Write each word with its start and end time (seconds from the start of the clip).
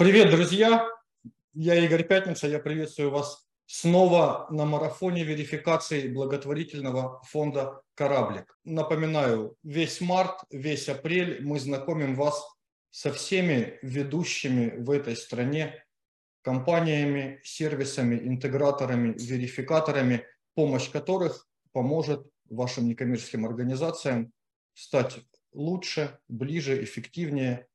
Привет, 0.00 0.30
друзья! 0.30 0.88
Я 1.52 1.74
Игорь 1.74 2.04
Пятница, 2.04 2.48
я 2.48 2.58
приветствую 2.58 3.10
вас 3.10 3.46
снова 3.66 4.46
на 4.48 4.64
марафоне 4.64 5.24
верификации 5.24 6.08
благотворительного 6.08 7.20
фонда 7.24 7.82
«Кораблик». 7.94 8.58
Напоминаю, 8.64 9.58
весь 9.62 10.00
март, 10.00 10.40
весь 10.50 10.88
апрель 10.88 11.44
мы 11.44 11.60
знакомим 11.60 12.14
вас 12.14 12.42
со 12.88 13.12
всеми 13.12 13.78
ведущими 13.82 14.74
в 14.78 14.90
этой 14.90 15.14
стране 15.16 15.84
компаниями, 16.40 17.38
сервисами, 17.44 18.16
интеграторами, 18.26 19.14
верификаторами, 19.18 20.24
помощь 20.54 20.88
которых 20.90 21.46
поможет 21.72 22.26
вашим 22.48 22.88
некоммерческим 22.88 23.44
организациям 23.44 24.32
стать 24.72 25.18
лучше, 25.52 26.18
ближе, 26.26 26.82
эффективнее, 26.82 27.66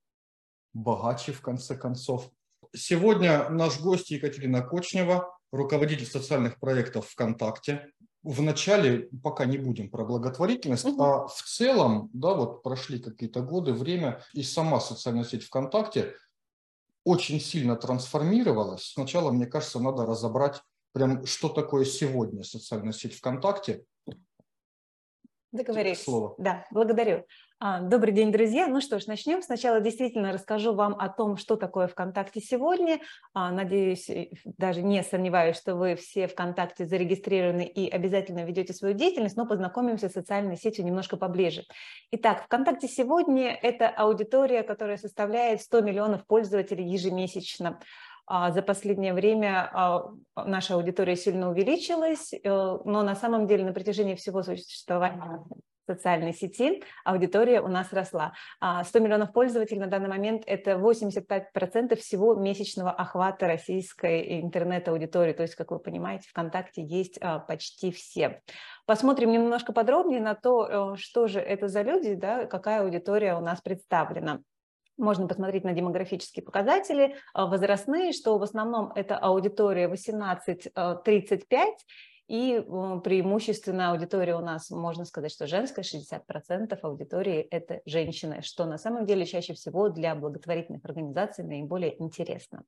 богаче 0.75 1.31
в 1.31 1.41
конце 1.41 1.75
концов. 1.75 2.29
Сегодня 2.75 3.49
наш 3.49 3.79
гость 3.79 4.11
Екатерина 4.11 4.61
Кочнева, 4.61 5.35
руководитель 5.51 6.05
социальных 6.05 6.59
проектов 6.59 7.07
ВКонтакте. 7.07 7.91
Вначале 8.21 9.09
пока 9.23 9.45
не 9.45 9.57
будем 9.57 9.89
про 9.89 10.03
благотворительность, 10.03 10.85
угу. 10.85 11.01
а 11.03 11.27
в 11.27 11.41
целом, 11.43 12.09
да, 12.13 12.33
вот 12.33 12.63
прошли 12.63 12.99
какие-то 12.99 13.41
годы, 13.41 13.73
время, 13.73 14.23
и 14.33 14.43
сама 14.43 14.79
социальная 14.79 15.23
сеть 15.23 15.43
ВКонтакте 15.43 16.13
очень 17.03 17.39
сильно 17.39 17.75
трансформировалась. 17.75 18.91
Сначала, 18.93 19.31
мне 19.31 19.45
кажется, 19.45 19.79
надо 19.79 20.05
разобрать 20.05 20.61
прям, 20.91 21.25
что 21.25 21.49
такое 21.49 21.85
сегодня 21.85 22.43
социальная 22.43 22.93
сеть 22.93 23.13
ВКонтакте. 23.13 23.85
Договорились. 25.55 26.03
Слово. 26.03 26.35
Да, 26.37 26.65
благодарю. 26.69 27.25
А, 27.57 27.79
добрый 27.79 28.13
день, 28.13 28.33
друзья. 28.33 28.67
Ну 28.67 28.81
что 28.81 28.99
ж, 28.99 29.07
начнем. 29.07 29.41
Сначала 29.41 29.79
действительно 29.79 30.33
расскажу 30.33 30.73
вам 30.73 30.93
о 30.99 31.07
том, 31.07 31.37
что 31.37 31.55
такое 31.55 31.87
ВКонтакте 31.87 32.41
сегодня. 32.41 32.99
А, 33.33 33.49
надеюсь, 33.51 34.09
даже 34.43 34.81
не 34.81 35.01
сомневаюсь, 35.03 35.55
что 35.55 35.75
вы 35.75 35.95
все 35.95 36.27
ВКонтакте 36.27 36.85
зарегистрированы 36.85 37.61
и 37.61 37.89
обязательно 37.89 38.43
ведете 38.43 38.73
свою 38.73 38.93
деятельность, 38.93 39.37
но 39.37 39.45
познакомимся 39.47 40.09
с 40.09 40.13
социальной 40.13 40.57
сетью 40.57 40.83
немножко 40.83 41.15
поближе. 41.15 41.63
Итак, 42.11 42.43
ВКонтакте 42.43 42.89
сегодня 42.89 43.51
это 43.53 43.87
аудитория, 43.87 44.63
которая 44.63 44.97
составляет 44.97 45.61
100 45.61 45.81
миллионов 45.81 46.27
пользователей 46.27 46.85
ежемесячно. 46.85 47.79
А, 48.27 48.51
за 48.51 48.61
последнее 48.61 49.13
время 49.13 49.71
наша 50.35 50.75
аудитория 50.75 51.15
сильно 51.15 51.49
увеличилась, 51.49 52.33
э, 52.33 52.39
но 52.43 53.03
на 53.03 53.15
самом 53.15 53.47
деле 53.47 53.65
на 53.65 53.73
протяжении 53.73 54.15
всего 54.15 54.41
существования 54.41 55.43
социальной 55.87 56.33
сети 56.33 56.83
аудитория 57.03 57.61
у 57.61 57.67
нас 57.67 57.93
росла. 57.93 58.33
100 58.57 58.99
а, 58.99 59.01
миллионов 59.01 59.33
пользователей 59.33 59.79
на 59.79 59.87
данный 59.87 60.09
момент– 60.09 60.43
это 60.47 60.71
85% 60.71 61.95
всего 61.95 62.35
месячного 62.35 62.91
охвата 62.91 63.47
российской 63.47 64.41
интернет-аудитории. 64.41 65.33
То 65.33 65.43
есть, 65.43 65.55
как 65.55 65.71
вы 65.71 65.79
понимаете, 65.79 66.27
ВКонтакте 66.29 66.83
есть 66.83 67.17
а, 67.21 67.39
почти 67.39 67.91
все. 67.91 68.41
Посмотрим 68.85 69.31
немножко 69.31 69.73
подробнее 69.73 70.21
на 70.21 70.35
то, 70.35 70.93
э, 70.93 70.97
что 70.97 71.27
же 71.27 71.39
это 71.39 71.67
за 71.67 71.81
люди, 71.81 72.15
да, 72.15 72.45
какая 72.45 72.81
аудитория 72.81 73.35
у 73.35 73.41
нас 73.41 73.61
представлена. 73.61 74.41
Можно 74.97 75.27
посмотреть 75.27 75.63
на 75.63 75.73
демографические 75.73 76.43
показатели, 76.43 77.15
а, 77.33 77.47
возрастные, 77.47 78.13
что 78.13 78.37
в 78.37 78.43
основном 78.43 78.91
это 78.95 79.17
аудитория 79.17 79.87
18-35, 79.87 81.73
и 82.27 82.59
преимущественно 83.03 83.91
аудитория 83.91 84.35
у 84.35 84.39
нас, 84.39 84.71
можно 84.71 85.05
сказать, 85.05 85.31
что 85.31 85.45
женская, 85.45 85.83
60% 85.83 86.79
аудитории– 86.81 87.41
это 87.51 87.81
женщины, 87.85 88.41
что 88.41 88.65
на 88.65 88.77
самом 88.77 89.05
деле 89.05 89.25
чаще 89.25 89.53
всего 89.53 89.89
для 89.89 90.15
благотворительных 90.15 90.83
организаций 90.85 91.43
наиболее 91.43 92.01
интересно. 92.01 92.63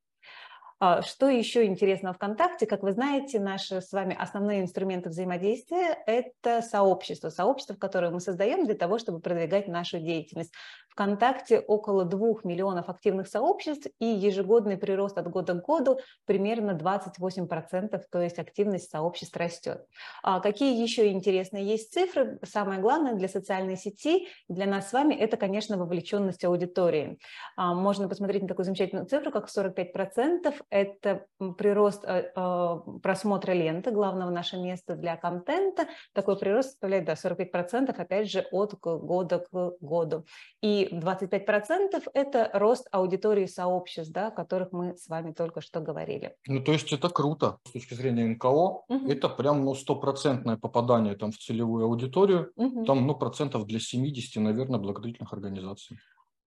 А, 0.80 1.02
что 1.02 1.28
еще 1.28 1.66
интересно 1.66 2.14
ВКонтакте? 2.14 2.68
Как 2.68 2.84
вы 2.84 2.92
знаете, 2.92 3.40
наши 3.40 3.82
с 3.82 3.92
вами 3.92 4.16
основные 4.16 4.62
инструменты 4.62 5.10
взаимодействия– 5.10 5.98
это 6.06 6.62
сообщество. 6.62 7.30
Сообщество, 7.30 7.74
которое 7.74 8.12
мы 8.12 8.20
создаем 8.20 8.64
для 8.64 8.76
того, 8.76 9.00
чтобы 9.00 9.20
продвигать 9.20 9.68
нашу 9.68 9.98
деятельность. 9.98 10.54
ВКонтакте 10.98 11.60
около 11.60 12.06
2 12.06 12.42
миллионов 12.44 12.90
активных 12.90 13.28
сообществ 13.28 13.88
и 14.00 14.06
ежегодный 14.06 14.78
прирост 14.78 15.18
от 15.18 15.30
года 15.30 15.54
к 15.54 15.64
году 15.64 16.00
примерно 16.26 16.72
28%, 16.72 18.02
то 18.12 18.22
есть 18.22 18.40
активность 18.40 18.90
сообществ 18.90 19.36
растет. 19.38 19.86
А 20.22 20.40
какие 20.40 20.80
еще 20.82 21.12
интересные 21.12 21.66
есть 21.66 21.94
цифры? 21.94 22.40
Самое 22.44 22.80
главное 22.80 23.14
для 23.14 23.28
социальной 23.28 23.78
сети, 23.78 24.28
для 24.48 24.66
нас 24.66 24.90
с 24.90 24.94
вами, 24.94 25.14
это, 25.14 25.38
конечно, 25.38 25.78
вовлеченность 25.78 26.44
аудитории. 26.46 27.20
А, 27.56 27.74
можно 27.76 28.08
посмотреть 28.08 28.44
на 28.44 28.48
такую 28.48 28.66
замечательную 28.66 29.06
цифру, 29.06 29.32
как 29.32 29.50
45% 29.50 30.54
это 30.70 31.26
прирост 31.58 32.04
э, 32.06 32.32
э, 32.36 32.78
просмотра 33.02 33.54
ленты, 33.54 33.92
главного 33.92 34.30
нашего 34.30 34.62
места 34.62 34.96
для 34.96 35.16
контента. 35.16 35.88
Такой 36.14 36.38
прирост 36.38 36.72
составляет 36.72 37.06
да, 37.06 37.14
45%, 37.14 37.96
опять 37.96 38.30
же, 38.30 38.46
от 38.52 38.80
года 38.80 39.40
к 39.40 39.74
году. 39.82 40.26
И 40.62 40.90
25% 40.92 42.10
это 42.14 42.50
рост 42.54 42.88
аудитории 42.92 43.46
сообществ, 43.46 44.12
да, 44.12 44.28
о 44.28 44.32
которых 44.32 44.72
мы 44.72 44.98
с 44.98 45.08
вами 45.08 45.32
только 45.32 45.62
что 45.62 45.80
говорили. 45.80 46.36
Ну, 46.48 46.62
то 46.62 46.72
есть 46.72 46.92
это 46.92 47.10
круто. 47.10 47.58
С 47.66 47.72
точки 47.72 47.94
зрения 47.94 48.26
НКО, 48.26 48.48
угу. 48.48 49.08
это 49.08 49.30
прям 49.30 49.64
ну, 49.64 49.76
стопроцентное 49.76 50.58
попадание 50.58 51.16
там, 51.16 51.32
в 51.32 51.38
целевую 51.38 51.86
аудиторию. 51.86 52.52
Угу. 52.56 52.86
Там, 52.86 53.08
ну, 53.08 53.16
процентов 53.16 53.66
для 53.66 53.80
70, 53.80 54.42
наверное, 54.42 54.80
благотворительных 54.80 55.34
организаций. 55.34 55.98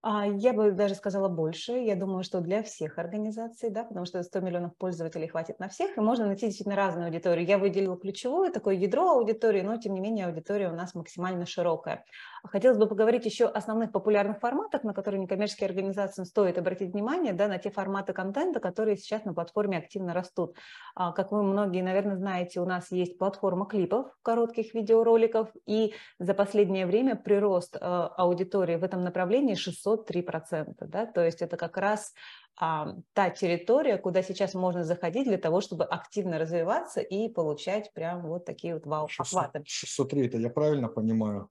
А, 0.03 0.27
я 0.27 0.55
бы 0.55 0.71
даже 0.73 0.95
сказала 0.95 1.29
больше. 1.29 1.73
Я 1.73 1.95
думаю, 1.95 2.25
что 2.25 2.41
для 2.41 2.63
всех 2.63 2.99
организаций, 2.99 3.69
да, 3.69 3.85
потому 3.85 4.07
что 4.07 4.23
100 4.23 4.41
миллионов 4.41 4.75
пользователей 4.77 5.29
хватит 5.29 5.59
на 5.59 5.69
всех, 5.69 5.97
и 5.97 6.01
можно 6.01 6.27
найти 6.27 6.47
действительно 6.47 6.77
разную 6.77 7.07
аудиторию. 7.09 7.47
Я 7.47 7.59
выделила 7.59 7.99
ключевую, 7.99 8.51
такое 8.51 8.77
ядро 8.77 9.11
аудитории, 9.11 9.61
но 9.61 9.77
тем 9.77 9.93
не 9.93 10.01
менее 10.01 10.27
аудитория 10.27 10.71
у 10.71 10.75
нас 10.75 10.95
максимально 10.95 11.45
широкая. 11.45 12.07
Хотелось 12.45 12.79
бы 12.79 12.87
поговорить 12.87 13.25
еще 13.25 13.47
о 13.47 13.51
основных 13.51 13.93
популярных 13.93 14.39
форматах, 14.39 14.85
на 14.85 14.95
которые 14.95 15.21
некоммерческие 15.21 15.69
организации 15.69 16.25
стоит 16.25 16.59
обратить 16.59 16.93
внимание, 16.93 17.33
да, 17.33 17.49
на 17.49 17.59
те 17.59 17.71
форматы 17.71 18.13
контента, 18.13 18.61
которые 18.61 18.97
сейчас 18.97 19.25
на 19.25 19.35
платформе 19.35 19.79
активно 19.79 20.15
растут. 20.15 20.57
А, 20.95 21.13
как 21.13 21.33
вы 21.33 21.43
многие, 21.43 21.83
наверное, 21.83 22.17
знаете, 22.17 22.61
у 22.61 22.65
нас 22.65 22.91
есть 22.91 23.19
платформа 23.19 23.67
клипов, 23.67 24.07
коротких 24.23 24.75
видеороликов, 24.75 25.49
и 25.67 25.95
за 26.19 26.35
последнее 26.35 26.87
время 26.87 27.17
прирост 27.17 27.77
а, 27.81 28.09
аудитории 28.17 28.77
в 28.77 28.85
этом 28.85 29.05
направлении 29.05 29.55
603%. 29.55 30.75
Да? 30.87 31.07
То 31.07 31.25
есть 31.25 31.43
это 31.43 31.57
как 31.57 31.77
раз 31.77 32.15
а, 32.57 32.95
та 33.13 33.31
территория, 33.31 33.97
куда 33.97 34.23
сейчас 34.23 34.55
можно 34.55 34.85
заходить 34.85 35.27
для 35.27 35.39
того, 35.39 35.61
чтобы 35.61 35.85
активно 35.85 36.39
развиваться 36.39 37.01
и 37.01 37.29
получать 37.29 37.93
прям 37.95 38.27
вот 38.27 38.45
такие 38.45 38.75
вот 38.75 38.87
вау-охваты. 38.87 39.63
603, 39.67 40.27
это 40.27 40.39
я 40.39 40.51
правильно 40.51 40.89
понимаю? 40.89 41.49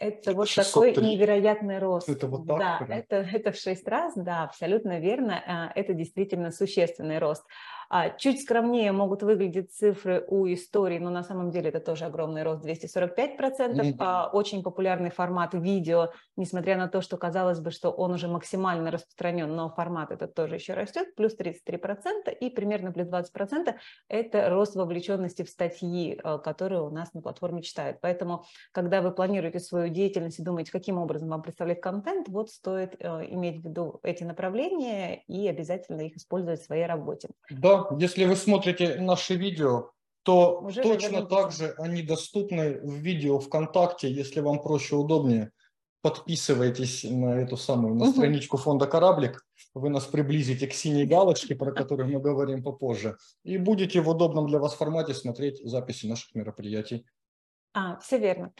Это 0.00 0.32
вот 0.32 0.48
603. 0.48 0.94
такой 0.94 1.10
невероятный 1.10 1.78
рост. 1.78 2.08
Это 2.08 2.26
вот 2.26 2.46
так? 2.46 2.88
Да, 2.88 2.96
это, 2.96 3.16
это 3.32 3.52
в 3.52 3.56
шесть 3.56 3.86
раз, 3.86 4.14
да, 4.16 4.44
абсолютно 4.44 4.98
верно. 4.98 5.42
А, 5.46 5.72
это 5.74 5.92
действительно 5.92 6.50
существенный 6.50 7.18
рост. 7.18 7.44
А, 7.92 8.10
чуть 8.10 8.42
скромнее 8.42 8.92
могут 8.92 9.24
выглядеть 9.24 9.72
цифры 9.72 10.24
у 10.28 10.46
истории, 10.46 11.00
но 11.00 11.10
на 11.10 11.24
самом 11.24 11.50
деле 11.50 11.70
это 11.70 11.80
тоже 11.80 12.04
огромный 12.04 12.44
рост, 12.44 12.64
245%. 12.64 13.16
Mm-hmm. 13.18 13.96
А, 13.98 14.30
очень 14.32 14.62
популярный 14.62 15.10
формат 15.10 15.54
видео, 15.54 16.10
несмотря 16.36 16.76
на 16.76 16.86
то, 16.86 17.00
что 17.00 17.16
казалось 17.16 17.58
бы, 17.58 17.72
что 17.72 17.90
он 17.90 18.12
уже 18.12 18.28
максимально 18.28 18.92
распространен, 18.92 19.52
но 19.56 19.70
формат 19.70 20.12
этот 20.12 20.34
тоже 20.34 20.54
еще 20.54 20.74
растет, 20.74 21.16
плюс 21.16 21.36
33%, 21.36 22.32
и 22.38 22.48
примерно 22.48 22.92
плюс 22.92 23.08
20% 23.08 23.74
это 24.06 24.48
рост 24.48 24.76
вовлеченности 24.76 25.42
в 25.42 25.48
статьи, 25.48 26.20
а, 26.22 26.38
которые 26.38 26.82
у 26.82 26.90
нас 26.90 27.12
на 27.12 27.22
платформе 27.22 27.60
читают. 27.60 27.98
Поэтому, 28.00 28.44
когда 28.70 29.02
вы 29.02 29.10
планируете 29.10 29.58
свою 29.58 29.88
деятельность 29.88 30.38
и 30.38 30.44
думаете, 30.44 30.70
каким 30.70 30.96
образом 30.98 31.28
вам 31.28 31.42
представлять 31.42 31.80
контент, 31.80 32.28
вот 32.28 32.50
стоит 32.50 32.94
э, 33.00 33.26
иметь 33.30 33.62
в 33.62 33.64
виду 33.64 33.98
эти 34.04 34.22
направления 34.22 35.24
и 35.26 35.48
обязательно 35.48 36.02
их 36.02 36.16
использовать 36.16 36.60
в 36.60 36.64
своей 36.64 36.86
работе. 36.86 37.30
Да, 37.50 37.79
если 37.98 38.24
вы 38.24 38.36
смотрите 38.36 39.00
наши 39.00 39.34
видео, 39.34 39.90
то 40.22 40.60
Уже 40.60 40.82
точно 40.82 41.24
так 41.24 41.52
же 41.52 41.74
они 41.78 42.02
доступны 42.02 42.80
в 42.80 42.94
видео 42.94 43.38
ВКонтакте, 43.38 44.10
если 44.10 44.40
вам 44.40 44.62
проще, 44.62 44.96
удобнее. 44.96 45.52
Подписывайтесь 46.02 47.04
на 47.04 47.40
эту 47.40 47.56
самую 47.56 47.94
на 47.94 48.06
угу. 48.06 48.12
страничку 48.12 48.56
фонда 48.56 48.86
«Кораблик». 48.86 49.44
Вы 49.74 49.90
нас 49.90 50.06
приблизите 50.06 50.66
к 50.66 50.72
синей 50.72 51.04
галочке, 51.04 51.54
про 51.54 51.72
которую 51.72 52.08
мы 52.08 52.20
говорим 52.20 52.62
попозже. 52.62 53.16
И 53.44 53.58
будете 53.58 54.00
в 54.00 54.08
удобном 54.08 54.46
для 54.46 54.58
вас 54.58 54.74
формате 54.74 55.14
смотреть 55.14 55.60
записи 55.62 56.06
наших 56.06 56.34
мероприятий. 56.34 57.06
А, 57.72 57.98
все 57.98 58.18
верно. 58.18 58.52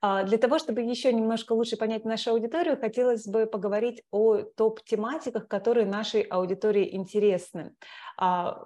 А, 0.00 0.24
для 0.24 0.38
того, 0.38 0.58
чтобы 0.58 0.82
еще 0.82 1.12
немножко 1.12 1.52
лучше 1.52 1.76
понять 1.76 2.04
нашу 2.04 2.32
аудиторию, 2.32 2.78
хотелось 2.78 3.26
бы 3.26 3.46
поговорить 3.46 4.02
о 4.10 4.42
топ-тематиках, 4.42 5.48
которые 5.48 5.86
нашей 5.86 6.22
аудитории 6.22 6.94
интересны. 6.94 7.74
А, 8.18 8.64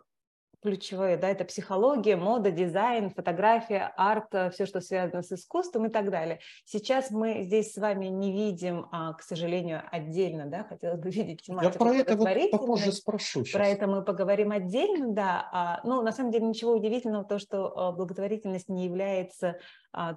ключевые, 0.63 1.17
да, 1.17 1.29
это 1.29 1.45
психология, 1.45 2.17
мода, 2.17 2.51
дизайн, 2.51 3.11
фотография, 3.11 3.93
арт, 3.97 4.27
э, 4.33 4.51
все, 4.51 4.67
что 4.67 4.81
связано 4.81 5.23
с 5.23 5.33
искусством 5.33 5.87
и 5.87 5.89
так 5.89 6.11
далее. 6.11 6.41
Сейчас 6.65 7.11
мы 7.11 7.43
здесь 7.43 7.73
с 7.73 7.79
вами 7.79 8.07
не 8.07 8.33
видим, 8.33 8.87
а, 8.93 9.15
к 9.15 9.23
сожалению, 9.23 9.83
отдельно, 9.91 10.47
да, 10.47 10.65
хотелось 10.65 11.01
бы 11.01 11.11
видеть 11.11 11.43
тематику. 11.43 11.73
Я 11.73 11.79
про 11.79 11.95
это 11.97 12.17
вот 12.17 12.51
попозже 12.51 12.93
спрошу 12.93 13.45
сейчас. 13.45 13.53
Про 13.53 13.69
это 13.69 13.87
мы 13.87 14.05
поговорим 14.05 14.51
отдельно, 14.51 15.13
да. 15.13 15.81
Ну, 15.85 16.03
на 16.03 16.13
самом 16.13 16.31
деле 16.31 16.47
ничего 16.47 16.73
удивительного, 16.73 17.25
то, 17.25 17.39
что 17.39 17.95
благотворительность 17.97 18.69
не 18.69 18.85
является 18.85 19.59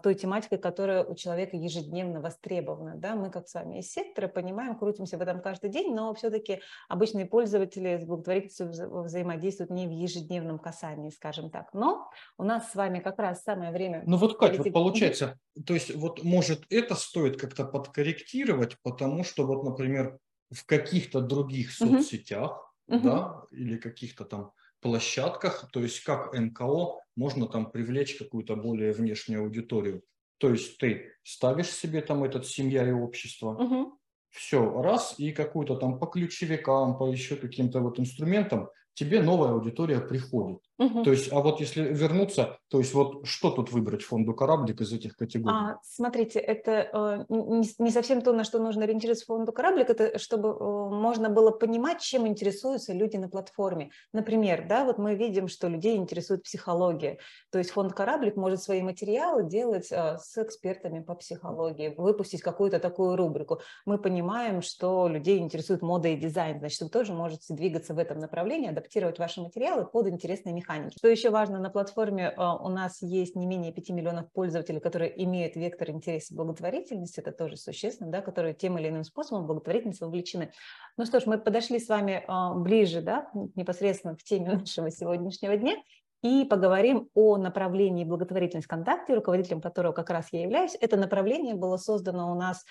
той 0.03 0.15
тематикой, 0.15 0.57
которая 0.57 1.03
у 1.03 1.15
человека 1.15 1.57
ежедневно 1.57 2.21
востребована. 2.21 2.95
Да? 2.95 3.15
Мы, 3.15 3.29
как 3.29 3.47
с 3.47 3.53
вами 3.53 3.79
из 3.79 3.91
сектора, 3.91 4.27
понимаем, 4.27 4.77
крутимся 4.77 5.17
в 5.17 5.21
этом 5.21 5.41
каждый 5.41 5.69
день, 5.69 5.95
но 5.95 6.13
все-таки 6.13 6.61
обычные 6.89 7.25
пользователи 7.25 7.97
с 7.97 8.05
благотворительностью 8.05 8.69
вза 8.69 8.87
взаимодействуют 8.87 9.71
не 9.71 9.87
в 9.87 9.91
ежедневном 9.91 10.59
касании, 10.59 11.09
скажем 11.09 11.49
так. 11.49 11.73
Но 11.73 12.09
у 12.37 12.43
нас 12.43 12.71
с 12.71 12.75
вами 12.75 12.99
как 12.99 13.19
раз 13.19 13.43
самое 13.43 13.71
время... 13.71 14.03
Ну 14.05 14.17
вот, 14.17 14.37
Катя, 14.37 14.61
вот 14.61 14.73
получается, 14.73 15.39
то 15.65 15.73
есть 15.73 15.95
вот 15.95 16.23
может 16.23 16.65
это 16.69 16.95
стоит 16.95 17.39
как-то 17.39 17.65
подкорректировать, 17.65 18.77
потому 18.83 19.23
что 19.23 19.45
вот, 19.45 19.63
например, 19.63 20.19
в 20.51 20.65
каких-то 20.65 21.21
других 21.21 21.71
соцсетях, 21.71 22.73
uh-huh. 22.89 23.01
да, 23.01 23.41
или 23.51 23.77
каких-то 23.77 24.25
там 24.25 24.51
площадках, 24.83 25.69
то 25.71 25.79
есть 25.79 26.03
как 26.03 26.33
НКО 26.33 26.99
можно 27.15 27.47
там 27.47 27.71
привлечь 27.71 28.17
какую-то 28.17 28.55
более 28.55 28.91
внешнюю 28.91 29.41
аудиторию. 29.41 30.03
То 30.37 30.49
есть 30.49 30.77
ты 30.77 31.11
ставишь 31.23 31.71
себе 31.71 32.01
там 32.01 32.23
этот 32.23 32.45
семья 32.45 32.87
и 32.87 32.91
общество, 32.91 33.51
угу. 33.51 33.97
все, 34.29 34.81
раз, 34.81 35.15
и 35.17 35.31
какую-то 35.31 35.75
там 35.77 35.99
по 35.99 36.07
ключевикам, 36.07 36.97
по 36.97 37.09
еще 37.11 37.35
каким-то 37.35 37.79
вот 37.79 37.99
инструментам 37.99 38.69
тебе 38.93 39.21
новая 39.21 39.51
аудитория 39.51 39.99
приходит. 39.99 40.59
Угу. 40.79 41.03
То 41.03 41.11
есть, 41.11 41.31
а 41.31 41.39
вот 41.39 41.59
если 41.59 41.81
вернуться, 41.81 42.57
то 42.69 42.79
есть 42.79 42.93
вот 42.95 43.27
что 43.27 43.51
тут 43.51 43.71
выбрать 43.71 44.01
фонду 44.01 44.33
«Кораблик» 44.33 44.81
из 44.81 44.91
этих 44.91 45.15
категорий? 45.15 45.55
А, 45.55 45.77
смотрите, 45.83 46.39
это 46.39 46.89
э, 46.91 47.25
не, 47.29 47.69
не 47.77 47.91
совсем 47.91 48.21
то, 48.21 48.33
на 48.33 48.43
что 48.43 48.57
нужно 48.57 48.83
ориентироваться 48.83 49.25
фонду 49.25 49.51
«Кораблик», 49.51 49.91
это 49.91 50.17
чтобы 50.17 50.49
э, 50.49 50.53
можно 50.53 51.29
было 51.29 51.51
понимать, 51.51 52.01
чем 52.01 52.27
интересуются 52.27 52.93
люди 52.93 53.17
на 53.17 53.29
платформе. 53.29 53.91
Например, 54.13 54.65
да, 54.67 54.83
вот 54.83 54.97
мы 54.97 55.13
видим, 55.13 55.47
что 55.47 55.67
людей 55.67 55.95
интересует 55.95 56.41
психология, 56.41 57.19
то 57.51 57.59
есть 57.59 57.69
фонд 57.69 57.93
«Кораблик» 57.93 58.35
может 58.35 58.63
свои 58.63 58.81
материалы 58.81 59.43
делать 59.43 59.91
э, 59.91 60.17
с 60.19 60.35
экспертами 60.41 61.01
по 61.01 61.13
психологии, 61.13 61.93
выпустить 61.95 62.41
какую-то 62.41 62.79
такую 62.79 63.15
рубрику. 63.15 63.61
Мы 63.85 63.99
понимаем, 63.99 64.63
что 64.63 65.07
людей 65.07 65.37
интересует 65.37 65.83
мода 65.83 66.07
и 66.07 66.15
дизайн, 66.15 66.57
значит, 66.57 66.81
вы 66.81 66.89
тоже 66.89 67.13
можете 67.13 67.53
двигаться 67.53 67.93
в 67.93 67.99
этом 67.99 68.17
направлении, 68.17 68.69
адаптировать 68.69 69.19
ваши 69.19 69.39
материалы 69.39 69.85
под 69.85 70.07
интересные 70.07 70.62
механики. 70.63 70.97
Что 70.97 71.07
еще 71.07 71.29
важно, 71.29 71.59
на 71.59 71.69
платформе 71.69 72.33
а, 72.35 72.55
у 72.55 72.69
нас 72.69 73.01
есть 73.01 73.35
не 73.35 73.45
менее 73.45 73.71
5 73.71 73.89
миллионов 73.89 74.31
пользователей, 74.31 74.79
которые 74.79 75.23
имеют 75.23 75.55
вектор 75.55 75.89
интереса 75.91 76.33
благотворительности, 76.35 77.19
это 77.19 77.31
тоже 77.31 77.57
существенно, 77.57 78.11
да, 78.11 78.21
которые 78.21 78.53
тем 78.53 78.77
или 78.77 78.89
иным 78.89 79.03
способом 79.03 79.45
благотворительность 79.45 80.01
вовлечены. 80.01 80.51
Ну 80.97 81.05
что 81.05 81.19
ж, 81.19 81.25
мы 81.25 81.37
подошли 81.37 81.79
с 81.79 81.89
вами 81.89 82.23
а, 82.27 82.53
ближе, 82.53 83.01
да, 83.01 83.29
непосредственно 83.55 84.15
к 84.15 84.23
теме 84.23 84.51
нашего 84.57 84.89
сегодняшнего 84.89 85.57
дня, 85.57 85.75
и 86.23 86.45
поговорим 86.45 87.09
о 87.15 87.35
направлении 87.35 88.05
благотворительность 88.05 88.65
ВКонтакте, 88.65 89.13
руководителем 89.13 89.59
которого 89.59 89.91
как 89.91 90.09
раз 90.09 90.27
я 90.31 90.41
являюсь. 90.41 90.75
Это 90.79 90.95
направление 90.95 91.53
было 91.53 91.75
создано 91.75 92.31
у 92.31 92.35
нас 92.35 92.63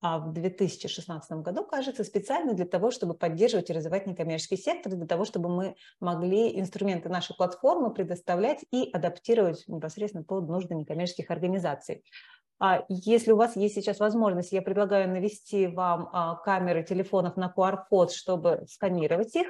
в 0.00 0.32
2016 0.32 1.30
году, 1.38 1.64
кажется, 1.64 2.04
специально 2.04 2.54
для 2.54 2.66
того, 2.66 2.90
чтобы 2.90 3.14
поддерживать 3.14 3.70
и 3.70 3.72
развивать 3.72 4.06
некоммерческий 4.06 4.56
сектор, 4.56 4.92
для 4.92 5.06
того, 5.06 5.24
чтобы 5.24 5.48
мы 5.48 5.76
могли 6.00 6.58
инструменты 6.58 7.08
нашей 7.08 7.36
платформы 7.36 7.92
предоставлять 7.92 8.64
и 8.70 8.90
адаптировать 8.92 9.64
непосредственно 9.66 10.24
под 10.24 10.48
нужды 10.48 10.74
некоммерческих 10.74 11.30
организаций. 11.30 12.04
А 12.60 12.84
если 12.88 13.32
у 13.32 13.36
вас 13.36 13.56
есть 13.56 13.74
сейчас 13.74 14.00
возможность, 14.00 14.52
я 14.52 14.62
предлагаю 14.62 15.08
навести 15.08 15.68
вам 15.68 16.08
а, 16.12 16.34
камеры 16.36 16.82
телефонов 16.82 17.36
на 17.36 17.52
QR-код, 17.56 18.12
чтобы 18.12 18.64
сканировать 18.68 19.34
их. 19.36 19.48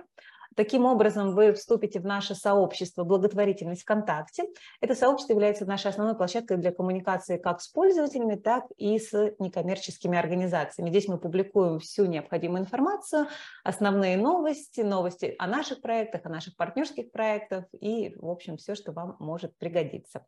Таким 0.59 0.87
образом, 0.87 1.37
вы 1.37 1.53
вступите 1.53 2.01
в 2.01 2.05
наше 2.05 2.35
сообщество 2.35 3.05
«Благотворительность 3.05 3.83
ВКонтакте». 3.83 4.43
Это 4.81 4.97
сообщество 4.97 5.35
является 5.35 5.65
нашей 5.67 5.93
основной 5.93 6.17
площадкой 6.17 6.57
для 6.57 6.73
коммуникации 6.73 7.37
как 7.37 7.61
с 7.61 7.69
пользователями, 7.69 8.35
так 8.35 8.65
и 8.77 8.99
с 8.99 9.13
некоммерческими 9.39 10.19
организациями. 10.19 10.91
Здесь 10.91 11.07
мы 11.07 11.19
публикуем 11.19 11.79
всю 11.79 12.07
необходимую 12.07 12.63
информацию, 12.63 13.29
основные 13.63 14.17
новости, 14.17 14.81
новости 14.81 15.37
о 15.39 15.47
наших 15.47 15.81
проектах, 15.81 16.27
о 16.27 16.29
наших 16.29 16.57
партнерских 16.57 17.13
проектах 17.13 17.67
и, 17.81 18.17
в 18.17 18.29
общем, 18.29 18.57
все, 18.57 18.75
что 18.75 18.91
вам 18.91 19.15
может 19.21 19.57
пригодиться. 19.59 20.27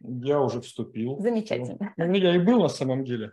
Я 0.00 0.40
уже 0.40 0.62
вступил. 0.62 1.18
Замечательно. 1.20 1.92
У 1.98 2.04
меня 2.04 2.34
и 2.34 2.38
был 2.38 2.62
на 2.62 2.68
самом 2.68 3.04
деле. 3.04 3.32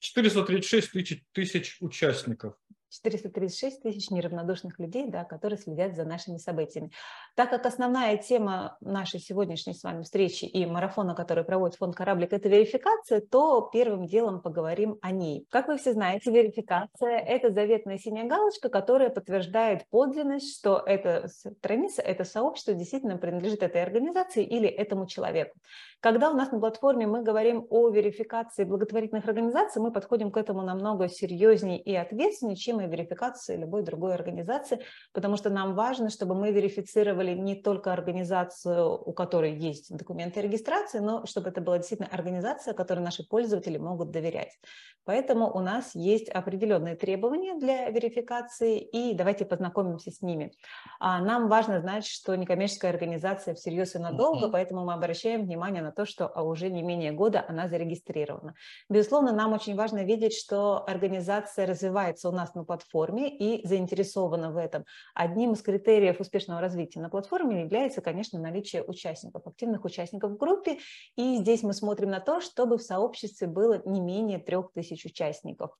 436 0.00 0.92
тысяч, 0.92 1.24
тысяч 1.32 1.78
участников. 1.80 2.56
436 2.90 3.82
тысяч 3.82 4.10
неравнодушных 4.10 4.78
людей, 4.78 5.08
да, 5.08 5.24
которые 5.24 5.58
следят 5.58 5.94
за 5.94 6.04
нашими 6.04 6.38
событиями. 6.38 6.90
Так 7.36 7.50
как 7.50 7.66
основная 7.66 8.16
тема 8.16 8.76
нашей 8.80 9.20
сегодняшней 9.20 9.74
с 9.74 9.82
вами 9.82 10.02
встречи 10.02 10.44
и 10.44 10.66
марафона, 10.66 11.14
который 11.14 11.44
проводит 11.44 11.76
фонд 11.76 11.94
«Кораблик»– 11.94 12.32
это 12.34 12.48
верификация, 12.48 13.20
то 13.20 13.68
первым 13.72 14.06
делом 14.06 14.40
поговорим 14.40 14.98
о 15.02 15.10
ней. 15.10 15.46
Как 15.50 15.68
вы 15.68 15.76
все 15.78 15.92
знаете, 15.92 16.30
верификация– 16.30 17.18
это 17.18 17.50
заветная 17.50 17.98
синяя 17.98 18.26
галочка, 18.26 18.68
которая 18.68 19.10
подтверждает 19.10 19.88
подлинность, 19.90 20.58
что 20.58 20.82
эта 20.84 21.28
страница, 21.28 22.02
это 22.02 22.24
сообщество 22.24 22.74
действительно 22.74 23.16
принадлежит 23.18 23.62
этой 23.62 23.82
организации 23.82 24.44
или 24.44 24.68
этому 24.68 25.06
человеку. 25.06 25.56
Когда 26.00 26.30
у 26.30 26.34
нас 26.34 26.52
на 26.52 26.58
платформе 26.58 27.06
мы 27.06 27.22
говорим 27.22 27.66
о 27.68 27.90
верификации 27.90 28.64
благотворительных 28.64 29.26
организаций, 29.26 29.82
мы 29.82 29.92
подходим 29.92 30.30
к 30.30 30.38
этому 30.38 30.62
намного 30.62 31.08
серьезнее 31.08 31.78
и 31.78 31.94
ответственнее, 31.94 32.56
чем 32.56 32.78
системой 32.78 32.88
верификации 32.88 33.56
любой 33.56 33.82
другой 33.82 34.14
организации, 34.14 34.80
потому 35.12 35.36
что 35.36 35.50
нам 35.50 35.74
важно, 35.74 36.10
чтобы 36.10 36.34
мы 36.34 36.52
верифицировали 36.52 37.34
не 37.34 37.54
только 37.54 37.92
организацию, 37.92 38.90
у 38.90 39.12
которой 39.12 39.56
есть 39.56 39.96
документы 39.96 40.40
регистрации, 40.40 41.00
но 41.00 41.26
чтобы 41.26 41.48
это 41.48 41.60
была 41.60 41.78
действительно 41.78 42.08
организация, 42.12 42.74
которой 42.74 43.00
наши 43.00 43.26
пользователи 43.28 43.78
могут 43.78 44.10
доверять. 44.10 44.58
Поэтому 45.04 45.50
у 45.50 45.60
нас 45.60 45.94
есть 45.94 46.28
определенные 46.28 46.94
требования 46.94 47.54
для 47.58 47.88
верификации, 47.90 48.78
и 48.78 49.14
давайте 49.14 49.44
познакомимся 49.44 50.10
с 50.10 50.20
ними. 50.20 50.52
А, 51.00 51.20
нам 51.20 51.48
важно 51.48 51.80
знать, 51.80 52.04
что 52.04 52.36
некоммерческая 52.36 52.92
организация 52.92 53.54
всерьез 53.54 53.94
и 53.94 53.98
надолго, 53.98 54.50
поэтому 54.50 54.84
мы 54.84 54.92
обращаем 54.92 55.44
внимание 55.44 55.82
на 55.82 55.87
то, 55.92 56.06
что 56.06 56.26
а, 56.26 56.42
уже 56.42 56.70
не 56.70 56.82
менее 56.82 57.12
года 57.12 57.44
она 57.48 57.68
зарегистрирована. 57.68 58.54
Безусловно, 58.88 59.32
нам 59.32 59.52
очень 59.52 59.74
важно 59.74 60.04
видеть, 60.04 60.34
что 60.34 60.84
организация 60.86 61.66
развивается 61.66 62.28
у 62.28 62.32
нас 62.32 62.54
на 62.54 62.64
платформе 62.64 63.28
и 63.28 63.66
заинтересована 63.66 64.50
в 64.50 64.56
этом. 64.56 64.84
Одним 65.14 65.52
из 65.52 65.62
критериев 65.62 66.20
успешного 66.20 66.60
развития 66.60 67.00
на 67.00 67.10
платформе 67.10 67.62
является, 67.62 68.00
конечно, 68.00 68.38
наличие 68.38 68.82
участников, 68.82 69.46
активных 69.46 69.84
участников 69.84 70.32
в 70.32 70.36
группе. 70.36 70.78
И 71.16 71.36
здесь 71.36 71.62
мы 71.62 71.72
смотрим 71.72 72.10
на 72.10 72.20
то, 72.20 72.40
чтобы 72.40 72.78
в 72.78 72.82
сообществе 72.82 73.46
было 73.46 73.82
не 73.84 74.00
менее 74.00 74.38
трех 74.38 74.72
тысяч 74.72 75.04
участников. 75.04 75.70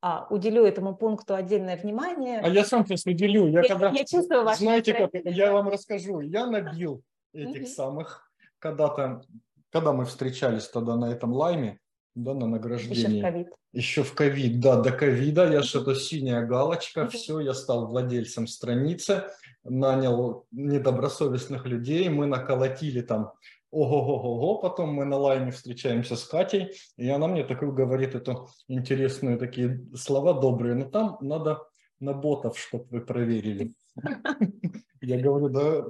А, 0.00 0.28
уделю 0.30 0.64
этому 0.64 0.94
пункту 0.94 1.34
отдельное 1.34 1.76
внимание. 1.76 2.40
А 2.40 2.48
я 2.48 2.64
сам 2.64 2.86
сейчас 2.86 3.04
уделю. 3.04 3.48
Я, 3.48 3.62
я, 3.62 3.68
когда, 3.68 3.90
я 3.90 4.04
чувствую 4.04 4.44
ваше 4.44 4.60
Знаете, 4.60 4.94
как 4.94 5.10
я 5.24 5.52
вам 5.52 5.68
расскажу. 5.68 6.20
Я 6.20 6.46
набил 6.46 7.02
этих 7.32 7.66
самых 7.66 8.30
когда-то, 8.60 9.22
когда 9.70 9.92
мы 9.92 10.04
встречались 10.04 10.68
тогда 10.68 10.96
на 10.96 11.12
этом 11.12 11.32
лайме, 11.32 11.78
да, 12.14 12.34
на 12.34 12.46
награждении. 12.46 13.18
Еще 13.18 13.18
в 13.18 13.22
ковид. 13.22 13.48
Еще 13.72 14.02
в 14.02 14.14
ковид, 14.14 14.60
да, 14.60 14.80
до 14.80 14.92
ковида 14.92 15.52
я 15.52 15.62
что-то 15.62 15.94
синяя 15.94 16.44
галочка, 16.44 17.06
все, 17.08 17.40
я 17.40 17.54
стал 17.54 17.86
владельцем 17.86 18.46
страницы, 18.46 19.24
нанял 19.62 20.46
недобросовестных 20.50 21.66
людей, 21.66 22.08
мы 22.08 22.26
наколотили 22.26 23.02
там 23.02 23.32
ого-го-го, 23.70 24.58
потом 24.58 24.94
мы 24.94 25.04
на 25.04 25.16
лайне 25.16 25.50
встречаемся 25.50 26.16
с 26.16 26.24
Катей, 26.24 26.72
и 26.96 27.08
она 27.08 27.28
мне 27.28 27.44
такую 27.44 27.72
говорит 27.72 28.14
эту 28.14 28.48
интересную 28.66 29.38
такие 29.38 29.86
слова 29.94 30.40
добрые, 30.40 30.74
но 30.74 30.88
там 30.88 31.18
надо 31.20 31.62
на 32.00 32.14
ботов, 32.14 32.58
чтобы 32.58 32.86
вы 32.90 33.00
проверили. 33.02 33.74
Я 35.00 35.20
говорю, 35.20 35.48
да, 35.50 35.84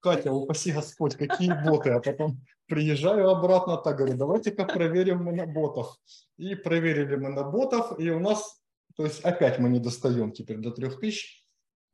Катя, 0.00 0.32
упаси 0.32 0.72
Господь, 0.72 1.14
какие 1.14 1.52
боты, 1.64 1.90
а 1.90 2.00
потом 2.00 2.40
приезжаю 2.66 3.28
обратно, 3.30 3.76
так 3.76 3.96
говорю, 3.96 4.16
давайте-ка 4.16 4.64
проверим 4.64 5.24
мы 5.24 5.32
на 5.32 5.46
ботов. 5.46 5.96
И 6.36 6.54
проверили 6.54 7.16
мы 7.16 7.30
на 7.30 7.44
ботов, 7.44 7.98
и 7.98 8.10
у 8.10 8.18
нас, 8.18 8.60
то 8.96 9.04
есть 9.04 9.20
опять 9.20 9.58
мы 9.58 9.68
не 9.68 9.78
достаем 9.78 10.32
теперь 10.32 10.58
до 10.58 10.70
3000, 10.70 11.44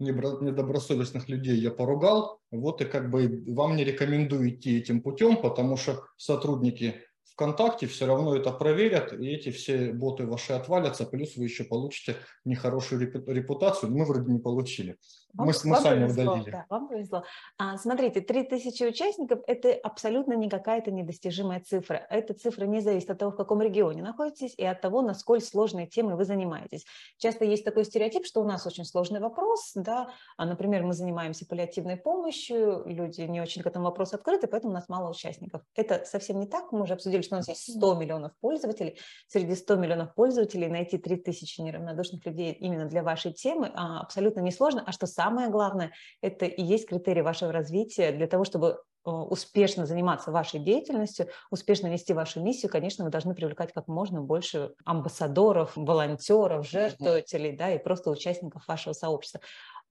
недобросовестных 0.00 1.29
людей 1.29 1.59
я 1.59 1.71
поругал, 1.71 2.41
вот 2.50 2.81
и 2.81 2.87
как 2.87 3.11
бы 3.11 3.45
вам 3.49 3.77
не 3.77 3.85
рекомендую 3.85 4.50
идти 4.50 4.79
этим 4.79 5.03
путем, 5.03 5.37
потому 5.37 5.77
что 5.77 6.05
сотрудники 6.17 7.03
ВКонтакте, 7.33 7.87
все 7.87 8.07
равно 8.07 8.35
это 8.37 8.50
проверят, 8.50 9.12
и 9.12 9.29
эти 9.29 9.50
все 9.50 9.93
боты 9.93 10.27
ваши 10.27 10.53
отвалятся, 10.53 11.07
плюс 11.07 11.37
вы 11.37 11.45
еще 11.45 11.65
получите 11.65 12.17
нехорошую 12.45 13.00
репутацию. 13.27 13.93
Мы 13.93 14.05
вроде 14.05 14.33
не 14.33 14.39
получили. 14.39 14.97
Вам, 15.35 15.47
мы, 15.47 15.53
мы 15.65 15.71
вам 15.71 15.83
сами 15.83 16.01
повезло, 16.03 16.33
удалили. 16.33 16.51
Да, 16.51 16.67
вам 16.69 16.89
повезло. 16.89 17.25
А, 17.59 17.77
смотрите, 17.79 18.21
3000 18.21 18.83
участников– 18.85 19.41
это 19.47 19.73
абсолютно 19.73 20.35
не 20.35 20.49
какая-то 20.49 20.91
недостижимая 20.91 21.61
цифра. 21.61 22.07
Эта 22.11 22.35
цифра 22.35 22.67
не 22.67 22.81
зависит 22.81 23.11
от 23.11 23.19
того, 23.19 23.33
в 23.33 23.37
каком 23.37 23.63
регионе 23.63 24.03
находитесь, 24.03 24.55
и 24.57 24.65
от 24.65 24.81
того, 24.81 25.03
насколько 25.03 25.45
сложной 25.45 25.87
темой 25.87 26.17
вы 26.17 26.25
занимаетесь. 26.25 26.85
Часто 27.19 27.45
есть 27.45 27.65
такой 27.65 27.85
стереотип, 27.85 28.27
что 28.27 28.41
у 28.41 28.45
нас 28.45 28.67
очень 28.67 28.85
сложный 28.85 29.21
вопрос, 29.21 29.73
да, 29.75 30.11
а, 30.37 30.47
например, 30.47 30.83
мы 30.83 30.93
занимаемся 30.93 31.47
паллиативной 31.47 31.97
помощью, 31.97 32.83
люди 32.87 33.23
не 33.23 33.41
очень 33.41 33.63
к 33.63 33.67
этому 33.67 33.87
вопросу 33.87 34.17
открыты, 34.17 34.47
поэтому 34.47 34.73
у 34.73 34.75
нас 34.75 34.89
мало 34.89 35.11
участников. 35.11 35.63
Это 35.75 36.05
совсем 36.05 36.41
не 36.41 36.47
так. 36.47 36.73
Мы 36.73 36.83
уже 36.83 36.95
обсудили, 36.95 37.23
что 37.23 37.37
у 37.37 37.39
нас 37.39 37.49
есть 37.49 37.77
100 37.77 37.95
миллионов 37.95 38.33
пользователей. 38.41 38.99
Среди 39.29 39.55
100 39.55 39.77
миллионов 39.77 40.15
пользователей 40.15 40.69
найти 40.69 40.99
3000 40.99 41.61
неравнодушных 41.61 42.25
людей 42.27 42.53
именно 42.53 42.87
для 42.87 43.03
вашей 43.03 43.33
темы 43.33 43.71
а, 43.75 44.01
абсолютно 44.01 44.41
несложно. 44.41 44.83
А 44.87 44.93
что 44.93 45.07
самое 45.21 45.50
главное, 45.50 45.93
это 46.23 46.47
и 46.47 46.62
есть 46.62 46.89
критерий 46.89 47.23
вашего 47.23 47.53
развития 47.53 48.11
для 48.12 48.27
того, 48.27 48.45
чтобы 48.45 48.69
э, 49.05 49.11
успешно 49.11 49.85
заниматься 49.85 50.31
вашей 50.31 50.61
деятельностью, 50.61 51.29
успешно 51.50 51.89
нести 51.89 52.15
вашу 52.15 52.43
миссию, 52.43 52.71
конечно, 52.71 53.05
вы 53.05 53.11
должны 53.11 53.35
привлекать 53.35 53.73
как 53.73 53.87
можно 53.87 54.23
больше 54.23 54.73
амбассадоров, 54.87 55.73
волонтеров, 55.77 56.67
жертвователей, 56.67 57.55
да, 57.55 57.71
и 57.71 57.79
просто 57.79 58.11
участников 58.11 58.67
вашего 58.67 58.95
сообщества. 58.95 59.41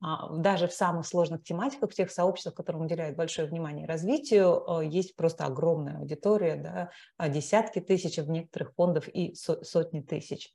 А, 0.01 0.29
даже 0.35 0.67
в 0.67 0.73
самых 0.73 1.05
сложных 1.05 1.43
тематиках, 1.43 1.91
в 1.91 1.93
тех 1.93 2.09
сообществах, 2.09 2.55
которым 2.55 2.81
уделяют 2.81 3.15
большое 3.15 3.47
внимание 3.47 3.85
развитию, 3.85 4.63
э, 4.81 4.87
есть 4.87 5.15
просто 5.15 5.45
огромная 5.45 5.99
аудитория, 5.99 6.55
да, 6.55 6.89
а 7.17 7.29
десятки 7.29 7.79
тысяч 7.81 8.17
в 8.17 8.29
некоторых 8.29 8.73
фондов 8.73 9.07
и 9.07 9.35
сотни 9.35 10.01
тысяч. 10.01 10.51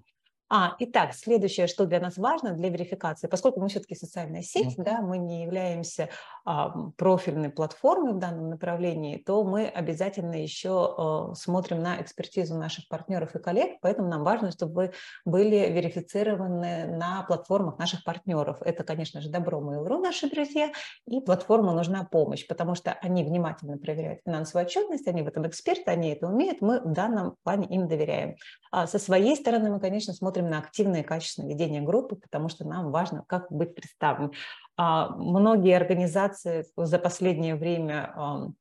А, 0.57 0.77
итак, 0.79 1.15
следующее, 1.15 1.67
что 1.67 1.85
для 1.85 1.99
нас 1.99 2.17
важно 2.17 2.53
для 2.53 2.69
верификации, 2.69 3.27
поскольку 3.27 3.59
мы 3.59 3.69
все-таки 3.69 3.97
социальная 3.97 4.43
сеть, 4.43 4.77
да, 4.77 5.01
мы 5.01 5.19
не 5.19 5.43
являемся 5.43 6.11
а, 6.45 6.69
профильной 6.97 7.51
платформой 7.51 8.13
в 8.13 8.21
данном 8.21 8.51
направлении, 8.51 9.17
то 9.17 9.43
мы 9.43 9.67
обязательно 9.67 10.41
еще 10.41 10.95
а, 10.97 11.35
смотрим 11.35 11.81
на 11.83 12.01
экспертизу 12.01 12.57
наших 12.57 12.87
партнеров 12.87 13.35
и 13.35 13.41
коллег, 13.41 13.81
поэтому 13.81 14.07
нам 14.09 14.23
важно, 14.23 14.53
чтобы 14.53 14.75
вы 14.75 14.93
были 15.25 15.57
верифицированы 15.73 16.87
на 16.87 17.25
платформах 17.25 17.77
наших 17.81 18.05
партнеров. 18.05 18.59
Это, 18.61 18.85
конечно 18.85 19.21
же, 19.21 19.31
Добро 19.31 19.59
Mail.ru, 19.61 20.01
наши 20.01 20.31
друзья, 20.31 20.71
и 21.09 21.21
платформа 21.21 21.73
«Нужна 21.73 22.05
помощь», 22.05 22.47
потому 22.47 22.77
что 22.77 22.93
они 23.03 23.25
внимательно 23.25 23.77
проверяют 23.77 24.21
финансовую 24.25 24.67
отчетность, 24.67 25.09
они 25.09 25.23
в 25.23 25.27
этом 25.27 25.49
эксперты, 25.49 25.91
они 25.91 26.11
это 26.11 26.29
умеют, 26.29 26.61
мы 26.61 26.79
в 26.79 26.93
данном 26.93 27.35
плане 27.43 27.67
им 27.67 27.89
доверяем. 27.89 28.37
А 28.71 28.87
со 28.87 29.01
своей 29.01 29.35
стороны 29.35 29.71
мы, 29.71 29.81
конечно, 29.81 30.13
смотрим 30.15 30.44
на 30.49 30.59
активное 30.59 31.01
и 31.01 31.05
качественное 31.05 31.49
ведение 31.49 31.83
группы, 31.83 32.17
потому 32.17 32.49
что 32.49 32.67
нам 32.67 32.91
важно, 32.91 33.25
как 33.27 33.51
быть 33.51 33.75
представленным. 33.75 34.33
А, 34.77 35.11
многие 35.11 35.77
организации 35.77 36.65
за 36.77 36.99
последнее 36.99 37.57
время 37.57 38.55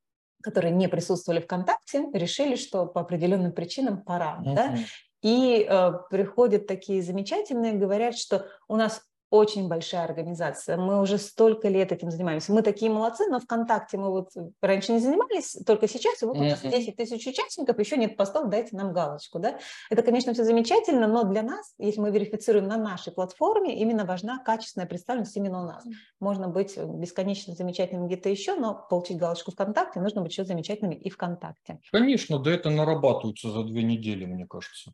которые 0.44 0.72
не 0.72 0.90
присутствовали 0.90 1.40
ВКонтакте, 1.40 2.06
решили, 2.14 2.56
что 2.56 2.86
по 2.86 3.00
определенным 3.02 3.54
причинам 3.54 4.04
пора. 4.04 4.42
Да? 4.44 4.76
И 5.22 5.66
э, 5.68 5.92
приходят 6.10 6.68
такие 6.68 7.02
замечательные, 7.02 7.74
говорят, 7.74 8.18
что 8.18 8.48
у 8.68 8.76
нас 8.76 9.02
очень 9.34 9.68
большая 9.68 10.04
организация. 10.04 10.78
Мы 10.78 11.02
уже 11.02 11.18
столько 11.18 11.68
лет 11.68 11.92
этим 11.92 12.12
занимаемся. 12.12 12.54
Мы 12.54 12.62
такие 12.62 12.92
молодцы, 12.92 13.26
но 13.28 13.40
ВКонтакте 13.40 13.98
мы 13.98 14.12
вот 14.12 14.30
раньше 14.62 14.92
не 14.92 15.00
занимались, 15.00 15.58
только 15.66 15.88
сейчас, 15.88 16.22
и 16.22 16.26
вот 16.28 16.38
у 16.38 16.44
нас 16.44 16.62
10 16.62 16.96
тысяч 16.96 17.26
участников, 17.26 17.80
еще 17.80 17.98
нет 17.98 18.16
постов, 18.16 18.50
дайте 18.50 18.76
нам 18.76 18.94
галочку. 18.94 19.40
Да? 19.40 19.58
Это, 19.90 20.04
конечно, 20.04 20.36
все 20.36 20.44
замечательно, 20.44 21.08
но 21.08 21.24
для 21.24 21.42
нас, 21.42 21.74
если 21.80 22.00
мы 22.00 22.12
верифицируем 22.12 22.68
на 22.68 22.78
нашей 22.78 23.12
платформе, 23.12 23.76
именно 23.80 24.06
важна 24.06 24.38
качественная 24.38 24.86
представленность 24.86 25.36
именно 25.36 25.64
у 25.64 25.66
нас. 25.66 25.84
Можно 26.20 26.48
быть 26.48 26.78
бесконечно 26.78 27.56
замечательным 27.56 28.06
где-то 28.06 28.30
еще, 28.30 28.54
но 28.54 28.86
получить 28.88 29.18
галочку 29.18 29.52
ВКонтакте, 29.52 30.00
нужно 30.00 30.22
быть 30.22 30.32
еще 30.32 30.46
замечательными 30.46 30.94
и 30.94 31.10
ВКонтакте. 31.10 31.80
Конечно, 31.92 32.38
да 32.38 32.52
это 32.52 32.70
нарабатывается 32.70 33.50
за 33.50 33.64
две 33.64 33.82
недели, 33.82 34.26
мне 34.26 34.46
кажется. 34.46 34.94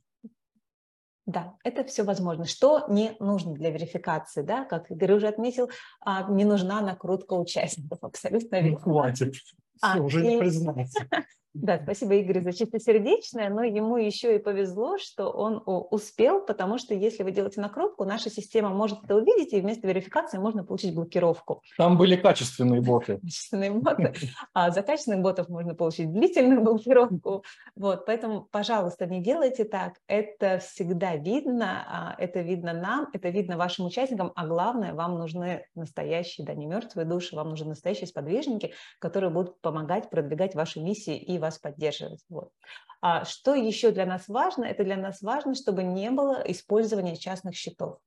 Да, 1.30 1.54
это 1.64 1.84
все 1.84 2.04
возможно. 2.04 2.46
Что 2.46 2.86
не 2.90 3.16
нужно 3.20 3.54
для 3.54 3.70
верификации, 3.70 4.42
да, 4.42 4.66
как 4.66 4.90
Игорь 4.90 5.14
уже 5.14 5.28
отметил, 5.28 5.70
а, 6.02 6.24
не 6.24 6.44
нужна 6.44 6.82
накрутка 6.82 7.34
участников, 7.34 8.00
абсолютно 8.02 8.56
верно. 8.56 8.82
Ну, 8.84 8.94
хватит, 8.94 9.36
а, 9.80 9.92
все, 9.94 10.02
уже 10.02 10.26
и... 10.26 10.28
не 10.28 10.40
признаться. 10.40 11.08
Да, 11.56 11.80
спасибо 11.82 12.20
Игорю 12.22 12.42
за 12.42 12.54
чистосердечное, 12.54 13.50
но 13.50 13.64
ему 13.64 13.98
еще 13.98 14.36
и 14.36 14.40
повезло, 14.40 14.98
что 15.00 15.30
он 15.30 15.64
успел, 15.66 16.46
потому 16.46 16.78
что 16.78 16.94
если 16.94 17.24
вы 17.24 17.32
делаете 17.32 17.60
накрутку, 17.60 18.06
наша 18.06 18.30
система 18.30 18.70
может 18.70 19.04
это 19.04 19.16
увидеть, 19.16 19.54
и 19.54 19.62
вместо 19.62 19.88
верификации 19.88 20.38
можно 20.38 20.64
получить 20.64 20.94
блокировку. 20.94 21.64
Там 21.76 21.98
были 21.98 22.16
качественные 22.16 22.82
боты. 22.82 23.18
Качественные 23.18 23.72
боты. 23.72 24.14
А 24.54 24.70
за 24.70 24.84
качественных 24.84 25.22
ботов 25.22 25.50
можно 25.50 25.74
получить 25.74 26.12
длительную 26.12 26.62
блокировку. 26.62 27.44
Вот, 27.76 28.06
поэтому, 28.06 28.48
пожалуйста, 28.52 29.08
не 29.08 29.22
делайте 29.22 29.64
так. 29.64 29.94
Это 30.08 30.60
всегда 30.60 31.16
видно, 31.16 31.86
а, 31.88 32.16
это 32.20 32.42
видно 32.42 32.74
нам, 32.74 33.08
это 33.12 33.30
видно 33.30 33.58
вашим 33.58 33.86
участникам, 33.86 34.32
а 34.36 34.46
главное, 34.46 34.94
вам 34.94 35.18
нужны 35.18 35.66
настоящие, 35.74 36.46
да, 36.46 36.54
не 36.54 36.68
мертвые 36.68 37.06
души, 37.06 37.36
вам 37.36 37.50
нужны 37.50 37.70
настоящие 37.70 38.08
сподвижники, 38.08 38.74
которые 39.00 39.32
будут 39.32 39.60
помогать 39.62 40.12
продвигать 40.12 40.54
ваши 40.54 40.80
миссии 40.80 41.18
и 41.18 41.39
вас 41.40 41.58
поддерживать. 41.58 42.24
Вот. 42.30 42.52
А 43.02 43.26
что 43.26 43.56
еще 43.56 43.92
для 43.92 44.06
нас 44.06 44.28
важно? 44.28 44.66
Это 44.66 44.84
для 44.84 44.98
нас 44.98 45.22
важно, 45.22 45.56
чтобы 45.56 45.84
не 45.84 46.12
было 46.12 46.44
использования 46.46 47.16
частных 47.16 47.56
счетов. 47.56 48.00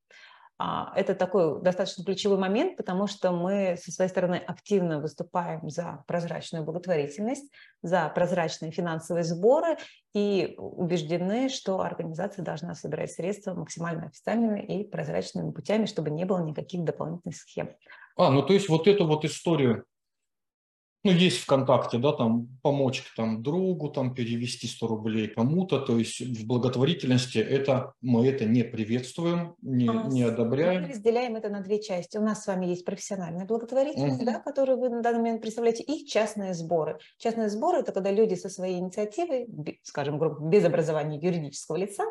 А, 0.64 0.92
это 0.94 1.14
такой 1.16 1.60
достаточно 1.60 2.04
ключевой 2.04 2.38
момент, 2.38 2.76
потому 2.76 3.08
что 3.08 3.32
мы 3.32 3.76
со 3.82 3.90
своей 3.90 4.08
стороны 4.08 4.36
активно 4.36 5.00
выступаем 5.00 5.68
за 5.68 6.04
прозрачную 6.06 6.64
благотворительность, 6.64 7.50
за 7.82 8.08
прозрачные 8.10 8.70
финансовые 8.70 9.24
сборы 9.24 9.78
и 10.14 10.54
убеждены, 10.58 11.48
что 11.48 11.80
организация 11.80 12.44
должна 12.44 12.76
собирать 12.76 13.10
средства 13.10 13.54
максимально 13.54 14.06
официальными 14.06 14.60
и 14.60 14.84
прозрачными 14.84 15.50
путями, 15.50 15.86
чтобы 15.86 16.10
не 16.10 16.24
было 16.24 16.44
никаких 16.44 16.84
дополнительных 16.84 17.36
схем. 17.36 17.74
А, 18.16 18.30
ну 18.30 18.42
то 18.42 18.52
есть 18.52 18.68
вот 18.68 18.86
эту 18.86 19.06
вот 19.06 19.24
историю 19.24 19.84
ну, 21.04 21.10
есть 21.10 21.38
ВКонтакте, 21.38 21.98
да, 21.98 22.12
там 22.12 22.48
помочь 22.62 23.02
там 23.16 23.42
другу, 23.42 23.88
там 23.88 24.14
перевести 24.14 24.68
100 24.68 24.86
рублей 24.86 25.28
кому-то, 25.28 25.80
то 25.80 25.98
есть 25.98 26.20
в 26.20 26.46
благотворительности 26.46 27.38
это 27.38 27.94
мы 28.00 28.26
это 28.28 28.44
не 28.44 28.62
приветствуем, 28.62 29.56
не, 29.62 29.88
не 30.08 30.22
одобряем. 30.22 30.82
Мы 30.82 30.88
разделяем 30.88 31.34
это 31.34 31.48
на 31.48 31.60
две 31.60 31.82
части. 31.82 32.18
У 32.18 32.22
нас 32.22 32.44
с 32.44 32.46
вами 32.46 32.66
есть 32.66 32.84
профессиональная 32.84 33.46
благотворительность, 33.46 34.18
угу. 34.18 34.26
да, 34.26 34.38
которую 34.38 34.78
вы 34.78 34.90
на 34.90 35.02
данный 35.02 35.18
момент 35.18 35.42
представляете, 35.42 35.82
и 35.82 36.06
частные 36.06 36.54
сборы. 36.54 36.98
Частные 37.18 37.48
сборы– 37.48 37.78
это 37.80 37.90
когда 37.90 38.12
люди 38.12 38.34
со 38.34 38.48
своей 38.48 38.78
инициативой, 38.78 39.48
скажем, 39.82 40.18
грубо, 40.18 40.48
без 40.48 40.64
образования 40.64 41.18
юридического 41.18 41.76
лица, 41.76 42.04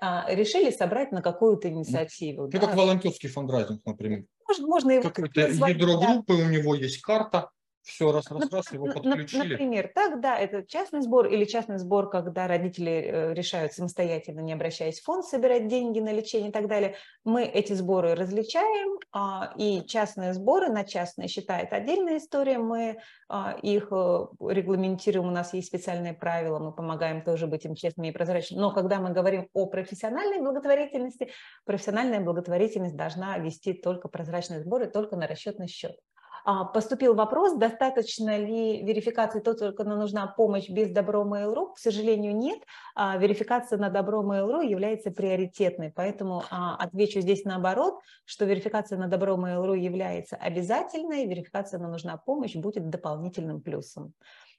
а, 0.00 0.32
решили 0.32 0.70
собрать 0.70 1.10
на 1.10 1.20
какую-то 1.20 1.68
инициативу. 1.68 2.44
Ну, 2.44 2.48
да. 2.50 2.58
как 2.60 2.76
волонтерский 2.76 3.28
фандрайзинг, 3.28 3.84
например. 3.84 4.24
Можно, 4.46 4.66
можно 4.68 4.90
его 4.92 5.02
Какое-то 5.02 5.40
ядро 5.40 5.98
группы, 5.98 6.36
да. 6.36 6.44
у 6.44 6.48
него 6.48 6.76
есть 6.76 7.00
карта, 7.00 7.50
все 7.86 8.10
раз, 8.10 8.30
раз, 8.30 8.50
раз, 8.50 8.72
его 8.72 8.86
подключили. 8.86 9.52
Например, 9.52 9.90
так, 9.94 10.20
да, 10.20 10.36
это 10.36 10.64
частный 10.66 11.02
сбор 11.02 11.26
или 11.26 11.44
частный 11.44 11.78
сбор, 11.78 12.10
когда 12.10 12.48
родители 12.48 12.90
э, 12.90 13.34
решают 13.34 13.72
самостоятельно, 13.72 14.40
не 14.40 14.52
обращаясь 14.52 15.00
в 15.00 15.04
фонд, 15.04 15.24
собирать 15.24 15.68
деньги 15.68 16.00
на 16.00 16.12
лечение 16.12 16.50
и 16.50 16.52
так 16.52 16.66
далее. 16.66 16.96
Мы 17.24 17.44
эти 17.44 17.74
сборы 17.74 18.16
различаем, 18.16 18.98
а, 19.12 19.54
и 19.56 19.86
частные 19.86 20.34
сборы 20.34 20.68
на 20.68 20.82
частные 20.84 21.28
счета– 21.28 21.58
это 21.60 21.76
отдельная 21.76 22.18
история, 22.18 22.58
мы 22.58 22.98
а, 23.28 23.56
их 23.62 23.88
э, 23.92 24.26
регламентируем, 24.40 25.28
у 25.28 25.32
нас 25.32 25.54
есть 25.54 25.68
специальные 25.68 26.12
правила, 26.12 26.58
мы 26.58 26.72
помогаем 26.72 27.22
тоже 27.22 27.46
быть 27.46 27.64
им 27.66 27.76
честными 27.76 28.08
и 28.08 28.12
прозрачными. 28.12 28.60
Но 28.60 28.72
когда 28.72 28.98
мы 28.98 29.12
говорим 29.12 29.48
о 29.52 29.66
профессиональной 29.66 30.42
благотворительности, 30.42 31.30
профессиональная 31.64 32.20
благотворительность 32.20 32.96
должна 32.96 33.38
вести 33.38 33.74
только 33.74 34.08
прозрачные 34.08 34.60
сборы, 34.60 34.86
только 34.86 35.14
на 35.14 35.28
расчетный 35.28 35.68
счет. 35.68 35.96
А, 36.48 36.64
поступил 36.64 37.16
вопрос, 37.16 37.54
достаточно 37.56 38.38
ли 38.38 38.80
верификации, 38.84 39.40
то 39.40 39.54
только 39.54 39.82
нужна 39.82 40.28
помощь 40.28 40.68
без 40.68 40.90
добро 40.92 41.24
Mail.ru. 41.24 41.74
К 41.74 41.78
сожалению, 41.78 42.36
нет. 42.36 42.60
А, 42.94 43.16
верификация 43.16 43.80
на 43.80 43.90
добро 43.90 44.22
Mail.ru 44.22 44.64
является 44.64 45.10
приоритетной, 45.10 45.90
поэтому 45.90 46.44
а, 46.50 46.76
отвечу 46.76 47.20
здесь 47.20 47.42
наоборот, 47.44 47.98
что 48.24 48.44
верификация 48.44 48.96
на 48.96 49.08
добро 49.08 49.34
Mail.ru 49.34 49.76
является 49.76 50.36
обязательной, 50.36 51.26
верификация 51.26 51.80
на 51.80 51.88
нужна 51.88 52.16
помощь 52.16 52.54
будет 52.54 52.90
дополнительным 52.90 53.60
плюсом. 53.60 54.12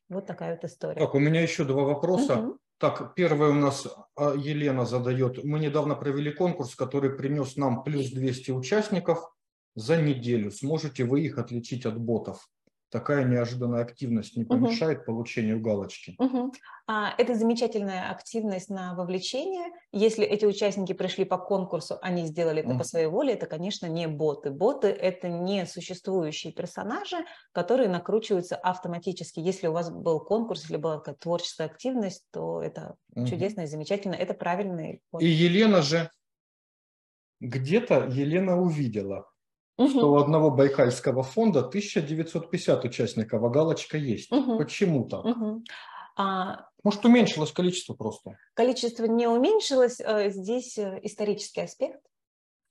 Вот 0.09 0.25
такая 0.25 0.55
вот 0.55 0.65
история. 0.65 0.99
Так, 0.99 1.15
у 1.15 1.19
меня 1.19 1.41
еще 1.41 1.63
два 1.63 1.83
вопроса. 1.83 2.37
Угу. 2.37 2.57
Так, 2.79 3.15
первый 3.15 3.51
у 3.51 3.53
нас 3.53 3.87
Елена 4.17 4.85
задает. 4.85 5.41
Мы 5.45 5.61
недавно 5.61 5.95
провели 5.95 6.33
конкурс, 6.33 6.75
который 6.75 7.11
принес 7.11 7.55
нам 7.55 7.83
плюс 7.83 8.11
200 8.11 8.51
участников 8.51 9.31
за 9.77 10.01
неделю. 10.01 10.51
Сможете 10.51 11.05
вы 11.05 11.21
их 11.21 11.37
отличить 11.37 11.85
от 11.85 11.97
ботов? 11.97 12.49
такая 12.89 13.25
неожиданная 13.25 13.81
активность 13.81 14.37
не 14.37 14.45
помешает 14.45 14.99
угу. 14.99 15.05
получению 15.07 15.59
галочки? 15.59 16.15
Угу. 16.19 16.53
А, 16.87 17.13
это 17.17 17.35
замечательная 17.35 18.09
активность 18.09 18.69
на 18.69 18.95
вовлечение. 18.95 19.67
Если 19.91 20.25
эти 20.25 20.45
участники 20.45 20.93
пришли 20.93 21.25
по 21.25 21.37
конкурсу, 21.37 21.97
они 22.01 22.25
сделали 22.25 22.61
это 22.61 22.71
угу. 22.71 22.79
по 22.79 22.83
своей 22.83 23.07
воле, 23.07 23.33
это, 23.33 23.45
конечно, 23.45 23.87
не 23.87 24.07
боты. 24.07 24.51
Боты– 24.51 24.87
это 24.87 25.27
не 25.27 25.65
существующие 25.65 26.53
персонажи, 26.53 27.17
которые 27.51 27.89
накручиваются 27.89 28.55
автоматически. 28.55 29.39
Если 29.39 29.67
у 29.67 29.73
вас 29.73 29.91
был 29.91 30.19
конкурс 30.19 30.69
или 30.69 30.77
была 30.77 30.97
какая-то 30.99 31.19
творческая 31.19 31.65
активность, 31.65 32.25
то 32.31 32.61
это 32.61 32.95
угу. 33.15 33.27
чудесно 33.27 33.61
и 33.61 33.67
замечательно. 33.67 34.15
Это 34.15 34.33
правильный 34.33 35.01
ход. 35.11 35.21
И 35.21 35.27
Елена 35.27 35.81
же 35.81 36.09
где-то 37.39 38.07
Елена 38.09 38.59
увидела, 38.59 39.27
угу. 39.77 39.89
что 39.89 40.11
у 40.11 40.15
одного 40.17 40.51
Байкальского 40.51 41.23
фонда 41.23 41.59
1950 41.59 42.85
участников, 42.85 43.43
а 43.43 43.49
галочка 43.49 43.97
есть. 43.97 44.31
Угу. 44.31 44.57
Почему 44.57 45.07
так? 45.07 45.25
Угу. 45.25 45.63
А, 46.17 46.65
Может, 46.83 47.05
уменьшилось 47.05 47.51
количество 47.51 47.93
просто? 47.93 48.37
Количество 48.55 49.05
не 49.05 49.27
уменьшилось. 49.27 49.99
Э, 49.99 50.31
здесь 50.31 50.77
э, 50.77 50.99
исторический 51.03 51.61
аспект. 51.61 52.01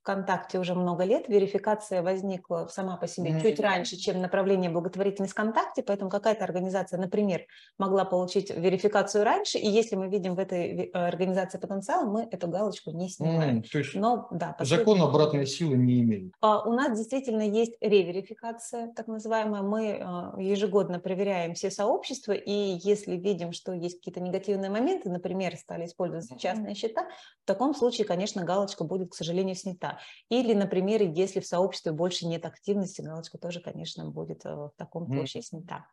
ВКонтакте 0.07 0.57
уже 0.57 0.73
много 0.73 1.03
лет. 1.03 1.27
Верификация 1.27 2.01
возникла 2.01 2.67
сама 2.71 2.95
по 2.95 3.07
себе 3.07 3.31
mm-hmm. 3.31 3.41
чуть 3.41 3.59
раньше, 3.59 3.97
чем 3.97 4.21
направление 4.21 4.69
благотворительность 4.69 5.33
ВКонтакте, 5.33 5.83
поэтому 5.83 6.09
какая-то 6.09 6.45
организация, 6.45 6.97
например, 6.97 7.41
могла 7.77 8.05
получить 8.05 8.49
верификацию 8.49 9.25
раньше, 9.25 9.57
и 9.57 9.67
если 9.67 9.97
мы 9.97 10.07
видим 10.07 10.35
в 10.35 10.39
этой 10.39 10.85
э, 10.85 10.91
организации 10.93 11.57
потенциал, 11.57 12.09
мы 12.09 12.25
эту 12.31 12.47
галочку 12.47 12.91
не 12.91 13.09
снимаем. 13.09 13.57
Mm, 13.57 13.69
то 13.69 13.77
есть 13.79 13.95
Но, 13.95 14.29
да, 14.31 14.55
закон 14.61 15.01
обратной 15.01 15.45
силы 15.45 15.75
не 15.75 15.99
имеет. 15.99 16.31
А, 16.39 16.61
у 16.61 16.71
нас 16.71 16.97
действительно 16.97 17.41
есть 17.41 17.75
реверификация, 17.81 18.93
так 18.95 19.07
называемая. 19.07 19.61
Мы 19.61 19.99
а, 20.01 20.35
ежегодно 20.39 20.99
проверяем 20.99 21.53
все 21.53 21.69
сообщества, 21.69 22.31
и 22.31 22.79
если 22.81 23.17
видим, 23.17 23.51
что 23.51 23.73
есть 23.73 23.97
какие-то 23.97 24.21
негативные 24.21 24.69
моменты, 24.69 25.09
например, 25.09 25.57
стали 25.57 25.85
использоваться 25.85 26.39
частные 26.39 26.75
счета, 26.75 27.07
в 27.43 27.45
таком 27.45 27.75
случае, 27.75 28.07
конечно, 28.07 28.45
галочка 28.45 28.85
будет, 28.85 29.11
к 29.11 29.15
сожалению, 29.15 29.55
снята. 29.55 29.96
Или, 30.29 30.53
например, 30.53 31.01
если 31.03 31.39
в 31.39 31.47
сообществе 31.47 31.91
больше 31.91 32.27
нет 32.27 32.45
активности, 32.45 33.01
галочка 33.01 33.37
тоже, 33.37 33.61
конечно, 33.61 34.09
будет 34.09 34.45
э, 34.45 34.53
в 34.53 34.73
таком 34.77 35.07
случае 35.07 35.43
снята. 35.43 35.87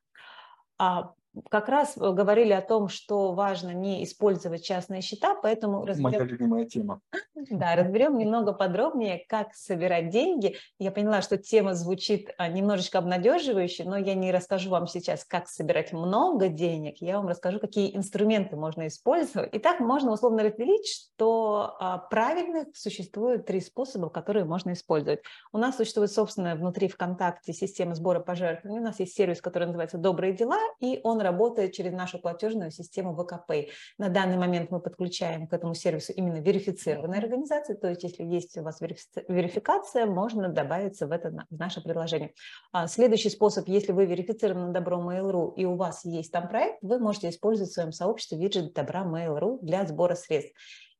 А 0.78 1.14
как 1.50 1.68
раз 1.68 1.96
э, 1.96 2.12
говорили 2.12 2.52
о 2.52 2.60
том, 2.60 2.88
что 2.88 3.32
важно 3.32 3.70
не 3.70 4.04
использовать 4.04 4.64
частные 4.64 5.00
счета, 5.00 5.34
поэтому 5.34 5.84
разберем... 5.84 6.20
Моя 6.20 6.24
любимая 6.24 6.66
тема. 6.66 7.00
Да, 7.50 7.76
разберем 7.76 8.16
немного 8.16 8.52
подробнее, 8.52 9.22
как 9.28 9.54
собирать 9.54 10.08
деньги. 10.08 10.56
Я 10.78 10.90
поняла, 10.90 11.20
что 11.20 11.36
тема 11.36 11.74
звучит 11.74 12.30
а, 12.38 12.48
немножечко 12.48 12.98
обнадеживающе, 12.98 13.84
но 13.84 13.98
я 13.98 14.14
не 14.14 14.32
расскажу 14.32 14.70
вам 14.70 14.86
сейчас, 14.86 15.26
как 15.26 15.48
собирать 15.48 15.92
много 15.92 16.48
денег, 16.48 16.98
я 17.00 17.18
вам 17.18 17.28
расскажу, 17.28 17.58
какие 17.58 17.94
инструменты 17.94 18.56
можно 18.56 18.86
использовать. 18.86 19.50
Итак, 19.52 19.80
можно 19.80 20.12
условно 20.12 20.42
разделить, 20.42 20.86
что 20.86 21.76
а, 21.80 21.98
правильных 21.98 22.68
существует 22.74 23.44
три 23.44 23.60
способа, 23.60 24.08
которые 24.08 24.46
можно 24.46 24.72
использовать. 24.72 25.20
У 25.52 25.58
нас 25.58 25.76
существует 25.76 26.12
собственная 26.12 26.54
внутри 26.54 26.88
ВКонтакте 26.88 27.52
система 27.52 27.94
сбора 27.94 28.20
пожертвований. 28.20 28.80
У 28.80 28.84
нас 28.84 29.00
есть 29.00 29.14
сервис, 29.14 29.42
который 29.42 29.66
называется 29.66 29.98
«Добрые 29.98 30.32
дела», 30.32 30.58
и 30.80 31.00
он 31.02 31.20
работает 31.24 31.72
через 31.72 31.92
нашу 31.92 32.20
платежную 32.20 32.70
систему 32.70 33.16
ВКП. 33.16 33.68
На 33.98 34.08
данный 34.08 34.36
момент 34.36 34.70
мы 34.70 34.78
подключаем 34.78 35.48
к 35.48 35.52
этому 35.52 35.74
сервису 35.74 36.12
именно 36.12 36.40
верифицированные 36.40 37.20
организации, 37.20 37.74
то 37.74 37.88
есть 37.88 38.04
если 38.04 38.22
есть 38.22 38.56
у 38.56 38.62
вас 38.62 38.80
верификация, 38.80 40.06
можно 40.06 40.48
добавиться 40.48 41.06
в 41.06 41.12
это 41.12 41.30
в 41.50 41.58
наше 41.58 41.80
приложение. 41.82 42.32
А 42.72 42.86
следующий 42.86 43.30
способ, 43.30 43.66
если 43.68 43.92
вы 43.92 44.06
верифицированы 44.06 44.66
на 44.66 44.72
добро 44.72 44.98
Mail.ru 44.98 45.54
и 45.56 45.64
у 45.64 45.74
вас 45.74 46.04
есть 46.04 46.30
там 46.30 46.48
проект, 46.48 46.78
вы 46.82 46.98
можете 46.98 47.30
использовать 47.30 47.70
в 47.70 47.74
своем 47.74 47.92
сообществе 47.92 48.38
виджет 48.38 48.72
добра 48.74 49.04
Mail.ru 49.04 49.58
для 49.62 49.86
сбора 49.86 50.14
средств. 50.14 50.54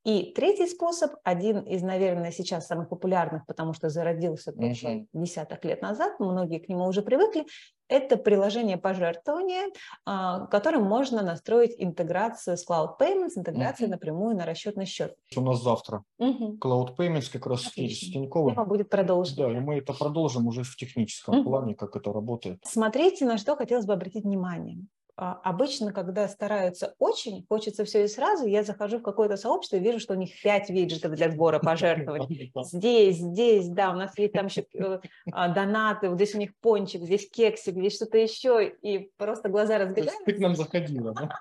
И 0.04 0.32
третий 0.34 0.66
способ, 0.66 1.12
один 1.24 1.60
из, 1.60 1.82
наверное, 1.82 2.30
сейчас 2.30 2.66
самых 2.66 2.90
популярных, 2.90 3.46
потому 3.46 3.72
что 3.72 3.88
зародился 3.88 4.52
тоже 4.52 4.86
mm-hmm. 4.86 5.06
десяток 5.14 5.64
лет 5.64 5.80
назад, 5.80 6.20
многие 6.20 6.58
к 6.58 6.68
нему 6.68 6.84
уже 6.84 7.00
привыкли, 7.00 7.46
это 7.88 8.18
приложение 8.18 8.76
пожертвования, 8.76 9.70
а, 10.04 10.46
которым 10.46 10.84
можно 10.84 11.22
настроить 11.22 11.74
интеграцию 11.78 12.58
с 12.58 12.68
Cloud 12.68 12.98
Payments, 13.00 13.32
интеграцию 13.36 13.88
mm-hmm. 13.88 13.92
напрямую 13.92 14.36
на 14.36 14.44
расчетный 14.44 14.86
счет. 14.86 15.14
У 15.36 15.40
нас 15.40 15.62
завтра 15.62 16.04
mm-hmm. 16.20 16.58
Cloud 16.58 16.96
Payments 16.98 17.30
как 17.32 17.46
раз 17.46 17.66
Отлично. 17.66 18.08
с 18.08 18.12
Тиньковым. 18.12 18.54
Тема 18.54 18.66
будет 18.66 18.90
продолжена. 18.90 19.48
Да, 19.48 19.52
и 19.56 19.60
мы 19.60 19.78
это 19.78 19.94
продолжим 19.94 20.46
уже 20.46 20.64
в 20.64 20.76
техническом 20.76 21.40
mm-hmm. 21.40 21.44
плане, 21.44 21.74
как 21.74 21.96
это 21.96 22.12
работает. 22.12 22.60
Смотрите, 22.64 23.24
на 23.24 23.38
что 23.38 23.56
хотелось 23.56 23.86
бы 23.86 23.94
обратить 23.94 24.24
внимание. 24.24 24.84
А, 25.16 25.40
обычно, 25.44 25.92
когда 25.92 26.26
стараются 26.28 26.94
очень, 26.98 27.46
хочется 27.48 27.84
все 27.84 28.04
и 28.04 28.08
сразу, 28.08 28.46
я 28.46 28.64
захожу 28.64 28.98
в 28.98 29.02
какое-то 29.02 29.36
сообщество 29.36 29.76
и 29.76 29.80
вижу, 29.80 30.00
что 30.00 30.14
у 30.14 30.16
них 30.16 30.30
пять 30.42 30.70
виджетов 30.70 31.12
для 31.12 31.30
сбора 31.30 31.60
пожертвований. 31.60 32.52
Здесь, 32.64 33.18
здесь, 33.18 33.68
да, 33.68 33.90
у 33.90 33.94
нас 33.94 34.16
есть 34.18 34.32
там 34.32 34.46
еще 34.46 34.66
э, 34.74 34.98
а, 35.30 35.48
донаты, 35.48 36.08
вот 36.08 36.16
здесь 36.16 36.34
у 36.34 36.38
них 36.38 36.50
пончик, 36.60 37.02
здесь 37.02 37.30
кексик, 37.30 37.74
здесь 37.74 37.94
что-то 37.94 38.18
еще, 38.18 38.66
и 38.66 39.10
просто 39.16 39.48
глаза 39.48 39.78
разбегаются. 39.78 40.24
Ты 40.24 40.32
к 40.32 40.38
нам 40.38 40.56
заходила, 40.56 41.12
да? 41.12 41.40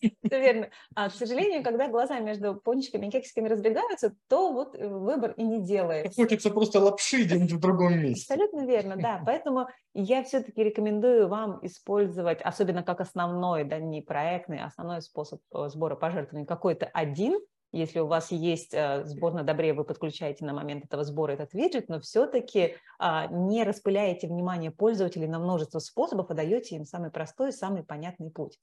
Все 0.00 0.40
верно. 0.40 0.70
А, 0.94 1.08
к 1.08 1.12
сожалению, 1.12 1.62
когда 1.62 1.88
глаза 1.88 2.18
между 2.20 2.54
пончиками 2.54 3.06
и 3.06 3.10
кексиками 3.10 3.48
разбегаются, 3.48 4.14
то 4.28 4.52
вот 4.52 4.74
э, 4.74 4.88
выбор 4.88 5.32
и 5.32 5.42
не 5.42 5.62
делается. 5.62 6.22
Хочется 6.22 6.50
просто 6.50 6.80
лапши 6.80 7.24
где-нибудь 7.24 7.52
в 7.52 7.60
другом 7.60 7.98
месте. 7.98 8.32
Абсолютно 8.32 8.66
верно, 8.66 8.96
да. 8.96 9.22
Поэтому 9.26 9.68
я 9.94 10.22
все-таки 10.22 10.62
рекомендую 10.62 11.28
вам 11.28 11.58
использовать, 11.62 12.40
особенно 12.42 12.82
как 12.82 13.00
основной, 13.00 13.64
да, 13.64 13.78
не 13.78 14.02
проектный, 14.02 14.60
а 14.60 14.66
основной 14.66 15.02
способ 15.02 15.40
э, 15.54 15.68
сбора 15.68 15.96
пожертвований, 15.96 16.46
какой-то 16.46 16.86
один, 16.86 17.38
если 17.72 18.00
у 18.00 18.06
вас 18.06 18.32
есть 18.32 18.72
э, 18.72 19.04
сбор 19.04 19.34
на 19.34 19.42
добре, 19.42 19.74
вы 19.74 19.84
подключаете 19.84 20.44
на 20.46 20.54
момент 20.54 20.86
этого 20.86 21.04
сбора 21.04 21.32
этот 21.32 21.52
виджет, 21.52 21.90
но 21.90 22.00
все-таки 22.00 22.76
а, 22.98 23.26
не 23.26 23.62
распыляете 23.62 24.26
внимание 24.26 24.70
пользователей 24.70 25.26
на 25.26 25.38
множество 25.38 25.78
способов, 25.78 26.30
а 26.30 26.34
даете 26.34 26.76
им 26.76 26.86
самый 26.86 27.10
простой, 27.10 27.52
самый 27.52 27.82
понятный 27.82 28.30
путь. 28.30 28.58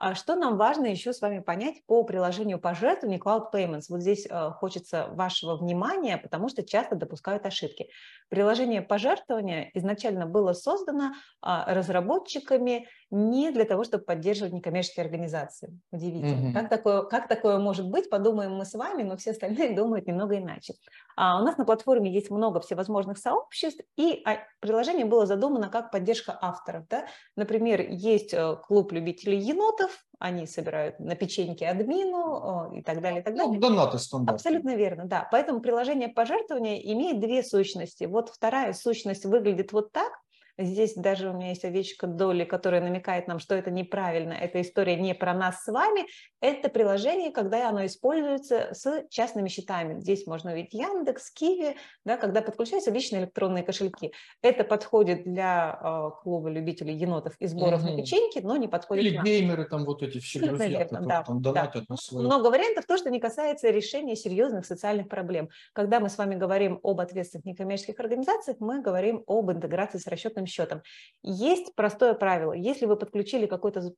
А 0.00 0.14
что 0.14 0.34
нам 0.34 0.56
важно 0.56 0.86
еще 0.86 1.12
с 1.12 1.20
вами 1.20 1.40
понять 1.40 1.84
по 1.86 2.02
приложению 2.04 2.58
пожертвований 2.58 3.18
Cloud 3.18 3.52
Payments? 3.52 3.84
Вот 3.90 4.00
здесь 4.00 4.26
э, 4.26 4.50
хочется 4.52 5.08
вашего 5.08 5.56
внимания, 5.58 6.16
потому 6.16 6.48
что 6.48 6.62
часто 6.62 6.96
допускают 6.96 7.44
ошибки. 7.44 7.90
Приложение 8.30 8.80
пожертвования 8.80 9.70
изначально 9.74 10.24
было 10.24 10.54
создано 10.54 11.12
а, 11.42 11.74
разработчиками 11.74 12.88
не 13.10 13.50
для 13.50 13.64
того, 13.64 13.84
чтобы 13.84 14.04
поддерживать 14.04 14.52
некоммерческие 14.52 15.04
организации. 15.04 15.78
Удивительно. 15.90 16.48
Mm-hmm. 16.48 16.52
Как, 16.52 16.68
такое, 16.68 17.02
как 17.02 17.28
такое 17.28 17.58
может 17.58 17.88
быть, 17.88 18.08
подумаем 18.08 18.54
мы 18.54 18.64
с 18.64 18.74
вами, 18.74 19.02
но 19.02 19.16
все 19.16 19.32
остальные 19.32 19.74
думают 19.76 20.06
немного 20.06 20.38
иначе. 20.38 20.74
А 21.16 21.40
у 21.40 21.44
нас 21.44 21.56
на 21.58 21.64
платформе 21.64 22.12
есть 22.12 22.30
много 22.30 22.60
всевозможных 22.60 23.18
сообществ, 23.18 23.82
и 23.96 24.22
а, 24.24 24.38
приложение 24.60 25.06
было 25.06 25.26
задумано 25.26 25.68
как 25.68 25.90
поддержка 25.90 26.38
авторов. 26.40 26.86
Да? 26.88 27.06
Например, 27.36 27.80
есть 27.80 28.32
э, 28.32 28.56
клуб 28.66 28.92
любителей 28.92 29.38
енотов, 29.38 30.04
они 30.20 30.46
собирают 30.46 31.00
на 31.00 31.16
печеньке 31.16 31.66
админу 31.66 32.70
и 32.74 32.82
так 32.82 33.00
далее, 33.00 33.22
и 33.22 33.24
так 33.24 33.34
ну, 33.34 33.38
далее. 33.38 33.54
Ну, 33.54 33.60
донаты 33.60 33.98
стандартные. 33.98 34.34
Абсолютно 34.34 34.76
верно, 34.76 35.06
да. 35.06 35.26
Поэтому 35.32 35.60
приложение 35.60 36.08
пожертвования 36.08 36.76
имеет 36.92 37.20
две 37.20 37.42
сущности. 37.42 38.04
Вот 38.04 38.28
вторая 38.28 38.74
сущность 38.74 39.24
выглядит 39.24 39.72
вот 39.72 39.92
так, 39.92 40.12
Здесь 40.60 40.94
даже 40.94 41.30
у 41.30 41.32
меня 41.32 41.48
есть 41.48 41.64
овечка 41.64 42.06
Долли, 42.06 42.44
которая 42.44 42.82
намекает 42.82 43.26
нам, 43.28 43.38
что 43.38 43.54
это 43.54 43.70
неправильно, 43.70 44.32
эта 44.32 44.60
история 44.60 44.96
не 44.96 45.14
про 45.14 45.32
нас 45.32 45.64
с 45.64 45.72
вами. 45.72 46.06
Это 46.40 46.68
приложение, 46.68 47.30
когда 47.30 47.68
оно 47.68 47.86
используется 47.86 48.70
с 48.72 49.04
частными 49.08 49.48
счетами. 49.48 50.00
Здесь 50.00 50.26
можно 50.26 50.52
увидеть 50.52 50.74
Яндекс, 50.74 51.30
Киви, 51.30 51.76
да, 52.04 52.16
когда 52.16 52.42
подключаются 52.42 52.90
личные 52.90 53.22
электронные 53.22 53.62
кошельки. 53.62 54.12
Это 54.42 54.64
подходит 54.64 55.24
для 55.24 55.78
э, 55.82 56.22
клуба 56.22 56.50
любителей 56.50 56.94
енотов 56.94 57.34
и 57.38 57.46
сборов 57.46 57.82
угу. 57.82 57.92
на 57.92 57.96
печеньки, 57.96 58.40
но 58.40 58.56
не 58.56 58.68
подходит 58.68 59.04
Или 59.04 59.16
нам. 59.16 59.24
геймеры 59.24 59.64
там 59.64 59.84
вот 59.84 60.02
эти 60.02 60.18
все 60.18 60.40
друзья, 60.40 60.84
которые 60.84 61.08
да, 61.08 61.22
там 61.22 61.40
донатят 61.40 61.84
да. 61.88 61.94
на 61.94 61.96
свои. 61.96 62.24
Много 62.24 62.48
вариантов, 62.48 62.84
то, 62.86 62.98
что 62.98 63.10
не 63.10 63.20
касается 63.20 63.70
решения 63.70 64.16
серьезных 64.16 64.66
социальных 64.66 65.08
проблем. 65.08 65.48
Когда 65.72 66.00
мы 66.00 66.08
с 66.08 66.18
вами 66.18 66.34
говорим 66.34 66.80
об 66.82 67.00
ответственных 67.00 67.46
некоммерческих 67.46 67.98
организациях, 67.98 68.58
мы 68.60 68.82
говорим 68.82 69.24
об 69.26 69.50
интеграции 69.50 69.98
с 69.98 70.06
расчетным 70.06 70.46
счетом. 70.50 70.82
Есть 71.22 71.74
простое 71.74 72.14
правило. 72.14 72.52
Если 72.52 72.86
вы 72.86 72.96
подключили 72.96 73.46
какой-то 73.46 73.92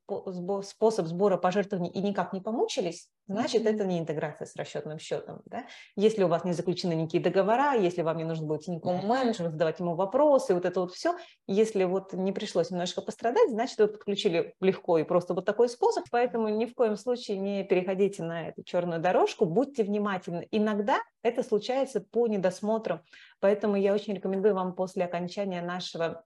способ 0.62 1.06
сбора 1.06 1.36
пожертвований 1.36 1.90
и 1.90 2.00
никак 2.00 2.32
не 2.32 2.40
помучились, 2.40 3.08
значит, 3.28 3.64
это 3.64 3.84
не 3.84 4.00
интеграция 4.00 4.46
с 4.46 4.56
расчетным 4.56 4.98
счетом. 4.98 5.40
Да? 5.46 5.66
Если 5.94 6.24
у 6.24 6.28
вас 6.28 6.44
не 6.44 6.52
заключены 6.52 6.94
никакие 6.94 7.22
договора, 7.22 7.74
если 7.74 8.02
вам 8.02 8.16
не 8.16 8.24
нужно 8.24 8.46
будет 8.46 8.66
никакому 8.66 9.02
менеджеру 9.06 9.50
задавать 9.50 9.78
ему 9.78 9.94
вопросы, 9.94 10.52
вот 10.52 10.64
это 10.64 10.80
вот 10.80 10.92
все, 10.92 11.16
если 11.46 11.84
вот 11.84 12.12
не 12.12 12.32
пришлось 12.32 12.70
немножко 12.70 13.02
пострадать, 13.02 13.50
значит, 13.50 13.78
вы 13.78 13.86
подключили 13.86 14.54
легко 14.60 14.98
и 14.98 15.04
просто 15.04 15.34
вот 15.34 15.44
такой 15.44 15.68
способ, 15.68 16.04
поэтому 16.10 16.48
ни 16.48 16.66
в 16.66 16.74
коем 16.74 16.96
случае 16.96 17.38
не 17.38 17.62
переходите 17.62 18.24
на 18.24 18.48
эту 18.48 18.64
черную 18.64 19.00
дорожку, 19.00 19.46
будьте 19.46 19.84
внимательны. 19.84 20.48
Иногда 20.50 20.98
это 21.22 21.44
случается 21.44 22.00
по 22.00 22.26
недосмотру, 22.26 23.00
поэтому 23.40 23.76
я 23.76 23.94
очень 23.94 24.14
рекомендую 24.14 24.56
вам 24.56 24.74
после 24.74 25.04
окончания 25.04 25.62
нашего 25.62 26.24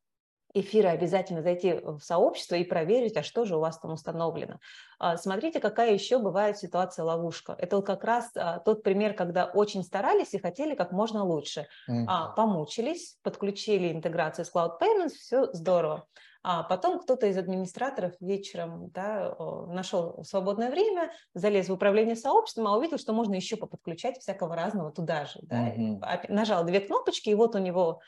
эфира 0.54 0.90
обязательно 0.90 1.42
зайти 1.42 1.74
в 1.74 2.00
сообщество 2.00 2.54
и 2.54 2.64
проверить, 2.64 3.16
а 3.16 3.22
что 3.22 3.44
же 3.44 3.56
у 3.56 3.60
вас 3.60 3.78
там 3.78 3.92
установлено. 3.92 4.58
А, 4.98 5.16
смотрите, 5.16 5.60
какая 5.60 5.92
еще 5.92 6.18
бывает 6.18 6.58
ситуация 6.58 7.04
ловушка. 7.04 7.54
Это 7.58 7.76
вот 7.76 7.86
как 7.86 8.04
раз 8.04 8.30
а, 8.34 8.58
тот 8.60 8.82
пример, 8.82 9.14
когда 9.14 9.46
очень 9.46 9.82
старались 9.82 10.34
и 10.34 10.38
хотели 10.38 10.74
как 10.74 10.92
можно 10.92 11.24
лучше. 11.24 11.66
Mm-hmm. 11.90 12.34
Помучились, 12.36 13.18
подключили 13.22 13.92
интеграцию 13.92 14.44
с 14.44 14.54
Cloud 14.54 14.80
Payments, 14.80 15.10
все 15.10 15.52
здорово. 15.52 16.06
А 16.48 16.62
потом 16.62 17.00
кто-то 17.00 17.26
из 17.26 17.36
администраторов 17.36 18.12
вечером 18.20 18.90
да, 18.90 19.34
нашел 19.66 20.22
свободное 20.22 20.70
время, 20.70 21.10
залез 21.34 21.68
в 21.68 21.72
управление 21.72 22.14
сообществом, 22.14 22.68
а 22.68 22.76
увидел, 22.76 22.98
что 22.98 23.12
можно 23.12 23.34
еще 23.34 23.56
поподключать 23.56 24.18
всякого 24.18 24.54
разного 24.54 24.92
туда 24.92 25.24
же. 25.24 25.40
Да. 25.42 25.70
Mm-hmm. 25.70 26.26
Нажал 26.28 26.64
две 26.64 26.78
кнопочки, 26.78 27.30
и 27.30 27.34
вот 27.34 27.56
у 27.56 27.58
него 27.58 28.00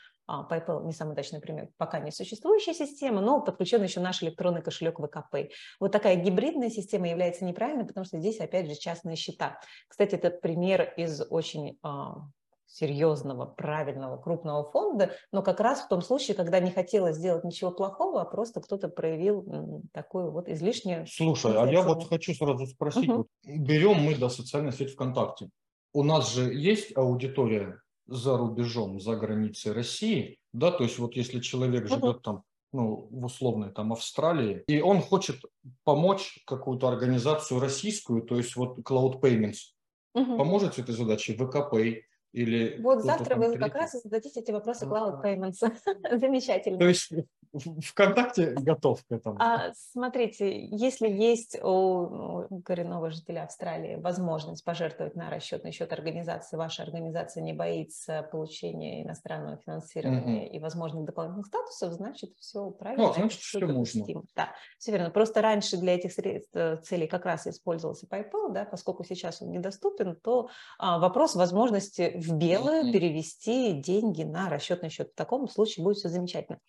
PayPal 0.49 0.85
не 0.85 0.93
самый 0.93 1.13
удачный 1.13 1.41
пример, 1.41 1.69
пока 1.77 1.99
не 1.99 2.11
существующая 2.11 2.73
система, 2.73 3.21
но 3.21 3.41
подключен 3.41 3.83
еще 3.83 3.99
наш 3.99 4.21
электронный 4.23 4.61
кошелек 4.61 4.99
ВКП. 4.99 5.49
Вот 5.79 5.91
такая 5.91 6.15
гибридная 6.15 6.69
система 6.69 7.09
является 7.09 7.45
неправильной, 7.45 7.85
потому 7.85 8.05
что 8.05 8.19
здесь, 8.19 8.39
опять 8.39 8.67
же, 8.67 8.75
частные 8.75 9.15
счета. 9.15 9.59
Кстати, 9.87 10.15
этот 10.15 10.41
пример 10.41 10.93
из 10.97 11.21
очень 11.29 11.79
а, 11.81 12.27
серьезного, 12.67 13.45
правильного, 13.45 14.17
крупного 14.17 14.69
фонда, 14.71 15.11
но 15.31 15.41
как 15.41 15.59
раз 15.59 15.81
в 15.81 15.87
том 15.87 16.01
случае, 16.01 16.35
когда 16.35 16.59
не 16.59 16.71
хотелось 16.71 17.15
сделать 17.15 17.43
ничего 17.43 17.71
плохого, 17.71 18.21
а 18.21 18.25
просто 18.25 18.61
кто-то 18.61 18.89
проявил 18.89 19.83
такую 19.91 20.31
вот 20.31 20.47
излишнюю... 20.47 21.07
Слушай, 21.07 21.53
а 21.57 21.65
я 21.65 21.81
вот 21.81 22.07
хочу 22.07 22.33
сразу 22.33 22.67
спросить, 22.67 23.09
угу. 23.09 23.17
вот 23.17 23.27
берем 23.43 23.95
мы, 23.95 24.15
да, 24.15 24.29
социальную 24.29 24.73
сеть 24.73 24.93
ВКонтакте. 24.93 25.49
У 25.93 26.03
нас 26.03 26.31
же 26.31 26.53
есть 26.53 26.95
аудитория 26.95 27.81
за 28.09 28.37
рубежом, 28.37 28.99
за 28.99 29.15
границей 29.15 29.71
России, 29.71 30.37
да, 30.53 30.71
то 30.71 30.83
есть 30.83 30.99
вот 30.99 31.15
если 31.15 31.39
человек 31.39 31.87
живет 31.87 32.21
там, 32.21 32.43
ну, 32.71 33.07
в 33.11 33.25
условной 33.25 33.71
там 33.71 33.93
Австралии, 33.93 34.63
и 34.67 34.81
он 34.81 35.01
хочет 35.01 35.37
помочь 35.83 36.39
какую-то 36.45 36.87
организацию 36.87 37.59
российскую, 37.59 38.23
то 38.23 38.35
есть 38.35 38.55
вот 38.55 38.79
Cloud 38.79 39.21
Payments, 39.21 39.73
угу. 40.13 40.37
поможет 40.37 40.75
с 40.75 40.79
этой 40.79 40.95
задачей 40.95 41.35
ВКП, 41.35 42.03
или 42.31 42.79
вот 42.81 43.01
завтра 43.03 43.35
вы 43.35 43.57
как 43.57 43.73
раз 43.73 43.93
зададите 44.03 44.41
эти 44.41 44.51
вопросы 44.51 44.85
Cloud 44.85 45.23
Payments. 45.23 45.59
Замечательно. 46.19 46.77
То 46.77 46.87
есть 46.87 47.11
ВКонтакте 47.53 48.53
готов 48.53 49.03
к 49.05 49.11
этому. 49.11 49.37
А, 49.39 49.71
смотрите, 49.73 50.67
если 50.67 51.09
есть 51.09 51.57
у 51.63 52.47
коренного 52.63 53.09
жителя 53.09 53.43
Австралии 53.43 53.95
возможность 53.95 54.63
пожертвовать 54.63 55.15
на 55.15 55.29
расчетный 55.29 55.71
счет 55.71 55.91
организации, 55.91 56.57
ваша 56.57 56.83
организация 56.83 57.41
не 57.41 57.53
боится 57.53 58.27
получения 58.31 59.03
иностранного 59.03 59.57
финансирования 59.57 60.45
угу. 60.45 60.55
и 60.55 60.59
возможных 60.59 61.05
дополнительных 61.05 61.47
статусов, 61.47 61.93
значит, 61.93 62.31
все 62.37 62.69
правильно. 62.69 63.07
Ну, 63.07 63.13
значит, 63.13 63.39
все 63.39 63.65
можно. 63.65 64.05
Да, 64.35 64.49
все 64.77 64.91
верно. 64.91 65.09
Просто 65.09 65.41
раньше 65.41 65.77
для 65.77 65.95
этих 65.95 66.11
э, 66.19 66.77
целей 66.77 67.07
как 67.07 67.25
раз 67.25 67.47
использовался 67.47 68.05
PayPal, 68.05 68.51
да, 68.51 68.65
поскольку 68.65 69.03
сейчас 69.03 69.41
он 69.41 69.51
недоступен, 69.51 70.15
то 70.15 70.49
а, 70.77 70.99
вопрос 70.99 71.35
возможности 71.35 72.13
в 72.15 72.33
белую 72.33 72.91
перевести 72.91 73.73
деньги 73.73 74.23
на 74.23 74.49
расчетный 74.49 74.89
счет. 74.89 75.11
В 75.11 75.15
таком 75.15 75.47
случае 75.47 75.83
будет 75.83 75.97
все 75.97 76.09
замечательно. 76.09 76.59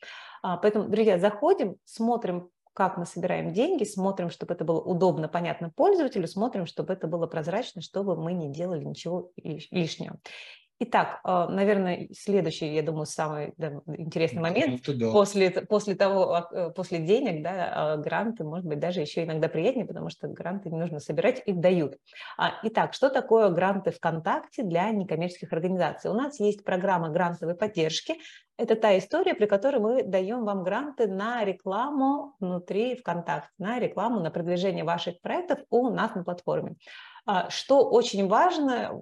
А, 0.42 0.56
поэтому, 0.56 0.88
друзья, 0.88 1.18
заходим, 1.18 1.76
смотрим, 1.84 2.50
как 2.72 2.96
мы 2.96 3.04
собираем 3.04 3.52
деньги, 3.52 3.84
смотрим, 3.84 4.30
чтобы 4.30 4.54
это 4.54 4.64
было 4.64 4.80
удобно, 4.80 5.28
понятно 5.28 5.70
пользователю, 5.70 6.26
смотрим, 6.26 6.66
чтобы 6.66 6.92
это 6.92 7.06
было 7.06 7.26
прозрачно, 7.26 7.82
чтобы 7.82 8.16
мы 8.16 8.32
не 8.32 8.50
делали 8.50 8.84
ничего 8.84 9.32
лишнего. 9.36 10.18
Итак, 10.82 11.20
а, 11.24 11.46
наверное, 11.46 12.08
следующий, 12.16 12.72
я 12.72 12.82
думаю, 12.82 13.04
самый 13.04 13.52
да, 13.58 13.82
интересный 13.86 14.40
момент 14.40 14.80
да. 14.86 15.10
после, 15.10 15.50
после 15.50 15.94
того, 15.94 16.32
а, 16.32 16.48
э, 16.50 16.70
после 16.70 17.00
денег, 17.00 17.42
да, 17.42 17.98
гранты, 17.98 18.44
может 18.44 18.64
быть, 18.64 18.78
даже 18.78 19.00
еще 19.00 19.24
иногда 19.24 19.50
приятнее, 19.50 19.84
потому 19.84 20.08
что 20.08 20.26
гранты 20.26 20.70
не 20.70 20.78
нужно 20.78 20.98
собирать, 20.98 21.42
их 21.44 21.60
дают. 21.60 21.98
Итак, 22.62 22.94
что 22.94 23.10
такое 23.10 23.50
гранты 23.50 23.90
ВКонтакте 23.90 24.62
для 24.62 24.90
некоммерческих 24.90 25.52
организаций? 25.52 26.10
У 26.10 26.14
нас 26.14 26.40
есть 26.40 26.64
программа 26.64 27.10
грантовой 27.10 27.56
поддержки, 27.56 28.14
это 28.56 28.74
та 28.74 28.96
история, 28.98 29.34
при 29.34 29.46
которой 29.46 29.80
мы 29.80 30.02
даем 30.02 30.44
вам 30.44 30.62
гранты 30.62 31.06
на 31.06 31.44
рекламу 31.44 32.36
внутри 32.40 32.94
ВКонтакте, 32.94 33.50
на 33.58 33.78
рекламу, 33.78 34.20
на 34.20 34.30
продвижение 34.30 34.84
ваших 34.84 35.20
проектов 35.20 35.60
у 35.70 35.90
нас 35.90 36.14
на 36.14 36.24
платформе. 36.24 36.76
А, 37.32 37.48
что 37.48 37.88
очень 37.88 38.26
важно, 38.26 39.00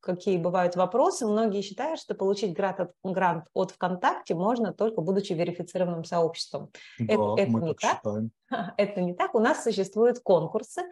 какие 0.00 0.36
бывают 0.36 0.74
вопросы, 0.74 1.28
многие 1.28 1.62
считают, 1.62 2.00
что 2.00 2.16
получить 2.16 2.56
грант 2.56 2.80
от, 2.80 2.90
грант 3.04 3.44
от 3.54 3.70
ВКонтакте 3.70 4.34
можно 4.34 4.72
только 4.72 5.00
будучи 5.00 5.32
верифицированным 5.32 6.02
сообществом. 6.02 6.70
Да, 6.98 7.14
это, 7.14 7.34
это 7.38 7.50
мы 7.52 7.60
не 7.60 7.74
так, 7.74 7.80
так. 7.80 7.96
считаем. 7.98 8.30
Это 8.76 9.00
не 9.00 9.14
так. 9.14 9.34
У 9.36 9.38
нас 9.38 9.62
существуют 9.62 10.18
конкурсы, 10.20 10.82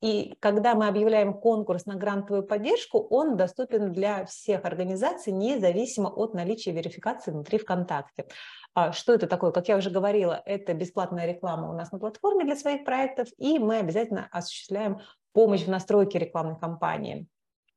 и 0.00 0.36
когда 0.38 0.76
мы 0.76 0.86
объявляем 0.86 1.34
конкурс 1.34 1.84
на 1.86 1.96
грантовую 1.96 2.44
поддержку, 2.44 2.98
он 3.10 3.36
доступен 3.36 3.92
для 3.92 4.24
всех 4.24 4.64
организаций, 4.64 5.32
независимо 5.32 6.08
от 6.08 6.34
наличия 6.34 6.70
верификации 6.70 7.32
внутри 7.32 7.58
ВКонтакте. 7.58 8.26
А 8.74 8.92
что 8.92 9.14
это 9.14 9.26
такое? 9.26 9.50
Как 9.50 9.68
я 9.68 9.76
уже 9.76 9.90
говорила, 9.90 10.40
это 10.44 10.74
бесплатная 10.74 11.26
реклама 11.26 11.70
у 11.70 11.72
нас 11.72 11.90
на 11.90 11.98
платформе 11.98 12.44
для 12.44 12.56
своих 12.56 12.84
проектов, 12.84 13.28
и 13.36 13.58
мы 13.58 13.78
обязательно 13.78 14.28
осуществляем 14.32 15.00
помощь 15.34 15.64
в 15.64 15.68
настройке 15.70 16.18
рекламной 16.18 16.58
кампании. 16.58 17.28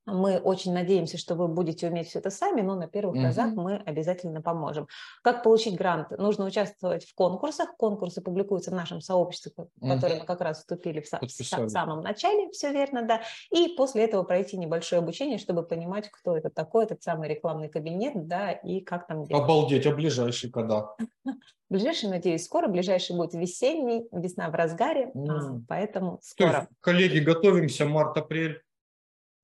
Мы 0.07 0.37
очень 0.37 0.73
надеемся, 0.73 1.17
что 1.17 1.35
вы 1.35 1.49
будете 1.49 1.87
уметь 1.87 2.07
все 2.07 2.19
это 2.19 2.29
сами, 2.29 2.61
но 2.61 2.75
на 2.75 2.87
первых 2.87 3.21
разах 3.21 3.47
mm-hmm. 3.47 3.61
мы 3.61 3.75
обязательно 3.75 4.41
поможем. 4.41 4.87
Как 5.21 5.43
получить 5.43 5.75
грант? 5.75 6.11
Нужно 6.17 6.45
участвовать 6.45 7.05
в 7.05 7.13
конкурсах. 7.13 7.75
Конкурсы 7.75 8.21
публикуются 8.21 8.71
в 8.71 8.73
нашем 8.73 9.01
сообществе, 9.01 9.51
в 9.53 9.59
mm-hmm. 9.59 9.93
которое 9.93 10.19
мы 10.19 10.25
как 10.25 10.39
раз 10.39 10.59
вступили 10.59 11.01
в, 11.01 11.11
в 11.11 11.69
самом 11.69 12.01
начале, 12.01 12.49
все 12.51 12.71
верно, 12.71 13.01
да. 13.03 13.21
И 13.51 13.75
после 13.75 14.05
этого 14.05 14.23
пройти 14.23 14.57
небольшое 14.57 15.01
обучение, 15.01 15.37
чтобы 15.37 15.63
понимать, 15.63 16.09
кто 16.09 16.37
это 16.37 16.49
такой, 16.49 16.85
этот 16.85 17.03
самый 17.03 17.27
рекламный 17.27 17.67
кабинет, 17.67 18.27
да, 18.27 18.53
и 18.53 18.79
как 18.79 19.07
там 19.07 19.25
делать. 19.25 19.43
Обалдеть, 19.43 19.85
а 19.85 19.91
ближайший 19.91 20.49
когда? 20.49 20.95
Ближайший, 21.69 22.09
надеюсь, 22.09 22.45
скоро. 22.45 22.69
Ближайший 22.69 23.17
будет 23.17 23.33
весенний, 23.33 24.07
весна 24.13 24.49
в 24.49 24.55
разгаре, 24.55 25.11
mm. 25.13 25.63
поэтому 25.67 26.19
скоро. 26.21 26.69
Коллеги, 26.79 27.19
готовимся, 27.19 27.85
март-апрель. 27.85 28.61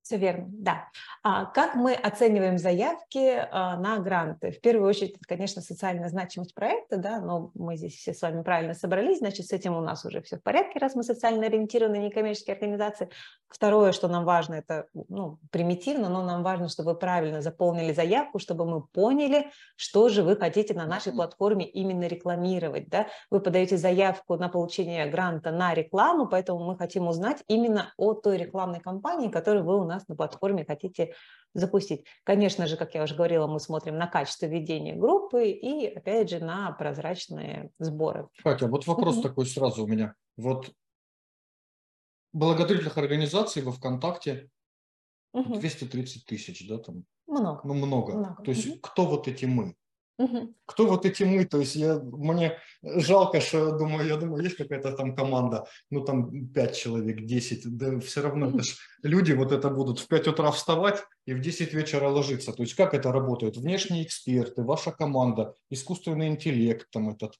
Все 0.04 0.18
верно, 0.18 0.44
да. 0.50 0.88
А 1.22 1.46
как 1.46 1.76
мы 1.76 1.94
оцениваем 1.94 2.58
заявки 2.58 3.48
а, 3.50 3.78
на 3.78 3.98
гранты? 4.00 4.50
В 4.50 4.60
первую 4.60 4.86
очередь, 4.86 5.12
это, 5.12 5.24
конечно, 5.26 5.62
социальная 5.62 6.10
значимость 6.10 6.54
проекта, 6.54 6.98
да, 6.98 7.20
но 7.20 7.50
мы 7.54 7.78
здесь 7.78 7.94
все 7.94 8.12
с 8.12 8.20
вами 8.20 8.42
правильно 8.42 8.74
собрались, 8.74 9.20
значит, 9.20 9.46
с 9.46 9.52
этим 9.52 9.74
у 9.74 9.80
нас 9.80 10.04
уже 10.04 10.20
все 10.20 10.36
в 10.36 10.42
порядке, 10.42 10.78
раз 10.78 10.94
мы 10.94 11.04
социально 11.04 11.46
ориентированные 11.46 12.02
некоммерческие 12.02 12.52
организации. 12.52 13.08
Второе, 13.48 13.92
что 13.92 14.08
нам 14.08 14.26
важно, 14.26 14.56
это 14.56 14.88
ну, 14.92 15.38
примитивно, 15.50 16.10
но 16.10 16.22
нам 16.22 16.42
важно, 16.42 16.68
чтобы 16.68 16.92
вы 16.92 16.98
правильно 16.98 17.40
заполнили 17.40 17.94
заявку, 17.94 18.38
чтобы 18.38 18.66
мы 18.66 18.82
поняли, 18.82 19.52
что 19.76 20.10
же 20.10 20.22
вы 20.22 20.36
хотите 20.36 20.74
на 20.74 20.84
нашей 20.84 21.14
платформе 21.14 21.64
именно 21.64 22.06
рекламировать. 22.08 22.90
Да? 22.90 23.06
Вы 23.30 23.40
подаете 23.40 23.78
заявку 23.78 24.36
на 24.36 24.50
получение 24.50 25.06
гранта 25.06 25.50
на 25.50 25.72
рекламу, 25.72 26.26
поэтому 26.26 26.62
мы 26.62 26.76
хотим 26.76 27.08
узнать 27.08 27.42
именно 27.46 27.94
о 27.96 28.12
той 28.12 28.36
рекламной 28.36 28.80
кампании, 28.80 29.28
которую 29.28 29.64
вы 29.64 29.80
у 29.80 29.84
нас 29.84 29.93
нас 29.94 30.08
на 30.08 30.16
платформе 30.16 30.64
хотите 30.64 31.14
запустить. 31.54 32.04
Конечно 32.24 32.66
же, 32.66 32.76
как 32.76 32.94
я 32.94 33.02
уже 33.02 33.14
говорила, 33.14 33.46
мы 33.46 33.60
смотрим 33.60 33.96
на 33.96 34.06
качество 34.06 34.46
ведения 34.46 34.94
группы 34.94 35.48
и, 35.48 35.86
опять 35.86 36.30
же, 36.30 36.40
на 36.40 36.72
прозрачные 36.72 37.70
сборы. 37.78 38.28
Катя, 38.42 38.66
вот 38.66 38.86
вопрос 38.86 39.20
такой 39.20 39.46
сразу 39.46 39.84
у 39.84 39.86
меня. 39.86 40.14
Вот 40.36 40.72
благотворительных 42.32 42.98
организаций 42.98 43.62
во 43.62 43.72
ВКонтакте 43.72 44.50
230 45.32 46.26
тысяч, 46.26 46.68
да, 46.68 46.78
там? 46.78 47.04
Много. 47.26 47.60
Ну, 47.64 47.74
много. 47.74 48.12
много. 48.12 48.42
То 48.42 48.50
есть, 48.50 48.80
кто 48.80 49.06
вот 49.06 49.28
эти 49.28 49.44
мы? 49.44 49.74
Кто 50.66 50.86
вот 50.86 51.06
эти 51.06 51.24
мы? 51.24 51.44
То 51.44 51.58
есть 51.58 51.74
я, 51.74 51.98
мне 51.98 52.58
жалко, 52.82 53.40
что 53.40 53.76
думаю, 53.76 54.06
я 54.06 54.16
думаю, 54.16 54.44
есть 54.44 54.56
какая-то 54.56 54.92
там 54.92 55.16
команда, 55.16 55.66
ну 55.90 56.04
там 56.04 56.48
5 56.48 56.76
человек, 56.76 57.24
10, 57.24 57.76
да 57.76 57.98
все 58.00 58.22
равно 58.22 58.50
это 58.50 58.62
ж 58.62 58.76
люди 59.02 59.32
вот 59.32 59.52
это 59.52 59.70
будут 59.70 59.98
в 59.98 60.06
5 60.06 60.28
утра 60.28 60.50
вставать 60.50 61.02
и 61.26 61.34
в 61.34 61.40
10 61.40 61.74
вечера 61.74 62.08
ложиться. 62.08 62.52
То 62.52 62.62
есть 62.62 62.74
как 62.74 62.94
это 62.94 63.10
работает? 63.10 63.56
Внешние 63.56 64.04
эксперты, 64.04 64.62
ваша 64.62 64.92
команда, 64.92 65.54
искусственный 65.70 66.28
интеллект, 66.28 66.88
там 66.90 67.10
этот, 67.10 67.34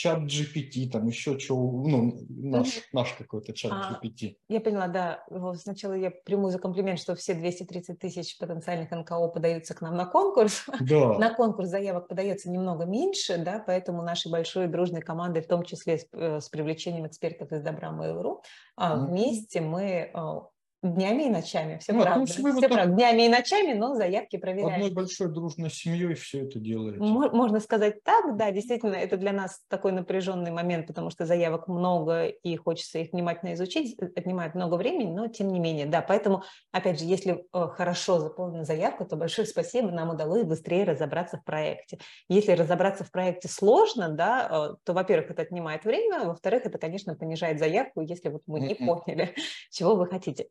чат 0.00 0.20
GPT, 0.20 0.88
там 0.90 1.06
еще 1.06 1.38
что, 1.38 1.54
ну, 1.54 2.26
наш, 2.30 2.68
mm-hmm. 2.68 2.82
наш 2.92 3.12
какой-то 3.12 3.52
чат 3.52 3.72
а, 3.72 4.00
GPT. 4.02 4.36
Я 4.48 4.60
поняла, 4.60 4.88
да. 4.88 5.24
Сначала 5.56 5.92
я 5.92 6.10
приму 6.10 6.48
за 6.48 6.58
комплимент, 6.58 6.98
что 6.98 7.14
все 7.14 7.34
230 7.34 7.98
тысяч 7.98 8.38
потенциальных 8.38 8.90
НКО 8.90 9.28
подаются 9.28 9.74
к 9.74 9.82
нам 9.82 9.96
на 9.96 10.06
конкурс. 10.06 10.64
Да. 10.80 11.18
на 11.18 11.34
конкурс 11.34 11.68
заявок 11.68 12.08
подается 12.08 12.50
немного 12.50 12.84
меньше, 12.84 13.36
да, 13.36 13.62
поэтому 13.64 14.02
нашей 14.02 14.32
большой 14.32 14.66
дружной 14.66 15.02
командой, 15.02 15.42
в 15.42 15.46
том 15.46 15.62
числе 15.64 15.98
с, 15.98 16.06
э, 16.12 16.40
с 16.40 16.48
привлечением 16.48 17.06
экспертов 17.06 17.52
из 17.52 17.62
Добра 17.62 17.90
Mail.ru, 17.90 18.38
mm-hmm. 18.78 19.06
вместе 19.06 19.60
мы 19.60 20.10
а, 20.14 20.46
Днями 20.82 21.24
и 21.24 21.28
ночами, 21.28 21.76
все 21.78 21.92
Ну, 21.92 22.00
а 22.00 22.04
правда. 22.04 22.24
Все 22.26 22.42
так 22.60 22.70
правда. 22.70 22.94
Днями 22.94 23.26
и 23.26 23.28
ночами, 23.28 23.74
но 23.74 23.94
заявки 23.94 24.36
одной 24.36 24.54
проверяем. 24.54 24.94
большой 24.94 25.28
дружной 25.28 25.70
семьей 25.70 26.14
все 26.14 26.46
это 26.46 26.58
делаете. 26.58 27.00
Мо- 27.02 27.28
Можно 27.30 27.60
сказать 27.60 28.02
так, 28.02 28.36
да, 28.38 28.50
действительно, 28.50 28.94
это 28.94 29.18
для 29.18 29.32
нас 29.32 29.60
такой 29.68 29.92
напряженный 29.92 30.50
момент, 30.50 30.86
потому 30.86 31.10
что 31.10 31.26
заявок 31.26 31.68
много, 31.68 32.24
и 32.28 32.56
хочется 32.56 32.98
их 32.98 33.12
внимательно 33.12 33.52
изучить, 33.52 33.94
э, 34.00 34.06
отнимает 34.16 34.54
много 34.54 34.76
времени, 34.76 35.12
но 35.12 35.26
тем 35.28 35.48
не 35.48 35.60
менее, 35.60 35.84
да, 35.84 36.00
поэтому, 36.00 36.44
опять 36.72 36.98
же, 36.98 37.04
если 37.04 37.44
э, 37.52 37.66
хорошо 37.68 38.18
заполнена 38.18 38.64
заявка, 38.64 39.04
то 39.04 39.16
большое 39.16 39.46
спасибо, 39.46 39.90
нам 39.90 40.08
удалось 40.08 40.44
быстрее 40.44 40.84
разобраться 40.84 41.36
в 41.36 41.44
проекте. 41.44 41.98
Если 42.30 42.52
разобраться 42.52 43.04
в 43.04 43.10
проекте 43.10 43.48
сложно, 43.48 44.08
да, 44.08 44.48
э, 44.72 44.76
то, 44.84 44.94
во-первых, 44.94 45.30
это 45.30 45.42
отнимает 45.42 45.84
время, 45.84 46.24
во-вторых, 46.24 46.64
это, 46.64 46.78
конечно, 46.78 47.14
понижает 47.16 47.58
заявку, 47.58 48.00
если 48.00 48.30
вот 48.30 48.42
мы 48.46 48.60
не 48.60 48.74
поняли, 48.74 49.34
чего 49.70 49.94
вы 49.94 50.06
хотите. 50.06 50.48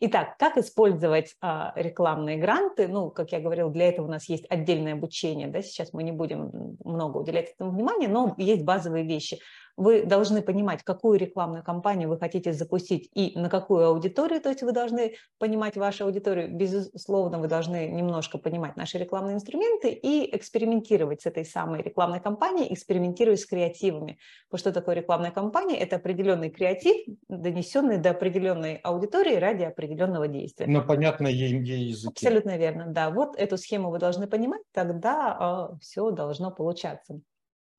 Итак, 0.00 0.36
как 0.38 0.56
использовать 0.58 1.34
а, 1.40 1.72
рекламные 1.76 2.36
гранты? 2.36 2.88
Ну, 2.88 3.10
как 3.10 3.32
я 3.32 3.40
говорила, 3.40 3.70
для 3.70 3.88
этого 3.88 4.06
у 4.06 4.10
нас 4.10 4.28
есть 4.28 4.46
отдельное 4.48 4.94
обучение, 4.94 5.48
да, 5.48 5.62
сейчас 5.62 5.92
мы 5.92 6.02
не 6.02 6.12
будем 6.12 6.76
много 6.84 7.18
уделять 7.18 7.52
этому 7.54 7.70
внимания, 7.70 8.08
но 8.08 8.34
есть 8.38 8.64
базовые 8.64 9.04
вещи. 9.04 9.38
Вы 9.82 10.04
должны 10.04 10.42
понимать, 10.42 10.84
какую 10.84 11.18
рекламную 11.18 11.64
кампанию 11.64 12.08
вы 12.08 12.16
хотите 12.16 12.52
запустить 12.52 13.10
и 13.14 13.36
на 13.36 13.50
какую 13.50 13.84
аудиторию, 13.86 14.40
то 14.40 14.48
есть 14.48 14.62
вы 14.62 14.70
должны 14.70 15.14
понимать 15.40 15.76
вашу 15.76 16.04
аудиторию, 16.04 16.54
безусловно, 16.54 17.40
вы 17.40 17.48
должны 17.48 17.88
немножко 17.88 18.38
понимать 18.38 18.76
наши 18.76 18.96
рекламные 18.98 19.34
инструменты 19.34 19.90
и 19.90 20.36
экспериментировать 20.36 21.22
с 21.22 21.26
этой 21.26 21.44
самой 21.44 21.82
рекламной 21.82 22.20
кампанией, 22.20 22.72
экспериментировать 22.72 23.40
с 23.40 23.46
креативами. 23.46 24.20
Вот 24.52 24.60
что 24.60 24.70
такое 24.70 24.94
рекламная 24.94 25.32
кампания? 25.32 25.80
Это 25.80 25.96
определенный 25.96 26.50
креатив, 26.50 26.94
донесенный 27.28 27.98
до 27.98 28.10
определенной 28.10 28.76
аудитории 28.76 29.34
ради 29.34 29.64
определенного 29.64 30.28
действия. 30.28 30.68
На 30.68 30.82
понятной 30.82 31.32
ей, 31.32 31.60
ей 31.60 31.88
языке. 31.88 32.28
Абсолютно 32.28 32.56
верно, 32.56 32.86
да. 32.86 33.10
Вот 33.10 33.34
эту 33.36 33.58
схему 33.58 33.90
вы 33.90 33.98
должны 33.98 34.28
понимать, 34.28 34.62
тогда 34.72 35.70
все 35.80 36.12
должно 36.12 36.52
получаться. 36.52 37.20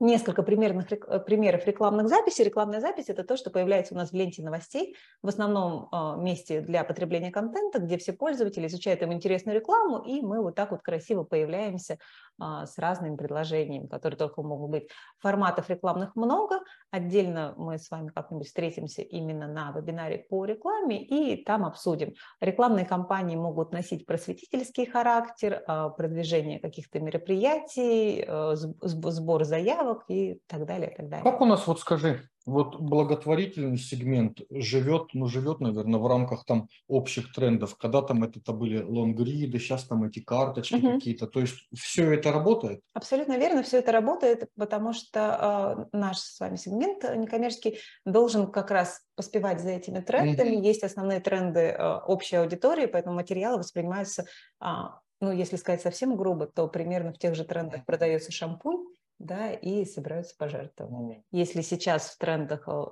Несколько 0.03 0.43
примерных, 0.43 0.91
э, 0.91 1.19
примеров 1.21 1.65
рекламных 1.65 2.09
записей. 2.09 2.43
Рекламная 2.43 2.81
запись– 2.81 3.05
это 3.07 3.23
то, 3.23 3.37
что 3.37 3.49
появляется 3.49 3.93
у 3.93 3.97
нас 3.97 4.11
в 4.11 4.13
ленте 4.13 4.43
новостей, 4.43 4.97
в 5.21 5.29
основном 5.29 5.87
э, 5.93 6.21
месте 6.21 6.59
для 6.59 6.83
потребления 6.83 7.31
контента, 7.31 7.79
где 7.79 7.97
все 7.97 8.11
пользователи 8.11 8.67
изучают 8.67 9.01
им 9.01 9.13
интересную 9.13 9.57
рекламу, 9.57 9.99
и 9.99 10.21
мы 10.21 10.41
вот 10.41 10.55
так 10.55 10.71
вот 10.71 10.81
красиво 10.81 11.23
появляемся 11.23 11.99
с 12.39 12.77
разными 12.77 13.15
предложениями, 13.15 13.87
которые 13.87 14.17
только 14.17 14.41
могут 14.41 14.71
быть. 14.71 14.89
Форматов 15.19 15.69
рекламных 15.69 16.15
много. 16.15 16.59
Отдельно 16.91 17.53
мы 17.57 17.77
с 17.77 17.89
вами 17.91 18.09
как-нибудь 18.09 18.47
встретимся 18.47 19.01
именно 19.01 19.47
на 19.47 19.71
вебинаре 19.71 20.25
по 20.29 20.45
рекламе 20.45 21.03
и 21.03 21.43
там 21.43 21.65
обсудим. 21.65 22.13
Рекламные 22.41 22.85
кампании 22.85 23.35
могут 23.35 23.71
носить 23.71 24.05
просветительский 24.05 24.85
характер, 24.85 25.63
а, 25.67 25.89
продвижение 25.89 26.59
каких-то 26.59 26.99
мероприятий, 26.99 28.23
э, 28.27 28.53
сб- 28.53 28.77
сб- 28.81 29.11
сбор 29.11 29.43
заявок 29.43 30.05
и 30.07 30.41
так 30.47 30.65
далее, 30.65 30.91
и 30.91 30.95
так 30.95 31.09
далее. 31.09 31.23
Как 31.23 31.41
у 31.41 31.45
нас, 31.45 31.67
вот 31.67 31.79
скажи, 31.79 32.29
вот 32.45 32.79
благотворительный 32.79 33.77
сегмент 33.77 34.41
живет, 34.49 35.13
ну 35.13 35.27
живет, 35.27 35.59
наверное, 35.61 35.99
в 35.99 36.07
рамках 36.07 36.45
там 36.45 36.67
общих 36.87 37.31
трендов. 37.33 37.77
Когда 37.77 38.01
там 38.01 38.23
это, 38.23 38.51
были 38.51 38.81
лонгриды, 38.81 39.59
сейчас 39.59 39.85
там 39.85 40.03
эти 40.03 40.19
карточки 40.19 40.75
Мгм. 40.75 40.99
какие-то. 40.99 41.27
То 41.27 41.39
есть 41.39 41.55
все 41.73 42.11
это 42.13 42.31
работает? 42.31 42.81
Абсолютно 42.93 43.37
верно, 43.37 43.63
все 43.63 43.79
это 43.79 43.91
работает, 43.91 44.49
потому 44.57 44.93
что 44.93 45.87
э, 45.93 45.97
наш 45.97 46.17
с 46.17 46.39
вами 46.39 46.57
сегмент 46.57 47.03
э, 47.05 47.15
некоммерческий 47.15 47.79
должен 48.05 48.51
как 48.51 48.71
раз 48.71 49.01
поспевать 49.15 49.61
за 49.61 49.69
этими 49.69 49.99
трендами. 49.99 50.55
Есть 50.55 50.83
основные 50.83 51.19
тренды 51.19 51.59
э, 51.59 51.97
общей 52.07 52.35
аудитории, 52.35 52.87
поэтому 52.87 53.15
материалы 53.15 53.59
воспринимаются, 53.59 54.25
а, 54.59 54.99
ну, 55.21 55.31
если 55.31 55.55
сказать 55.55 55.81
совсем 55.81 56.17
грубо, 56.17 56.47
то 56.47 56.67
примерно 56.67 57.13
в 57.13 57.17
тех 57.17 57.35
же 57.35 57.45
трендах 57.45 57.85
продается 57.85 58.31
шампунь, 58.31 58.92
да, 59.23 59.51
и 59.51 59.85
собираются 59.85 60.35
пожертвования. 60.37 61.23
Если 61.31 61.61
сейчас 61.61 62.09
в 62.09 62.17
трендах 62.17 62.67
э, 62.67 62.85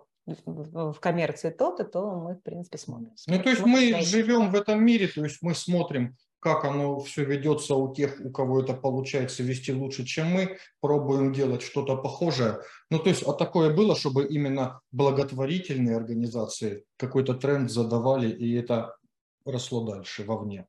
в- 0.46 1.00
коммерции 1.00 1.50
то-то, 1.50 1.84
то 1.84 2.12
мы, 2.12 2.36
в 2.36 2.42
принципе, 2.42 2.78
смотрим. 2.78 3.12
Ну, 3.28 3.42
то 3.42 3.50
есть 3.50 3.62
мы 3.66 3.84
эти 3.84 4.06
живем 4.06 4.52
в 4.52 4.56
этом 4.56 4.84
мире, 4.84 5.08
то 5.08 5.24
есть 5.24 5.42
мы 5.42 5.56
смотрим, 5.56 6.16
как 6.40 6.66
оно 6.66 7.00
все 7.00 7.24
ведется 7.24 7.76
у 7.76 7.94
тех, 7.94 8.20
у 8.24 8.32
кого 8.32 8.62
это 8.62 8.74
получается 8.74 9.44
вести 9.44 9.72
лучше, 9.72 10.06
чем 10.06 10.28
мы, 10.28 10.58
пробуем 10.80 11.34
делать 11.34 11.62
что-то 11.62 11.98
похожее. 11.98 12.62
Ну, 12.90 13.00
то 13.00 13.10
есть, 13.10 13.24
а 13.24 13.34
такое 13.34 13.76
было, 13.76 13.96
чтобы 13.96 14.26
именно 14.26 14.82
благотворительные 14.92 15.96
организации 15.96 16.84
какой-то 16.98 17.36
тренд 17.36 17.70
задавали, 17.70 18.30
и 18.32 18.56
это 18.56 18.96
росло 19.46 19.86
дальше, 19.86 20.24
вовне. 20.24 20.66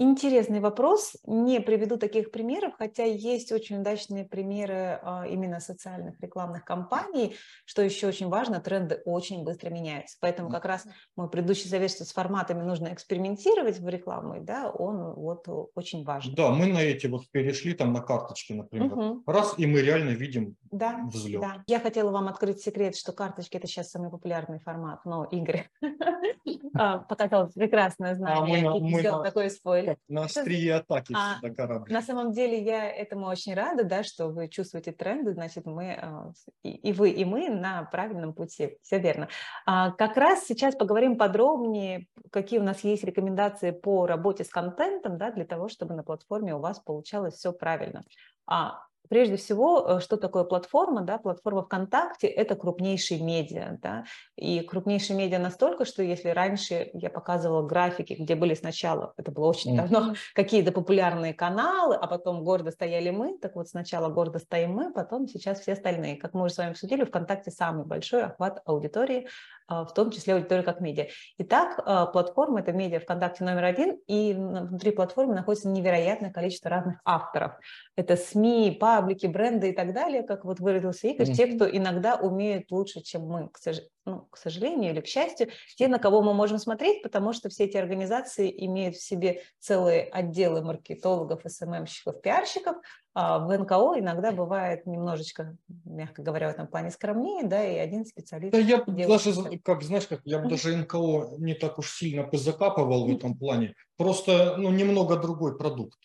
Интересный 0.00 0.60
вопрос. 0.60 1.16
Не 1.26 1.60
приведу 1.60 1.96
таких 1.96 2.30
примеров, 2.30 2.74
хотя 2.78 3.02
есть 3.02 3.50
очень 3.50 3.80
удачные 3.80 4.24
примеры 4.24 5.00
а, 5.02 5.26
именно 5.26 5.58
социальных 5.58 6.20
рекламных 6.20 6.64
кампаний. 6.64 7.34
Что 7.64 7.82
еще 7.82 8.06
очень 8.06 8.28
важно, 8.28 8.60
тренды 8.60 9.02
очень 9.04 9.42
быстро 9.42 9.70
меняются. 9.70 10.16
Поэтому 10.20 10.50
как 10.50 10.64
раз 10.66 10.86
мой 11.16 11.28
предыдущий 11.28 11.68
совет, 11.68 11.90
что 11.90 12.04
с 12.04 12.12
форматами 12.12 12.62
нужно 12.62 12.94
экспериментировать 12.94 13.80
в 13.80 13.88
рекламу, 13.88 14.36
да, 14.40 14.70
он 14.70 15.14
вот 15.14 15.48
очень 15.74 16.04
важен. 16.04 16.36
Да, 16.36 16.50
мы 16.50 16.66
на 16.66 16.78
эти 16.78 17.08
вот 17.08 17.28
перешли 17.32 17.74
там 17.74 17.92
на 17.92 18.00
карточки, 18.00 18.52
например. 18.52 18.94
Мгм. 18.94 19.22
Раз, 19.26 19.54
и 19.58 19.66
мы 19.66 19.82
реально 19.82 20.10
видим 20.10 20.54
Да, 20.70 21.00
взлет. 21.12 21.40
да. 21.40 21.64
Я 21.66 21.80
хотела 21.80 22.12
вам 22.12 22.28
открыть 22.28 22.60
секрет, 22.60 22.94
что 22.94 23.10
карточки 23.10 23.56
это 23.56 23.66
сейчас 23.66 23.90
самый 23.90 24.10
популярный 24.10 24.60
формат, 24.60 25.04
но 25.04 25.24
Игорь 25.24 25.68
а, 26.74 26.98
показал 26.98 27.50
прекрасное 27.52 28.14
знание 28.14 28.60
и 28.60 28.80
мы 28.80 29.07
сделал 29.08 29.24
такой 29.24 29.50
спойлер. 29.50 29.96
На 30.08 30.24
острие 30.24 30.76
атаки 30.76 31.14
А, 31.16 31.38
на 31.42 31.54
корабль. 31.54 31.92
На 31.92 32.02
самом 32.02 32.32
деле 32.32 32.62
я 32.62 32.90
этому 32.90 33.26
очень 33.26 33.54
рада, 33.54 33.84
да, 33.84 34.02
что 34.02 34.28
вы 34.28 34.48
чувствуете 34.48 34.92
тренды, 34.92 35.32
значит, 35.32 35.66
мы, 35.66 36.32
и, 36.62 36.70
и 36.70 36.92
вы, 36.92 37.10
и 37.10 37.24
мы 37.24 37.48
на 37.48 37.84
правильном 37.84 38.32
пути, 38.32 38.78
все 38.82 38.98
верно. 38.98 39.28
А, 39.66 39.92
Как 39.92 40.16
раз 40.16 40.44
сейчас 40.44 40.74
поговорим 40.74 41.16
подробнее, 41.16 42.06
какие 42.30 42.58
у 42.58 42.64
нас 42.64 42.84
есть 42.84 43.04
рекомендации 43.04 43.70
по 43.70 44.06
работе 44.06 44.44
с 44.44 44.48
контентом, 44.48 45.18
да, 45.18 45.30
для 45.30 45.44
того, 45.44 45.68
чтобы 45.68 45.94
на 45.94 46.02
платформе 46.02 46.54
у 46.54 46.60
вас 46.60 46.78
получалось 46.80 47.34
все 47.34 47.52
правильно. 47.52 48.04
А, 48.46 48.80
Прежде 49.08 49.36
всего, 49.36 49.84
э, 49.86 50.00
что 50.00 50.16
такое 50.16 50.44
платформа? 50.44 51.02
Да? 51.02 51.18
Платформа 51.18 51.62
ВКонтакте– 51.62 52.26
это 52.28 52.54
крупнейший 52.54 53.20
медиа. 53.20 53.78
Да? 53.82 54.04
И 54.36 54.60
крупнейший 54.60 55.16
медиа 55.16 55.38
настолько, 55.38 55.84
что 55.84 56.02
если 56.02 56.28
раньше 56.28 56.90
я 56.92 57.10
показывала 57.10 57.66
графики, 57.66 58.14
где 58.14 58.34
были 58.34 58.54
сначала, 58.54 59.14
это 59.16 59.30
было 59.32 59.46
очень 59.46 59.76
давно, 59.76 60.14
какие-то 60.34 60.72
популярные 60.72 61.34
каналы, 61.34 61.94
а 61.94 62.06
потом 62.06 62.44
гордо 62.44 62.70
стояли 62.70 63.10
мы. 63.10 63.38
Так 63.38 63.56
вот, 63.56 63.68
сначала 63.68 64.08
гордо 64.08 64.38
стоим 64.38 64.72
мы, 64.72 64.92
потом 64.92 65.28
сейчас 65.28 65.60
все 65.60 65.72
остальные. 65.72 66.16
Как 66.16 66.34
мы 66.34 66.44
уже 66.44 66.54
с 66.54 66.58
вами 66.58 66.70
обсудили, 66.70 67.04
ВКонтакте 67.04 67.50
самый 67.50 67.84
большой 67.84 68.24
охват 68.24 68.60
аудитории, 68.64 69.28
в 69.68 69.92
том 69.94 70.10
числе 70.10 70.34
аудитории 70.34 70.62
как 70.62 70.80
медиа. 70.80 71.06
Итак, 71.38 71.80
а, 71.84 72.06
платформа– 72.06 72.60
это 72.60 72.72
медиа 72.72 73.00
ВКонтакте 73.00 73.44
номер 73.44 73.64
один, 73.64 73.98
и 74.06 74.32
внутри 74.34 74.92
платформы 74.92 75.34
находится 75.34 75.68
невероятное 75.68 76.32
количество 76.32 76.70
разных 76.70 77.00
авторов. 77.04 77.52
Это 77.94 78.16
СМИ, 78.16 78.76
паблики, 78.80 79.26
бренды 79.26 79.70
и 79.70 79.72
так 79.72 79.92
далее, 79.92 80.22
как 80.22 80.44
вот 80.44 80.60
выразился 80.60 81.08
Игорь, 81.08 81.30
те, 81.32 81.46
Мгм. 81.46 81.56
кто 81.56 81.70
иногда 81.70 82.16
умеют 82.16 82.70
лучше, 82.70 83.02
чем 83.02 83.26
мы, 83.26 83.48
к, 83.48 83.58
сож- 83.58 83.82
ну, 84.08 84.26
к 84.30 84.36
сожалению 84.36 84.92
или 84.92 85.00
к 85.00 85.06
счастью, 85.06 85.48
те, 85.76 85.88
на 85.88 85.98
кого 85.98 86.22
мы 86.22 86.34
можем 86.34 86.58
смотреть, 86.58 87.02
потому 87.02 87.32
что 87.32 87.48
все 87.48 87.64
эти 87.64 87.76
организации 87.76 88.52
имеют 88.66 88.96
в 88.96 89.02
себе 89.02 89.42
целые 89.58 90.04
отделы 90.04 90.62
маркетологов, 90.62 91.42
СММщиков, 91.46 92.20
пиарщиков. 92.22 92.76
А 93.14 93.38
в 93.38 93.56
НКО 93.56 93.98
иногда 93.98 94.30
бывает 94.32 94.86
немножечко, 94.86 95.56
мягко 95.84 96.22
говоря, 96.22 96.48
в 96.48 96.52
этом 96.52 96.68
плане 96.68 96.90
скромнее, 96.90 97.44
да, 97.44 97.64
и 97.64 97.76
один 97.76 98.06
специалист. 98.06 98.52
Да 98.52 98.58
я 98.58 98.84
даже, 98.86 99.32
как 99.64 99.82
знаешь, 99.82 100.06
как 100.06 100.20
я 100.24 100.38
бы 100.38 100.48
даже 100.48 100.76
НКО 100.76 101.36
не 101.38 101.54
так 101.54 101.78
уж 101.78 101.90
сильно 101.92 102.28
закапывал 102.32 103.06
в 103.06 103.10
этом 103.10 103.36
плане. 103.36 103.74
Просто, 103.96 104.56
ну, 104.56 104.70
немного 104.70 105.16
другой 105.16 105.58
продукт. 105.58 105.98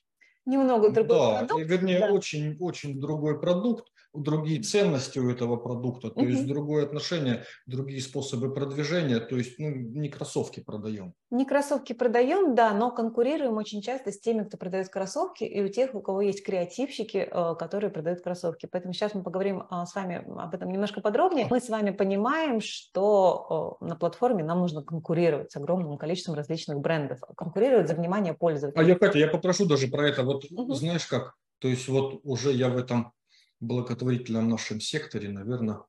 Немного 0.46 0.90
другой 0.90 1.18
да, 1.18 1.38
продукт, 1.40 1.66
вернее, 1.66 2.00
да. 2.00 2.12
очень, 2.12 2.58
очень 2.60 3.00
другой 3.00 3.40
продукт, 3.40 3.93
другие 4.14 4.62
ценности 4.62 5.20
у 5.20 5.30
этого 5.30 5.58
продукта, 5.58 6.10
то 6.10 6.22
есть 6.22 6.48
другое 6.48 6.86
отношение, 6.86 7.44
другие 7.66 8.02
способы 8.02 8.54
продвижения, 8.54 9.20
то 9.20 9.36
есть, 9.36 9.58
ну, 9.58 9.70
не 9.70 10.10
кроссовки 10.10 10.60
продаем. 10.60 11.14
Не 11.32 11.46
кроссовки 11.46 11.94
продаем, 11.94 12.54
да, 12.54 12.74
но 12.74 12.92
конкурируем 12.92 13.58
очень 13.58 13.82
часто 13.82 14.12
с 14.12 14.20
теми, 14.20 14.44
кто 14.44 14.58
продает 14.58 14.90
кроссовки, 14.90 15.44
и 15.44 15.62
у 15.62 15.68
тех, 15.68 15.96
у 15.96 16.02
кого 16.02 16.22
есть 16.22 16.46
креативщики, 16.46 17.18
э, 17.18 17.56
которые 17.58 17.90
продают 17.90 18.22
кроссовки. 18.22 18.68
Поэтому 18.72 18.94
сейчас 18.94 19.16
мы 19.16 19.24
поговорим 19.24 19.64
а, 19.70 19.86
с 19.86 19.96
вами 19.96 20.24
об 20.38 20.54
этом 20.54 20.72
немножко 20.72 21.02
подробнее. 21.02 21.48
Мы 21.50 21.60
с 21.60 21.70
вами 21.70 21.90
понимаем, 21.90 22.62
что 22.62 23.78
э, 23.82 23.86
на 23.86 23.96
платформе 23.96 24.44
нам 24.44 24.60
нужно 24.60 24.84
конкурировать 24.84 25.52
с 25.52 25.56
огромным 25.56 25.98
количеством 25.98 26.36
различных 26.36 26.80
брендов, 26.80 27.20
конкурировать 27.36 27.88
за 27.88 27.96
внимание 27.96 28.34
А 28.34 28.36
пользователей. 28.36 28.88
я, 28.88 28.96
Катя, 28.96 29.18
я 29.18 29.28
попрошу 29.28 29.66
даже 29.66 29.88
про 29.88 30.08
это, 30.08 30.24
вот 30.24 30.46
знаешь 30.50 31.08
как, 31.08 31.34
то 31.60 31.68
есть 31.68 31.88
вот 31.88 32.20
уже 32.24 32.52
я 32.52 32.70
в 32.70 32.78
этом 32.78 33.14
благотворительном 33.64 34.50
нашем 34.50 34.80
секторе, 34.80 35.30
наверное, 35.30 35.80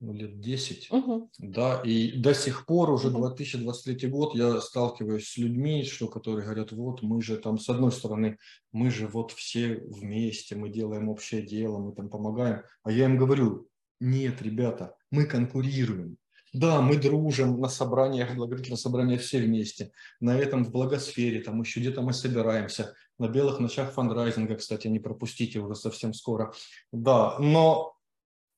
ну, 0.00 0.12
лет 0.12 0.40
10, 0.40 0.90
угу. 0.92 1.30
да, 1.38 1.82
и 1.82 2.12
до 2.12 2.32
сих 2.32 2.66
пор, 2.66 2.90
уже 2.90 3.10
Мгм. 3.10 3.22
2023 3.22 4.08
год, 4.08 4.34
я 4.34 4.60
сталкиваюсь 4.60 5.28
с 5.28 5.36
людьми, 5.36 5.82
что, 5.84 6.06
которые 6.06 6.44
говорят, 6.44 6.70
вот 6.72 7.02
мы 7.02 7.20
же 7.20 7.36
там, 7.36 7.58
с 7.58 7.68
одной 7.68 7.90
стороны, 7.90 8.38
мы 8.70 8.90
же 8.90 9.08
вот 9.08 9.32
все 9.32 9.74
вместе, 9.88 10.54
мы 10.54 10.68
делаем 10.68 11.08
общее 11.08 11.42
дело, 11.42 11.78
мы 11.78 11.92
там 11.94 12.10
помогаем, 12.10 12.62
а 12.84 12.92
я 12.92 13.06
им 13.06 13.16
говорю, 13.16 13.68
нет, 14.00 14.40
ребята, 14.40 14.94
мы 15.10 15.26
конкурируем. 15.26 16.16
Да, 16.58 16.80
мы 16.80 16.96
дружим 16.96 17.60
на 17.60 17.68
собраниях, 17.68 18.34
благотворительных 18.34 18.80
собраниях 18.80 19.20
все 19.20 19.38
вместе. 19.38 19.92
На 20.18 20.36
этом 20.36 20.64
в 20.64 20.72
благосфере, 20.72 21.40
там 21.40 21.60
еще 21.60 21.78
где-то 21.78 22.02
мы 22.02 22.12
собираемся. 22.12 22.94
На 23.16 23.28
белых 23.28 23.60
ночах 23.60 23.92
фандрайзинга, 23.92 24.56
кстати, 24.56 24.88
не 24.88 24.98
пропустите 24.98 25.60
уже 25.60 25.76
совсем 25.76 26.12
скоро. 26.12 26.52
Да, 26.90 27.38
но 27.38 27.94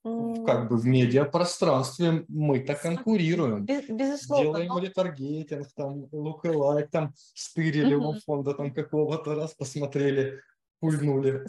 как 0.03 0.71
бы 0.71 0.79
в 0.79 0.87
медиапространстве 0.87 2.25
мы-то 2.29 2.75
конкурируем. 2.75 3.67
Безусловно. 3.67 4.45
Делаем 4.45 4.69
но... 4.69 4.79
ретаргетинг, 4.79 5.69
там, 5.77 6.09
лук 6.11 6.47
там, 6.91 7.13
стырили 7.35 7.95
у 7.95 8.15
фонда 8.15 8.55
там 8.55 8.73
какого-то 8.73 9.35
раз, 9.35 9.53
посмотрели, 9.53 10.41
пульнули. 10.81 11.47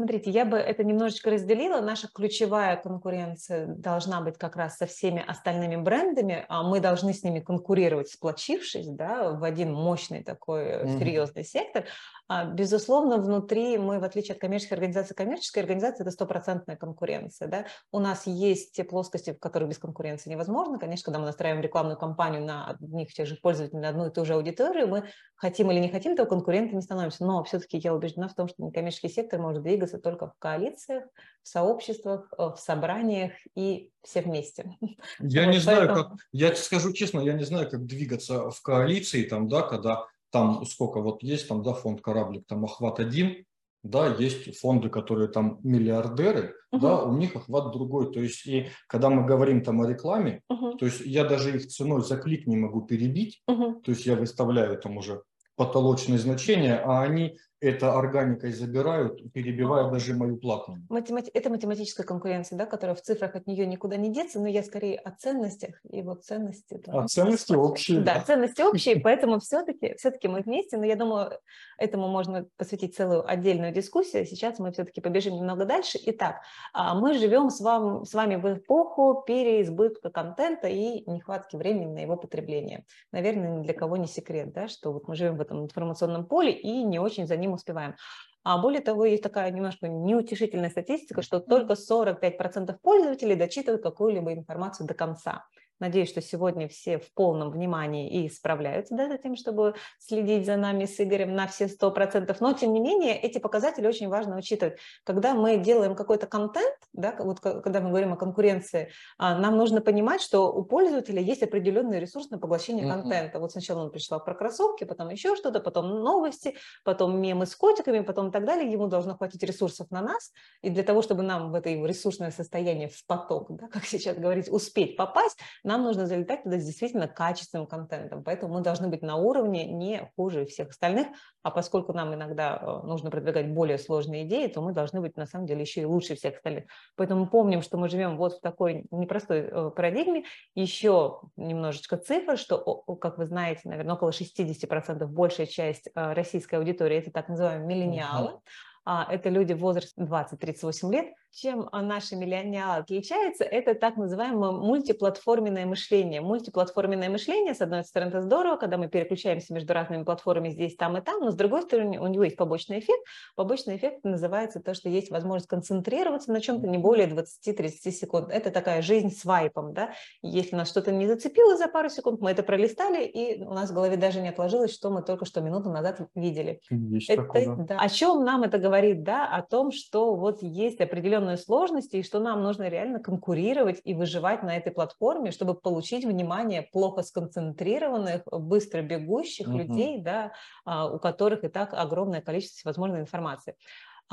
Смотрите, 0.00 0.30
я 0.30 0.46
бы 0.46 0.56
это 0.56 0.82
немножечко 0.82 1.28
разделила. 1.28 1.82
Наша 1.82 2.08
ключевая 2.08 2.78
конкуренция 2.78 3.66
должна 3.66 4.22
быть 4.22 4.38
как 4.38 4.56
раз 4.56 4.78
со 4.78 4.86
всеми 4.86 5.22
остальными 5.22 5.76
брендами, 5.76 6.46
а 6.48 6.62
мы 6.62 6.80
должны 6.80 7.12
с 7.12 7.22
ними 7.22 7.40
конкурировать, 7.40 8.08
сплочившись 8.08 8.88
да, 8.88 9.32
в 9.32 9.44
один 9.44 9.74
мощный 9.74 10.24
такой 10.24 10.64
mm-hmm. 10.64 10.98
серьезный 10.98 11.44
сектор. 11.44 11.84
А, 12.28 12.44
безусловно, 12.44 13.18
внутри 13.18 13.76
мы, 13.76 13.98
в 13.98 14.04
отличие 14.04 14.34
от 14.36 14.40
коммерческой 14.40 14.74
организации, 14.74 15.14
коммерческая 15.14 15.64
организация– 15.64 16.04
это 16.04 16.12
стопроцентная 16.12 16.76
конкуренция. 16.76 17.48
Да? 17.48 17.64
У 17.90 17.98
нас 17.98 18.26
есть 18.26 18.72
те 18.72 18.84
плоскости, 18.84 19.32
в 19.32 19.38
которых 19.40 19.68
без 19.68 19.78
конкуренции 19.78 20.30
невозможно. 20.30 20.78
Конечно, 20.78 21.06
когда 21.06 21.18
мы 21.18 21.26
настраиваем 21.26 21.60
рекламную 21.60 21.98
кампанию 21.98 22.42
на 22.42 22.68
одних 22.68 23.12
тех 23.12 23.26
же 23.26 23.34
пользователей, 23.34 23.80
на 23.80 23.88
одну 23.88 24.06
и 24.06 24.10
ту 24.10 24.24
же 24.24 24.34
аудиторию, 24.34 24.86
мы 24.86 25.04
хотим 25.34 25.72
или 25.72 25.80
не 25.80 25.88
хотим, 25.88 26.16
то 26.16 26.24
конкурентами 26.24 26.76
не 26.76 26.82
становимся. 26.82 27.24
Но 27.24 27.42
все-таки 27.42 27.78
я 27.78 27.92
убеждена 27.92 28.28
в 28.28 28.34
том, 28.34 28.46
что 28.46 28.62
некоммерческий 28.62 29.10
сектор 29.10 29.40
может 29.40 29.64
двигаться 29.64 29.89
только 29.98 30.28
в 30.28 30.34
коалициях, 30.38 31.04
в 31.42 31.48
сообществах, 31.48 32.32
э, 32.36 32.50
в 32.54 32.56
собраниях 32.56 33.32
и 33.54 33.90
все 34.02 34.22
вместе. 34.22 34.76
Я 35.20 35.46
вот 35.46 35.54
не 35.54 35.60
поэтому... 35.60 35.60
знаю, 35.60 35.88
как, 35.88 36.12
я 36.32 36.54
скажу 36.54 36.92
честно, 36.92 37.20
я 37.20 37.34
не 37.34 37.44
знаю, 37.44 37.68
как 37.70 37.84
двигаться 37.84 38.50
в 38.50 38.62
коалиции, 38.62 39.24
там, 39.24 39.48
да, 39.48 39.62
когда 39.62 40.06
там 40.30 40.64
сколько 40.64 41.00
вот 41.00 41.22
есть, 41.22 41.48
там, 41.48 41.62
да, 41.62 41.72
фонд 41.72 42.00
«Кораблик», 42.00 42.46
там 42.46 42.64
охват 42.64 43.00
один, 43.00 43.44
да, 43.82 44.14
есть 44.14 44.58
фонды, 44.58 44.90
которые 44.90 45.28
там 45.28 45.58
миллиардеры, 45.62 46.54
uh-huh. 46.72 46.80
да, 46.80 47.02
у 47.02 47.16
них 47.16 47.34
охват 47.34 47.72
другой. 47.72 48.12
То 48.12 48.20
есть, 48.20 48.46
и 48.46 48.68
когда 48.86 49.08
мы 49.08 49.24
говорим 49.24 49.62
там 49.62 49.80
о 49.80 49.88
рекламе, 49.88 50.42
uh-huh. 50.52 50.76
то 50.76 50.86
есть 50.86 51.00
я 51.00 51.24
даже 51.24 51.56
их 51.56 51.66
ценой 51.66 52.02
за 52.02 52.16
клик 52.16 52.46
не 52.46 52.56
могу 52.56 52.82
перебить, 52.82 53.42
uh-huh. 53.48 53.80
то 53.82 53.90
есть 53.90 54.04
я 54.04 54.16
выставляю 54.16 54.78
там 54.78 54.98
уже 54.98 55.22
потолочные 55.56 56.18
значения, 56.18 56.76
а 56.76 57.02
они 57.02 57.38
это 57.60 57.98
органикой 57.98 58.52
забирают, 58.52 59.32
перебивая 59.32 59.86
а. 59.86 59.90
даже 59.90 60.14
мою 60.14 60.38
платную. 60.38 60.82
Математи... 60.88 61.30
Это 61.30 61.50
математическая 61.50 62.06
конкуренция, 62.06 62.56
да, 62.56 62.66
которая 62.66 62.96
в 62.96 63.02
цифрах 63.02 63.34
от 63.34 63.46
нее 63.46 63.66
никуда 63.66 63.96
не 63.96 64.10
деться, 64.10 64.40
но 64.40 64.48
я 64.48 64.62
скорее 64.62 64.98
о 64.98 65.10
ценностях, 65.10 65.80
и 65.84 66.02
вот 66.02 66.24
ценности... 66.24 66.80
Да, 66.86 67.02
а 67.02 67.08
ценности 67.08 67.52
общие. 67.52 68.00
Да, 68.00 68.14
да, 68.14 68.20
ценности 68.20 68.62
общие, 68.62 69.00
поэтому 69.04 69.40
все-таки 69.40 69.94
все 69.96 70.10
мы 70.24 70.40
вместе, 70.40 70.76
но 70.76 70.84
я 70.84 70.96
думаю, 70.96 71.38
этому 71.78 72.08
можно 72.08 72.46
посвятить 72.56 72.96
целую 72.96 73.28
отдельную 73.28 73.72
дискуссию. 73.72 74.24
Сейчас 74.26 74.58
мы 74.58 74.72
все-таки 74.72 75.00
побежим 75.00 75.34
немного 75.34 75.64
дальше. 75.64 75.98
Итак, 76.06 76.42
а, 76.72 76.94
мы 76.94 77.14
живем 77.14 77.50
с, 77.50 77.60
вам, 77.60 78.04
с 78.04 78.14
вами 78.14 78.36
в 78.36 78.54
эпоху 78.54 79.22
переизбытка 79.26 80.10
контента 80.10 80.68
и 80.68 81.08
нехватки 81.10 81.56
времени 81.56 81.92
на 81.92 81.98
его 81.98 82.16
потребление. 82.16 82.84
Наверное, 83.12 83.58
ни 83.58 83.62
для 83.62 83.74
кого 83.74 83.96
не 83.96 84.06
секрет, 84.06 84.52
да, 84.52 84.68
что 84.68 84.92
вот 84.92 85.08
мы 85.08 85.16
живем 85.16 85.36
в 85.36 85.40
этом 85.40 85.64
информационном 85.64 86.26
поле 86.26 86.52
и 86.52 86.82
не 86.84 86.98
очень 86.98 87.26
за 87.26 87.36
ним 87.36 87.49
ним 87.50 87.54
успеваем. 87.54 87.96
А 88.42 88.56
более 88.58 88.80
того, 88.80 89.04
есть 89.04 89.22
такая 89.22 89.50
немножко 89.50 89.86
неутешительная 89.88 90.70
статистика, 90.70 91.20
что 91.20 91.40
только 91.40 91.74
45% 91.74 92.78
пользователей 92.80 93.34
дочитывают 93.34 93.82
какую-либо 93.82 94.32
информацию 94.32 94.86
до 94.86 94.94
конца. 94.94 95.44
Надеюсь, 95.80 96.10
что 96.10 96.20
сегодня 96.20 96.68
все 96.68 96.98
в 96.98 97.12
полном 97.14 97.50
внимании 97.50 98.24
и 98.24 98.28
справляются 98.28 98.94
да, 98.94 99.08
за 99.08 99.16
тем, 99.16 99.34
чтобы 99.34 99.74
следить 99.98 100.44
за 100.44 100.56
нами 100.56 100.84
с 100.84 101.00
Игорем 101.00 101.34
на 101.34 101.46
все 101.46 101.68
сто 101.68 101.90
процентов. 101.90 102.40
Но, 102.40 102.52
тем 102.52 102.74
не 102.74 102.80
менее, 102.80 103.18
эти 103.18 103.38
показатели 103.38 103.86
очень 103.86 104.08
важно 104.08 104.36
учитывать. 104.36 104.78
Когда 105.04 105.32
мы 105.34 105.56
делаем 105.56 105.94
какой-то 105.94 106.26
контент, 106.26 106.76
да, 106.92 107.16
вот 107.18 107.40
когда 107.40 107.80
мы 107.80 107.88
говорим 107.88 108.12
о 108.12 108.16
конкуренции, 108.16 108.90
а, 109.16 109.38
нам 109.38 109.56
нужно 109.56 109.80
понимать, 109.80 110.20
что 110.20 110.52
у 110.52 110.62
пользователя 110.64 111.22
есть 111.22 111.42
определенный 111.42 111.98
ресурс 111.98 112.28
на 112.28 112.38
поглощение 112.38 112.84
mm-hmm. 112.84 113.02
контента. 113.02 113.40
Вот 113.40 113.52
сначала 113.52 113.82
он 113.84 113.90
пришел 113.90 114.20
про 114.20 114.34
кроссовки, 114.34 114.84
потом 114.84 115.08
еще 115.08 115.34
что-то, 115.34 115.60
потом 115.60 115.88
новости, 115.88 116.56
потом 116.84 117.20
мемы 117.20 117.46
с 117.46 117.56
котиками, 117.56 118.00
потом 118.00 118.28
и 118.28 118.32
так 118.32 118.44
далее. 118.44 118.70
Ему 118.70 118.86
должно 118.86 119.16
хватить 119.16 119.42
ресурсов 119.42 119.90
на 119.90 120.02
нас. 120.02 120.30
И 120.60 120.68
для 120.68 120.82
того, 120.82 121.00
чтобы 121.00 121.22
нам 121.22 121.50
в 121.50 121.54
это 121.54 121.70
ресурсное 121.70 122.30
состояние, 122.30 122.88
в 122.88 123.06
поток, 123.06 123.46
да, 123.48 123.68
как 123.68 123.86
сейчас 123.86 124.18
говорить, 124.18 124.50
успеть 124.50 124.96
попасть, 124.96 125.38
нам 125.70 125.84
нужно 125.84 126.06
залетать 126.06 126.42
туда 126.42 126.58
с 126.58 126.64
действительно 126.64 127.06
качественным 127.06 127.66
контентом, 127.66 128.24
поэтому 128.24 128.54
мы 128.54 128.60
должны 128.60 128.88
быть 128.88 129.02
на 129.02 129.16
уровне 129.16 129.66
не 129.66 130.10
хуже 130.16 130.44
всех 130.44 130.70
остальных, 130.70 131.06
а 131.44 131.52
поскольку 131.52 131.92
нам 131.92 132.12
иногда 132.12 132.58
э, 132.60 132.86
нужно 132.86 133.10
продвигать 133.10 133.52
более 133.54 133.78
сложные 133.78 134.26
идеи, 134.26 134.48
то 134.48 134.60
мы 134.62 134.72
должны 134.72 135.00
быть 135.00 135.16
на 135.16 135.26
самом 135.26 135.46
деле 135.46 135.60
еще 135.60 135.82
и 135.82 135.84
лучше 135.84 136.16
всех 136.16 136.34
остальных. 136.34 136.64
Поэтому 136.96 137.28
помним, 137.28 137.62
что 137.62 137.78
мы 137.78 137.88
живем 137.88 138.16
вот 138.16 138.34
в 138.34 138.40
такой 138.40 138.86
непростой 138.90 139.42
э, 139.42 139.70
парадигме. 139.70 140.24
Еще 140.56 141.20
немножечко 141.36 141.96
цифр, 141.96 142.36
что, 142.36 142.58
как 143.00 143.18
вы 143.18 143.26
знаете, 143.26 143.60
наверное, 143.64 143.94
около 143.94 144.10
60% 144.10 145.06
большая 145.06 145.46
часть 145.46 145.88
э, 145.94 146.12
российской 146.14 146.56
аудитории– 146.56 146.96
это 146.98 147.12
так 147.12 147.28
называемые 147.28 147.66
миллениалы. 147.66 148.40
Uh-huh. 148.86 149.04
Это 149.08 149.28
люди 149.28 149.52
в 149.52 149.58
возрасте 149.58 150.02
20-38 150.02 150.90
лет, 150.90 151.14
чем 151.32 151.68
наши 151.72 152.16
миллионеры 152.16 152.80
отличаются, 152.80 153.44
это 153.44 153.74
так 153.74 153.96
называемое 153.96 154.50
мультиплатформенное 154.50 155.66
мышление. 155.66 156.20
Мультиплатформенное 156.20 157.08
мышление, 157.08 157.54
с 157.54 157.60
одной 157.60 157.84
стороны, 157.84 158.10
это 158.10 158.22
здорово, 158.22 158.56
когда 158.56 158.76
мы 158.76 158.88
переключаемся 158.88 159.54
между 159.54 159.72
разными 159.72 160.02
платформами 160.02 160.50
здесь, 160.50 160.76
там 160.76 160.96
и 160.96 161.00
там, 161.00 161.20
но 161.20 161.30
с 161.30 161.34
другой 161.34 161.62
стороны, 161.62 161.98
у 162.00 162.06
него 162.06 162.24
есть 162.24 162.36
побочный 162.36 162.80
эффект. 162.80 163.04
Побочный 163.36 163.76
эффект 163.76 164.04
называется 164.04 164.60
то, 164.60 164.74
что 164.74 164.88
есть 164.88 165.10
возможность 165.10 165.48
концентрироваться 165.48 166.32
на 166.32 166.40
чем-то 166.40 166.66
не 166.66 166.78
более 166.78 167.06
20-30 167.06 167.90
секунд. 167.90 168.30
Это 168.30 168.50
такая 168.50 168.82
жизнь 168.82 169.10
с 169.10 169.24
вайпом, 169.24 169.72
да. 169.72 169.92
Если 170.22 170.56
нас 170.56 170.68
что-то 170.68 170.90
не 170.90 171.06
зацепило 171.06 171.56
за 171.56 171.68
пару 171.68 171.88
секунд, 171.88 172.20
мы 172.20 172.30
это 172.30 172.42
пролистали, 172.42 173.04
и 173.04 173.42
у 173.42 173.54
нас 173.54 173.70
в 173.70 173.74
голове 173.74 173.96
даже 173.96 174.20
не 174.20 174.28
отложилось, 174.30 174.72
что 174.72 174.90
мы 174.90 175.02
только 175.02 175.24
что 175.24 175.40
минуту 175.40 175.70
назад 175.70 176.00
видели. 176.14 176.60
Есть 176.70 177.08
это, 177.08 177.22
такое, 177.22 177.56
да. 177.56 177.78
О 177.78 177.88
чем 177.88 178.24
нам 178.24 178.42
это 178.42 178.58
говорит, 178.58 179.02
да? 179.02 179.28
О 179.28 179.42
том, 179.42 179.70
что 179.70 180.14
вот 180.14 180.42
есть 180.42 180.80
определенные 180.80 181.19
определенные 181.20 181.36
сложности, 181.36 181.96
и 181.96 182.02
что 182.02 182.18
нам 182.18 182.42
нужно 182.42 182.68
реально 182.68 183.00
конкурировать 183.00 183.80
и 183.84 183.94
выживать 183.94 184.42
на 184.42 184.56
этой 184.56 184.72
платформе, 184.72 185.30
чтобы 185.30 185.54
получить 185.54 186.04
внимание 186.04 186.62
плохо 186.62 187.02
сконцентрированных, 187.02 188.22
быстро 188.30 188.82
бегущих 188.82 189.48
uh-huh. 189.48 189.58
людей, 189.58 190.02
да, 190.02 190.32
а, 190.64 190.92
у 190.92 190.98
которых 190.98 191.44
и 191.44 191.48
так 191.48 191.74
огромное 191.74 192.20
количество 192.20 192.58
всевозможной 192.58 193.00
информации. 193.00 193.54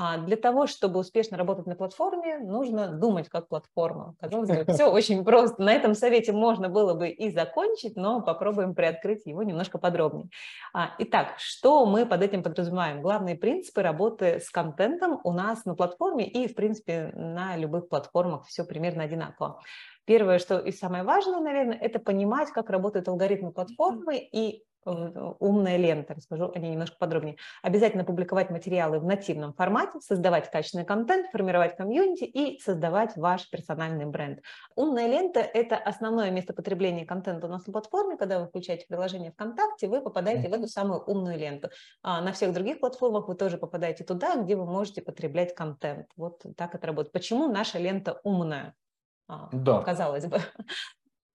А 0.00 0.16
для 0.18 0.36
того, 0.36 0.68
чтобы 0.68 1.00
успешно 1.00 1.36
работать 1.36 1.66
на 1.66 1.74
платформе, 1.74 2.38
нужно 2.38 2.86
думать 2.86 3.28
как 3.28 3.48
платформа. 3.48 4.14
Казалось 4.20 4.48
бы, 4.48 4.64
все 4.72 4.86
очень 4.86 5.24
просто. 5.24 5.60
На 5.60 5.72
этом 5.72 5.94
совете 5.94 6.30
можно 6.30 6.68
было 6.68 6.94
бы 6.94 7.08
и 7.08 7.30
закончить, 7.30 7.96
но 7.96 8.22
попробуем 8.22 8.76
приоткрыть 8.76 9.26
его 9.26 9.42
немножко 9.42 9.78
подробнее. 9.78 10.28
А, 10.72 10.94
итак, 11.00 11.34
что 11.38 11.84
мы 11.84 12.06
под 12.06 12.22
этим 12.22 12.44
подразумеваем? 12.44 13.02
Главные 13.02 13.34
принципы 13.34 13.82
работы 13.82 14.38
с 14.38 14.50
контентом 14.50 15.20
у 15.24 15.32
нас 15.32 15.64
на 15.64 15.74
платформе 15.74 16.28
и, 16.28 16.46
в 16.46 16.54
принципе, 16.54 17.10
на 17.16 17.56
любых 17.56 17.88
платформах 17.88 18.46
все 18.46 18.64
примерно 18.64 19.02
одинаково. 19.02 19.60
Первое, 20.04 20.38
что 20.38 20.60
и 20.60 20.70
самое 20.70 21.02
важное, 21.02 21.40
наверное, 21.40 21.76
это 21.76 21.98
понимать, 21.98 22.50
как 22.52 22.70
работают 22.70 23.08
алгоритмы 23.08 23.50
платформы 23.50 24.16
и 24.16 24.62
умная 25.38 25.76
лента, 25.76 26.14
расскажу 26.14 26.50
о 26.54 26.58
ней 26.58 26.70
немножко 26.70 26.96
подробнее. 26.98 27.36
Обязательно 27.62 28.04
публиковать 28.04 28.50
материалы 28.50 28.98
в 28.98 29.04
нативном 29.04 29.52
формате, 29.54 30.00
создавать 30.00 30.50
качественный 30.50 30.84
контент, 30.84 31.30
формировать 31.30 31.76
комьюнити 31.76 32.24
и 32.24 32.60
создавать 32.60 33.16
ваш 33.16 33.48
персональный 33.50 34.06
бренд. 34.06 34.40
Умная 34.74 35.06
лента– 35.06 35.40
это 35.54 35.76
основное 35.76 36.30
место 36.30 36.52
потребления 36.52 37.06
контента 37.06 37.46
у 37.46 37.50
нас 37.50 37.66
на 37.66 37.72
платформе. 37.72 38.16
Когда 38.16 38.40
вы 38.40 38.46
включаете 38.46 38.86
приложение 38.88 39.32
ВКонтакте, 39.32 39.88
вы 39.88 40.00
попадаете 40.00 40.48
в 40.48 40.52
эту 40.52 40.68
самую 40.68 41.00
умную 41.02 41.38
ленту. 41.38 41.70
А 42.02 42.20
на 42.20 42.32
всех 42.32 42.52
других 42.52 42.80
платформах 42.80 43.28
вы 43.28 43.34
тоже 43.34 43.58
попадаете 43.58 44.04
туда, 44.04 44.36
где 44.36 44.56
вы 44.56 44.66
можете 44.66 45.02
потреблять 45.02 45.54
контент. 45.54 46.06
Вот 46.16 46.42
так 46.56 46.74
это 46.74 46.86
работает. 46.86 47.12
Почему 47.12 47.48
наша 47.48 47.78
лента 47.78 48.20
умная? 48.24 48.74
А, 49.28 49.48
да. 49.52 49.82
Казалось 49.82 50.26
бы. 50.26 50.40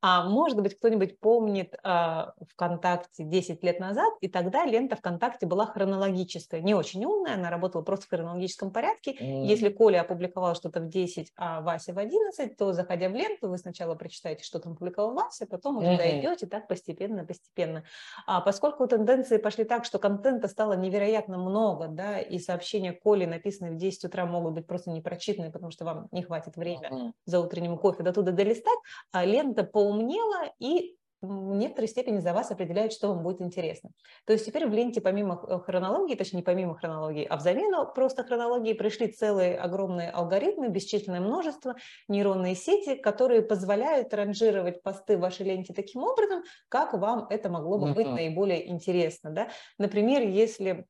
А 0.06 0.28
может 0.28 0.62
быть, 0.62 0.78
кто-нибудь 0.78 1.18
помнит 1.18 1.76
а, 1.82 2.34
ВКонтакте 2.51 3.24
10 3.24 3.64
лет 3.64 3.80
назад, 3.80 4.14
и 4.20 4.28
тогда 4.28 4.66
лента 4.66 4.97
ВКонтакте 4.97 5.45
была 5.45 5.66
хронологическая, 5.66 6.60
не 6.60 6.76
очень 6.76 7.06
умная, 7.06 7.36
она 7.36 7.49
работала 7.49 7.84
просто 7.84 8.08
в 8.08 8.10
хронологическом 8.10 8.72
порядке. 8.72 9.14
Mm. 9.14 9.45
Если 9.45 9.70
Коля 9.70 10.01
опубликовал 10.01 10.56
что-то 10.56 10.82
в 10.82 10.89
10, 10.89 11.32
а 11.38 11.62
Вася 11.62 11.93
в 11.93 11.99
11, 11.99 12.58
то, 12.58 12.74
заходя 12.74 13.08
в 13.08 13.14
ленту, 13.14 13.47
вы 13.47 13.58
сначала 13.58 13.95
прочитаете, 13.95 14.43
что 14.43 14.60
там 14.60 14.76
публиковал 14.76 15.14
Вася, 15.14 15.47
потом 15.47 15.78
уже 15.78 15.88
mm-hmm. 15.88 15.97
дойдете 15.97 16.47
так 16.47 16.68
постепенно, 16.68 17.24
постепенно. 17.24 17.86
А 18.28 18.41
поскольку 18.41 18.86
тенденции 18.88 19.38
пошли 19.38 19.64
так, 19.64 19.86
что 19.86 19.99
контента 19.99 20.49
стало 20.49 20.74
невероятно 20.74 21.38
много, 21.38 21.88
да, 21.88 22.20
и 22.20 22.39
сообщения 22.39 22.91
Коли, 22.91 23.24
написанные 23.24 23.72
в 23.72 23.78
10 23.78 24.04
утра, 24.04 24.26
могут 24.26 24.51
быть 24.51 24.68
просто 24.68 24.91
непрочитаны, 24.91 25.49
потому 25.49 25.72
что 25.72 25.86
вам 25.86 26.10
не 26.12 26.24
хватит 26.24 26.58
времени 26.58 27.08
mm-hmm. 27.08 27.14
за 27.24 27.39
утренним 27.39 27.78
кофе 27.78 28.04
до 28.04 28.12
туда 28.12 28.34
долистать, 28.34 28.80
а 29.14 29.24
лента 29.24 29.64
по 29.64 29.93
поумнела 29.94 30.52
и 30.60 30.96
в 31.22 31.56
некоторой 31.56 31.88
степени 31.88 32.20
за 32.20 32.34
вас 32.34 32.52
определяет, 32.52 32.91
что 32.91 33.08
вам 33.08 33.24
будет 33.24 33.39
интересно. 33.39 33.91
То 34.26 34.34
есть 34.34 34.46
теперь 34.46 34.68
в 34.68 34.74
ленте 34.74 35.00
помимо 35.00 35.38
хронологии, 35.62 36.16
точнее 36.16 36.39
не 36.39 36.44
помимо 36.44 36.76
хронологии, 36.76 37.24
а 37.24 37.38
взамен 37.38 37.74
просто 37.96 38.26
хронологии 38.26 38.74
пришли 38.74 39.08
целые 39.08 39.58
огромные 39.58 40.10
алгоритмы, 40.10 40.68
бесчисленное 40.68 41.22
множество, 41.22 41.76
нейронные 42.10 42.56
сети, 42.56 42.96
которые 42.96 43.41
позволяют 43.41 44.14
ранжировать 44.14 44.84
посты 44.84 45.16
в 45.16 45.22
вашей 45.22 45.46
ленте 45.46 45.74
таким 45.74 46.04
образом, 46.04 46.44
как 46.68 46.91
вам 46.94 47.28
это 47.30 47.50
могло 47.50 47.78
бы 47.78 47.94
быть 47.94 48.08
uh-huh. 48.08 48.16
наиболее 48.16 48.70
интересно. 48.70 49.30
Да? 49.30 49.48
Например, 49.78 50.22
если 50.22 50.86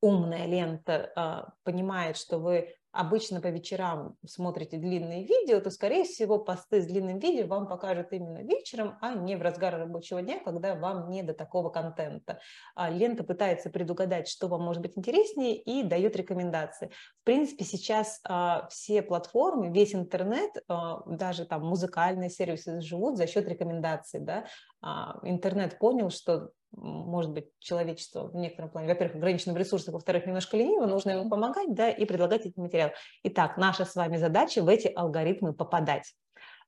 умная 0.00 0.46
лента 0.46 1.12
а, 1.14 1.52
понимает, 1.62 2.16
что 2.16 2.38
вы 2.38 2.74
обычно 2.92 3.40
по 3.40 3.48
вечерам 3.48 4.16
смотрите 4.26 4.76
длинные 4.76 5.24
видео, 5.24 5.60
то, 5.60 5.70
скорее 5.70 6.04
всего, 6.04 6.38
посты 6.38 6.82
с 6.82 6.86
длинным 6.86 7.18
видео 7.18 7.46
вам 7.46 7.68
покажут 7.68 8.12
именно 8.12 8.42
вечером, 8.42 8.98
а 9.00 9.14
не 9.14 9.36
в 9.36 9.42
разгар 9.42 9.76
рабочего 9.76 10.22
дня, 10.22 10.40
когда 10.44 10.74
вам 10.74 11.10
не 11.10 11.22
до 11.22 11.34
такого 11.34 11.70
контента. 11.70 12.40
А 12.74 12.90
лента 12.90 13.24
пытается 13.24 13.70
предугадать, 13.70 14.28
что 14.28 14.48
вам 14.48 14.62
может 14.62 14.82
быть 14.82 14.96
интереснее 14.96 15.56
и 15.56 15.82
дает 15.82 16.16
рекомендации. 16.16 16.90
В 17.20 17.24
принципе, 17.24 17.64
сейчас 17.64 18.20
а, 18.24 18.66
все 18.68 19.02
платформы, 19.02 19.72
весь 19.72 19.94
интернет, 19.94 20.50
а, 20.68 21.02
даже 21.06 21.44
там 21.46 21.64
музыкальные 21.64 22.30
сервисы 22.30 22.80
живут 22.80 23.16
за 23.16 23.26
счет 23.26 23.48
рекомендаций. 23.48 24.20
Да? 24.20 24.46
Интернет 25.22 25.78
понял, 25.78 26.10
что 26.10 26.50
может 26.72 27.32
быть, 27.32 27.46
человечество 27.58 28.28
в 28.28 28.36
некотором 28.36 28.70
плане, 28.70 28.88
во-первых, 28.88 29.16
ограничено 29.16 29.54
в 29.54 29.56
ресурсах, 29.56 29.94
во-вторых, 29.94 30.26
немножко 30.26 30.56
лениво, 30.56 30.86
нужно 30.86 31.10
ему 31.10 31.28
помогать, 31.28 31.74
да, 31.74 31.90
и 31.90 32.04
предлагать 32.04 32.46
эти 32.46 32.58
материалы. 32.58 32.92
Итак, 33.24 33.56
наша 33.56 33.84
с 33.84 33.94
вами 33.94 34.16
задача 34.16 34.62
в 34.62 34.68
эти 34.68 34.88
алгоритмы 34.88 35.52
попадать. 35.52 36.14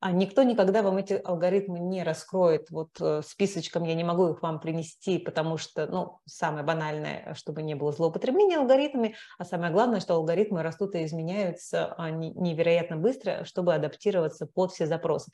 А 0.03 0.11
никто 0.11 0.42
никогда 0.42 0.82
вам 0.82 0.96
эти 0.96 1.12
алгоритмы 1.12 1.78
не 1.78 2.03
раскроет. 2.03 2.68
Вот 2.70 2.90
э, 3.00 3.22
списочком 3.24 3.84
я 3.84 3.94
не 3.94 4.03
могу 4.03 4.30
их 4.30 4.42
вам 4.42 4.59
принести, 4.59 5.18
потому 5.18 5.59
что, 5.59 5.86
ну, 5.86 6.18
самое 6.26 6.64
банальное, 6.64 7.34
чтобы 7.34 7.62
не 7.62 7.76
было 7.76 7.92
злоупотребления 7.92 8.59
алгоритмами, 8.59 9.14
а 9.38 9.44
самое 9.44 9.72
главное, 9.72 10.00
что 10.00 10.14
алгоритмы 10.14 10.64
растут 10.64 10.96
и 10.96 11.05
изменяются 11.05 11.94
а, 11.96 12.11
невероятно 12.11 12.96
быстро, 12.96 13.44
чтобы 13.44 13.74
адаптироваться 13.74 14.46
под 14.46 14.72
все 14.72 14.86
запросы. 14.86 15.30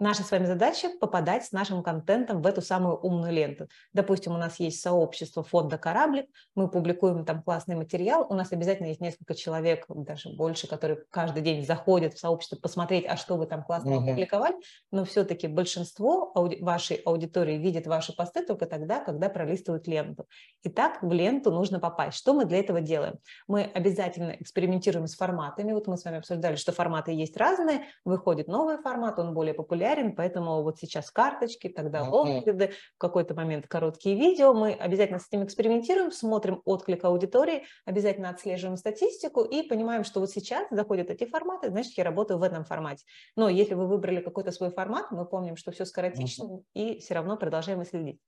Наша 0.00 0.22
с 0.22 0.30
вами 0.30 0.46
задача 0.46 0.88
попадать 0.98 1.44
с 1.44 1.52
нашим 1.52 1.82
контентом 1.82 2.40
в 2.40 2.46
эту 2.46 2.62
самую 2.62 2.96
умную 2.96 3.34
ленту. 3.34 3.68
Допустим, 3.92 4.32
у 4.32 4.38
нас 4.38 4.58
есть 4.58 4.80
сообщество 4.80 5.42
фонда 5.42 5.76
«Кораблик», 5.76 6.24
мы 6.54 6.70
публикуем 6.70 7.26
там 7.26 7.42
классный 7.42 7.76
материал, 7.76 8.26
у 8.30 8.32
нас 8.32 8.50
обязательно 8.50 8.86
есть 8.86 9.02
несколько 9.02 9.34
человек, 9.34 9.84
даже 9.88 10.30
больше, 10.30 10.66
которые 10.66 11.04
каждый 11.10 11.42
день 11.42 11.66
заходят 11.66 12.14
в 12.14 12.18
сообщество 12.18 12.56
посмотреть, 12.56 13.04
а 13.06 13.18
что 13.18 13.36
вы 13.36 13.44
там 13.44 13.62
классно 13.62 13.90
mm-hmm. 13.90 14.02
опубликовали, 14.04 14.56
но 14.90 15.04
все-таки 15.04 15.48
большинство 15.48 16.32
ауди- 16.34 16.64
вашей 16.64 16.96
аудитории 17.04 17.58
видит 17.58 17.86
ваши 17.86 18.16
посты 18.16 18.42
только 18.42 18.64
тогда, 18.64 19.00
когда 19.00 19.28
пролистывают 19.28 19.86
ленту. 19.86 20.24
Итак, 20.62 21.02
в 21.02 21.12
ленту 21.12 21.50
нужно 21.50 21.78
попасть. 21.78 22.16
Что 22.16 22.32
мы 22.32 22.46
для 22.46 22.60
этого 22.60 22.80
делаем? 22.80 23.18
Мы 23.46 23.64
обязательно 23.64 24.30
экспериментируем 24.30 25.06
с 25.06 25.14
форматами. 25.14 25.74
Вот 25.74 25.88
мы 25.88 25.98
с 25.98 26.06
вами 26.06 26.16
обсуждали, 26.16 26.56
что 26.56 26.72
форматы 26.72 27.12
есть 27.12 27.36
разные, 27.36 27.84
выходит 28.06 28.48
новый 28.48 28.78
формат, 28.78 29.18
он 29.18 29.34
более 29.34 29.52
популярный, 29.52 29.89
популярен, 29.90 30.14
поэтому 30.14 30.62
вот 30.62 30.78
сейчас 30.78 31.10
карточки, 31.10 31.68
тогда 31.68 32.02
лонгриды, 32.02 32.72
в 32.94 32.98
какой-то 32.98 33.34
момент 33.34 33.66
короткие 33.66 34.16
видео. 34.16 34.54
Мы 34.54 34.72
обязательно 34.72 35.18
с 35.18 35.28
этим 35.28 35.44
экспериментируем, 35.44 36.12
смотрим 36.12 36.62
отклик 36.64 37.04
аудитории, 37.04 37.64
обязательно 37.84 38.30
отслеживаем 38.30 38.76
статистику 38.76 39.42
и 39.42 39.62
понимаем, 39.62 40.04
что 40.04 40.20
вот 40.20 40.30
сейчас 40.30 40.66
заходят 40.70 41.10
эти 41.10 41.24
форматы, 41.26 41.70
значит, 41.70 41.96
я 41.96 42.04
работаю 42.04 42.38
в 42.38 42.42
этом 42.42 42.64
формате. 42.64 43.04
Но 43.36 43.48
если 43.48 43.74
вы 43.74 43.86
выбрали 43.86 44.20
какой-то 44.20 44.52
свой 44.52 44.70
формат, 44.70 45.10
мы 45.10 45.24
помним, 45.24 45.56
что 45.56 45.70
все 45.72 45.84
скоротечно, 45.84 46.44
uh-huh. 46.44 46.62
и 46.74 46.98
все 47.00 47.14
равно 47.14 47.36
продолжаем 47.36 47.84
следить. 47.84 48.20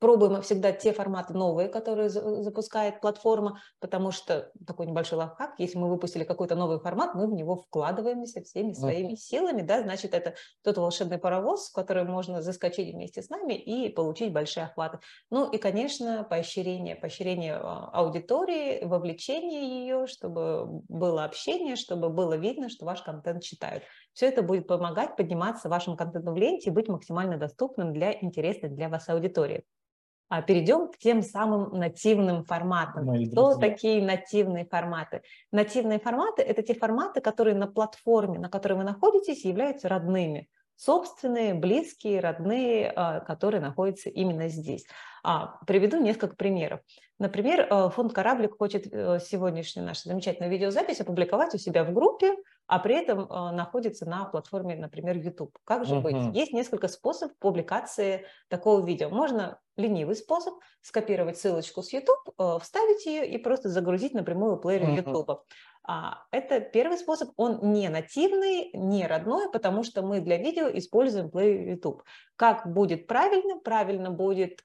Пробуем 0.00 0.40
всегда 0.42 0.70
те 0.70 0.92
форматы 0.92 1.34
новые, 1.34 1.68
которые 1.68 2.08
запускает 2.08 3.00
платформа, 3.00 3.60
потому 3.80 4.12
что 4.12 4.52
такой 4.64 4.86
небольшой 4.86 5.18
лайфхак, 5.18 5.54
если 5.58 5.76
мы 5.76 5.88
выпустили 5.88 6.22
какой-то 6.22 6.54
новый 6.54 6.78
формат, 6.78 7.16
мы 7.16 7.26
в 7.26 7.32
него 7.32 7.56
вкладываемся 7.56 8.42
всеми 8.42 8.74
своими 8.74 9.16
силами, 9.16 9.62
да, 9.62 9.82
значит, 9.82 10.14
это 10.14 10.34
тот 10.62 10.78
волшебный 10.78 11.18
паровоз, 11.18 11.70
в 11.70 11.72
который 11.72 12.04
можно 12.04 12.42
заскочить 12.42 12.94
вместе 12.94 13.22
с 13.22 13.28
нами 13.28 13.54
и 13.54 13.88
получить 13.88 14.32
большие 14.32 14.66
охваты. 14.66 15.00
Ну 15.30 15.50
и, 15.50 15.58
конечно, 15.58 16.24
поощрение, 16.28 16.94
поощрение 16.94 17.56
а, 17.56 17.90
аудитории, 17.92 18.84
вовлечение 18.84 19.80
ее, 19.80 20.06
чтобы 20.06 20.82
было 20.88 21.24
общение, 21.24 21.74
чтобы 21.74 22.08
было 22.08 22.34
видно, 22.34 22.68
что 22.68 22.86
ваш 22.86 23.02
контент 23.02 23.42
читают. 23.42 23.82
Все 24.12 24.26
это 24.28 24.42
будет 24.42 24.66
помогать 24.68 25.16
подниматься 25.16 25.68
вашему 25.68 25.96
контенту 25.96 26.32
в 26.32 26.36
ленте 26.36 26.70
и 26.70 26.72
быть 26.72 26.88
максимально 26.88 27.36
доступным 27.36 27.92
для 27.92 28.12
интересной 28.12 28.68
для 28.68 28.88
вас 28.88 29.08
аудитории. 29.08 29.64
А 30.28 30.42
перейдем 30.42 30.88
к 30.88 30.98
тем 30.98 31.22
самым 31.22 31.78
нативным 31.78 32.44
форматам. 32.44 33.06
Мои 33.06 33.30
Что 33.30 33.54
друзья. 33.54 33.70
такие 33.70 34.02
нативные 34.02 34.66
форматы? 34.66 35.22
Нативные 35.52 35.98
форматы– 35.98 36.42
это 36.44 36.62
те 36.62 36.74
форматы, 36.74 37.20
которые 37.20 37.56
на 37.56 37.66
платформе, 37.66 38.38
на 38.38 38.50
которой 38.50 38.74
вы 38.74 38.84
находитесь, 38.84 39.44
являются 39.44 39.88
родными. 39.88 40.48
Собственные, 40.76 41.54
близкие, 41.54 42.20
родные, 42.20 42.92
а, 42.94 43.20
которые 43.20 43.60
находятся 43.60 44.10
именно 44.10 44.48
здесь. 44.48 44.86
А, 45.24 45.58
приведу 45.66 45.98
несколько 45.98 46.36
примеров. 46.36 46.80
Например, 47.18 47.66
э, 47.68 47.90
фонд 47.90 48.12
«Кораблик» 48.12 48.56
хочет 48.56 48.86
э, 48.92 49.18
сегодняшнюю 49.18 49.84
нашу 49.86 50.02
замечательную 50.04 50.52
видеозапись 50.52 51.00
опубликовать 51.00 51.52
у 51.54 51.58
себя 51.58 51.82
в 51.82 51.92
группе, 51.92 52.36
а 52.68 52.78
при 52.78 52.94
этом 52.94 53.20
э, 53.20 53.50
находится 53.52 54.06
на 54.06 54.24
платформе, 54.26 54.76
например, 54.76 55.16
YouTube. 55.16 55.58
Как 55.64 55.84
же 55.84 55.96
uh-huh. 55.96 56.02
быть? 56.02 56.36
Есть 56.36 56.52
несколько 56.52 56.86
способов 56.86 57.36
публикации 57.38 58.26
такого 58.48 58.84
видео. 58.84 59.08
Можно 59.08 59.58
ленивый 59.76 60.14
способ 60.14 60.54
скопировать 60.82 61.38
ссылочку 61.38 61.82
с 61.82 61.92
YouTube, 61.92 62.34
вставить 62.60 63.06
ее 63.06 63.26
и 63.26 63.38
просто 63.38 63.68
загрузить 63.68 64.12
напрямую 64.14 64.58
плеер 64.58 64.82
uh-huh. 64.82 64.96
YouTube. 64.96 65.40
А, 65.84 66.24
это 66.30 66.60
первый 66.60 66.98
способ, 66.98 67.30
он 67.36 67.72
не 67.72 67.88
нативный, 67.88 68.70
не 68.74 69.06
родной, 69.06 69.50
потому 69.50 69.82
что 69.82 70.02
мы 70.02 70.20
для 70.20 70.36
видео 70.36 70.68
используем 70.68 71.30
плеер 71.30 71.68
YouTube. 71.68 72.02
Как 72.36 72.70
будет 72.70 73.06
правильно? 73.06 73.58
Правильно 73.60 74.10
будет 74.10 74.62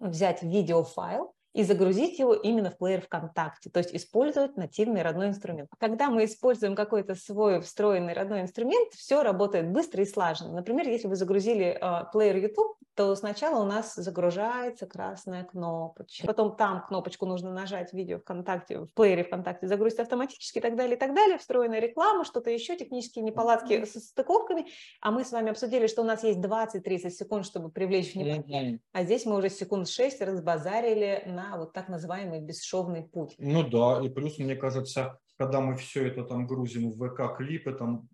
взять 0.00 0.42
видеофайл, 0.42 1.35
и 1.56 1.62
загрузить 1.62 2.18
его 2.18 2.34
именно 2.34 2.70
в 2.70 2.76
плеер 2.76 3.00
ВКонтакте, 3.00 3.70
то 3.70 3.78
есть 3.78 3.94
использовать 3.94 4.58
нативный 4.58 5.00
родной 5.00 5.28
инструмент. 5.28 5.70
Когда 5.78 6.10
мы 6.10 6.26
используем 6.26 6.76
какой-то 6.76 7.14
свой 7.14 7.62
встроенный 7.62 8.12
родной 8.12 8.42
инструмент, 8.42 8.92
все 8.92 9.22
работает 9.22 9.72
быстро 9.72 10.02
и 10.02 10.06
слаженно. 10.06 10.52
Например, 10.52 10.86
если 10.86 11.08
вы 11.08 11.16
загрузили 11.16 11.78
э, 11.80 12.04
плеер 12.12 12.36
YouTube, 12.36 12.76
то 12.96 13.14
сначала 13.14 13.62
у 13.62 13.66
нас 13.66 13.94
загружается 13.94 14.86
красная 14.86 15.44
кнопочка, 15.44 16.26
потом 16.26 16.56
там 16.56 16.82
кнопочку 16.86 17.26
нужно 17.26 17.52
нажать 17.52 17.92
видео 17.92 18.18
ВКонтакте, 18.18 18.80
в 18.80 18.92
плеере 18.94 19.22
ВКонтакте 19.22 19.66
загрузить 19.66 19.98
автоматически 19.98 20.58
и 20.58 20.60
так 20.62 20.76
далее, 20.76 20.96
и 20.96 20.98
так 20.98 21.14
далее, 21.14 21.36
встроенная 21.36 21.80
реклама, 21.80 22.24
что-то 22.24 22.50
еще, 22.50 22.74
технические 22.74 23.22
неполадки 23.22 23.84
с 23.84 23.92
стыковками, 24.00 24.66
а 25.02 25.10
мы 25.10 25.24
с 25.24 25.32
вами 25.32 25.50
обсудили, 25.50 25.88
что 25.88 26.02
у 26.02 26.06
нас 26.06 26.24
есть 26.24 26.38
20-30 26.38 27.10
секунд, 27.10 27.44
чтобы 27.44 27.70
привлечь 27.70 28.14
внимание, 28.14 28.80
а 28.92 29.04
здесь 29.04 29.26
мы 29.26 29.36
уже 29.36 29.50
секунд 29.50 29.88
6 29.88 30.22
разбазарили 30.22 31.22
на 31.26 31.45
вот 31.56 31.72
так 31.72 31.88
называемый 31.88 32.40
бесшовный 32.40 33.02
путь. 33.02 33.34
Ну 33.38 33.68
да, 33.68 34.00
и 34.02 34.08
плюс, 34.08 34.38
мне 34.38 34.56
кажется, 34.56 35.18
когда 35.36 35.60
мы 35.60 35.76
все 35.76 36.06
это 36.06 36.24
там 36.24 36.46
грузим 36.46 36.90
в 36.90 37.02
ВК-клипы, 37.02 37.72
там 37.72 38.08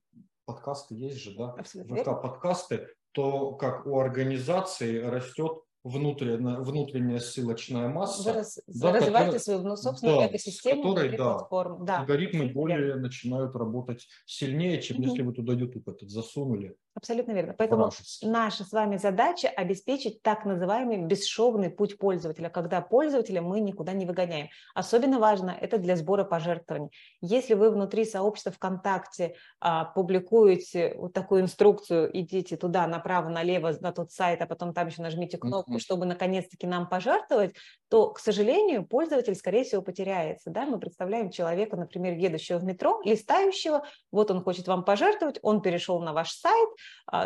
подкасты 0.44 0.94
есть 0.94 1.18
же, 1.18 1.36
да? 1.36 1.54
ВК-подкасты, 1.62 2.88
то 3.12 3.52
как 3.52 3.86
у 3.86 3.98
организации 3.98 4.98
растет 4.98 5.62
внутренняя, 5.84 6.58
внутренняя 6.58 7.18
ссылочная 7.18 7.88
масса. 7.88 8.30
Вы 8.30 8.32
раз, 8.38 8.60
да, 8.66 8.92
развиваете 8.92 9.38
свою 9.38 9.62
ну, 9.62 9.76
собственную 9.76 10.18
да, 10.18 10.26
экосистему 10.28 10.82
которой, 10.82 11.16
да, 11.16 11.34
платформ. 11.34 11.84
Да, 11.84 12.00
алгоритмы 12.00 12.52
более 12.52 12.96
начинают 12.96 13.54
работать 13.56 14.06
сильнее, 14.24 14.80
чем 14.80 14.98
угу. 14.98 15.08
если 15.08 15.22
вы 15.22 15.32
туда 15.32 15.54
YouTube 15.54 15.88
этот 15.88 16.10
засунули 16.10 16.76
Абсолютно 16.94 17.32
верно. 17.32 17.54
Поэтому 17.56 17.90
наша 18.20 18.64
с 18.64 18.72
вами 18.72 18.98
задача 18.98 19.48
обеспечить 19.48 20.22
так 20.22 20.44
называемый 20.44 20.98
бесшовный 20.98 21.70
путь 21.70 21.96
пользователя, 21.96 22.50
когда 22.50 22.82
пользователя 22.82 23.40
мы 23.40 23.60
никуда 23.60 23.94
не 23.94 24.04
выгоняем. 24.04 24.48
Особенно 24.74 25.18
важно 25.18 25.56
это 25.58 25.78
для 25.78 25.96
сбора 25.96 26.24
пожертвований. 26.24 26.90
Если 27.22 27.54
вы 27.54 27.70
внутри 27.70 28.04
сообщества 28.04 28.52
ВКонтакте 28.52 29.36
а, 29.58 29.86
публикуете 29.86 30.94
вот 30.98 31.14
такую 31.14 31.40
инструкцию, 31.40 32.10
идите 32.12 32.58
туда 32.58 32.86
направо, 32.86 33.30
налево 33.30 33.74
на 33.80 33.92
тот 33.92 34.12
сайт, 34.12 34.42
а 34.42 34.46
потом 34.46 34.74
там 34.74 34.88
еще 34.88 35.00
нажмите 35.00 35.38
кнопку, 35.38 35.76
mm-hmm. 35.76 35.80
чтобы 35.80 36.04
наконец-таки 36.04 36.66
нам 36.66 36.90
пожертвовать, 36.90 37.54
то, 37.88 38.10
к 38.10 38.18
сожалению, 38.18 38.86
пользователь, 38.86 39.34
скорее 39.34 39.64
всего, 39.64 39.80
потеряется. 39.80 40.50
Да? 40.50 40.66
Мы 40.66 40.78
представляем 40.78 41.30
человека, 41.30 41.76
например, 41.76 42.18
едущего 42.18 42.58
в 42.58 42.64
метро, 42.64 43.00
листающего, 43.02 43.82
вот 44.10 44.30
он 44.30 44.42
хочет 44.42 44.68
вам 44.68 44.84
пожертвовать, 44.84 45.38
он 45.42 45.62
перешел 45.62 46.00
на 46.02 46.12
ваш 46.12 46.32
сайт, 46.32 46.68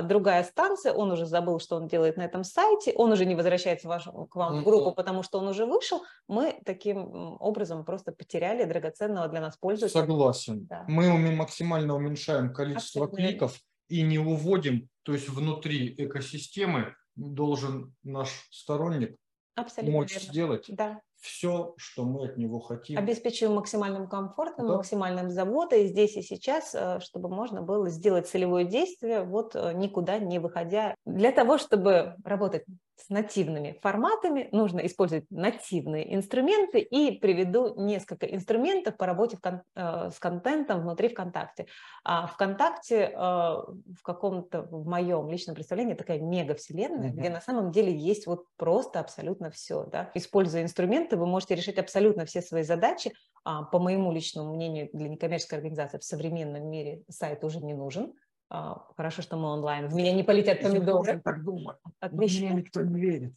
другая 0.03 0.43
станция, 0.45 0.93
он 0.93 1.13
уже 1.13 1.27
забыл, 1.27 1.61
что 1.61 1.77
он 1.77 1.89
делает 1.89 2.17
на 2.17 2.23
этом 2.23 2.45
сайте, 2.45 2.93
он 2.95 3.13
уже 3.13 3.25
не 3.27 3.35
возвращается 3.35 3.89
ваш, 3.89 4.05
к 4.05 4.37
вам 4.37 4.61
в 4.61 4.65
группу, 4.65 4.93
потому 4.93 5.23
что 5.23 5.39
он 5.39 5.49
уже 5.49 5.67
вышел, 5.67 6.03
мы 6.29 6.61
таким 6.65 7.37
образом 7.41 7.85
просто 7.85 8.13
потеряли 8.13 8.65
драгоценного 8.65 9.29
для 9.29 9.41
нас 9.41 9.57
пользователя. 9.57 10.01
Согласен. 10.01 10.67
Да. 10.67 10.85
Мы 10.89 11.17
максимально 11.35 11.95
уменьшаем 11.95 12.53
количество 12.53 13.05
Абсолютно. 13.05 13.29
кликов 13.29 13.61
и 13.89 14.03
не 14.03 14.19
уводим, 14.19 14.89
то 15.03 15.13
есть 15.13 15.29
внутри 15.29 15.95
экосистемы 15.97 16.95
должен 17.15 17.95
наш 18.03 18.49
сторонник 18.51 19.17
Абсолютно 19.55 19.93
мочь 19.93 20.13
верно. 20.15 20.29
сделать 20.29 20.65
да 20.69 21.01
все, 21.27 21.74
что 21.77 22.05
мы 22.05 22.27
от 22.27 22.37
него 22.37 22.61
хотим. 22.61 22.99
Обеспечиваем 22.99 23.57
максимальным 23.57 24.09
комфортом, 24.09 24.68
да. 24.68 24.77
максимальным 24.77 25.31
заботой 25.31 25.87
здесь 25.87 26.16
и 26.16 26.22
сейчас, 26.22 26.74
э, 26.74 27.01
чтобы 27.01 27.29
можно 27.29 27.62
было 27.62 27.91
сделать 27.91 28.29
целевое 28.29 28.64
действие, 28.64 29.22
вот 29.22 29.57
э, 29.57 29.72
никуда 29.74 30.18
не 30.18 30.39
выходя. 30.39 30.95
Для 31.05 31.33
того, 31.33 31.59
чтобы 31.59 32.14
работать 32.24 32.64
с 32.97 33.11
нативными 33.11 33.79
форматами, 33.83 34.49
нужно 34.53 34.81
использовать 34.81 35.31
нативные 35.31 36.15
инструменты 36.15 36.81
и 36.81 37.19
приведу 37.19 37.75
несколько 37.81 38.27
инструментов 38.27 38.97
по 38.97 39.07
работе 39.07 39.37
кон- 39.37 39.63
э, 39.75 40.11
с 40.11 40.19
контентом 40.19 40.81
внутри 40.81 41.09
ВКонтакте. 41.09 41.67
А 42.05 42.27
ВКонтакте 42.27 42.97
э, 42.97 43.19
в 43.19 44.03
каком-то, 44.03 44.63
в 44.63 44.87
моем 44.87 45.29
личном 45.29 45.55
представлении, 45.55 45.95
такая 45.95 46.21
мега-вселенная, 46.21 47.11
mm-hmm. 47.11 47.17
где 47.17 47.31
на 47.31 47.41
самом 47.41 47.71
деле 47.71 47.95
есть 47.95 48.27
вот 48.27 48.47
просто 48.57 49.01
абсолютно 49.01 49.51
все. 49.51 49.85
Да? 49.85 50.11
Используя 50.15 50.63
инструменты, 50.63 51.17
вы 51.17 51.27
можете 51.27 51.55
решить 51.55 51.79
абсолютно 51.79 52.25
все 52.25 52.41
свои 52.41 52.63
задачи. 52.63 53.13
А, 53.45 53.63
по 53.63 53.79
моему 53.79 54.11
личному 54.11 54.55
мнению, 54.55 54.89
для 54.93 55.09
некоммерческой 55.09 55.59
организации 55.59 55.99
в 55.99 56.05
современном 56.05 56.69
мире 56.69 57.03
сайт 57.09 57.45
уже 57.45 57.61
не 57.61 57.75
нужен 57.75 58.15
хорошо, 58.49 59.23
что 59.23 59.37
мы 59.37 59.49
онлайн. 59.49 59.89
В 59.89 59.95
меня 59.95 60.13
не 60.13 60.23
полетят 60.23 60.61
помидоры. 60.61 61.13
Я 61.13 61.19
так 61.21 61.45
думаю. 61.45 61.79
Отлично. 62.01 62.47
Мне 62.47 62.57
никто 62.57 62.83
не 62.83 63.01
верит. 63.01 63.35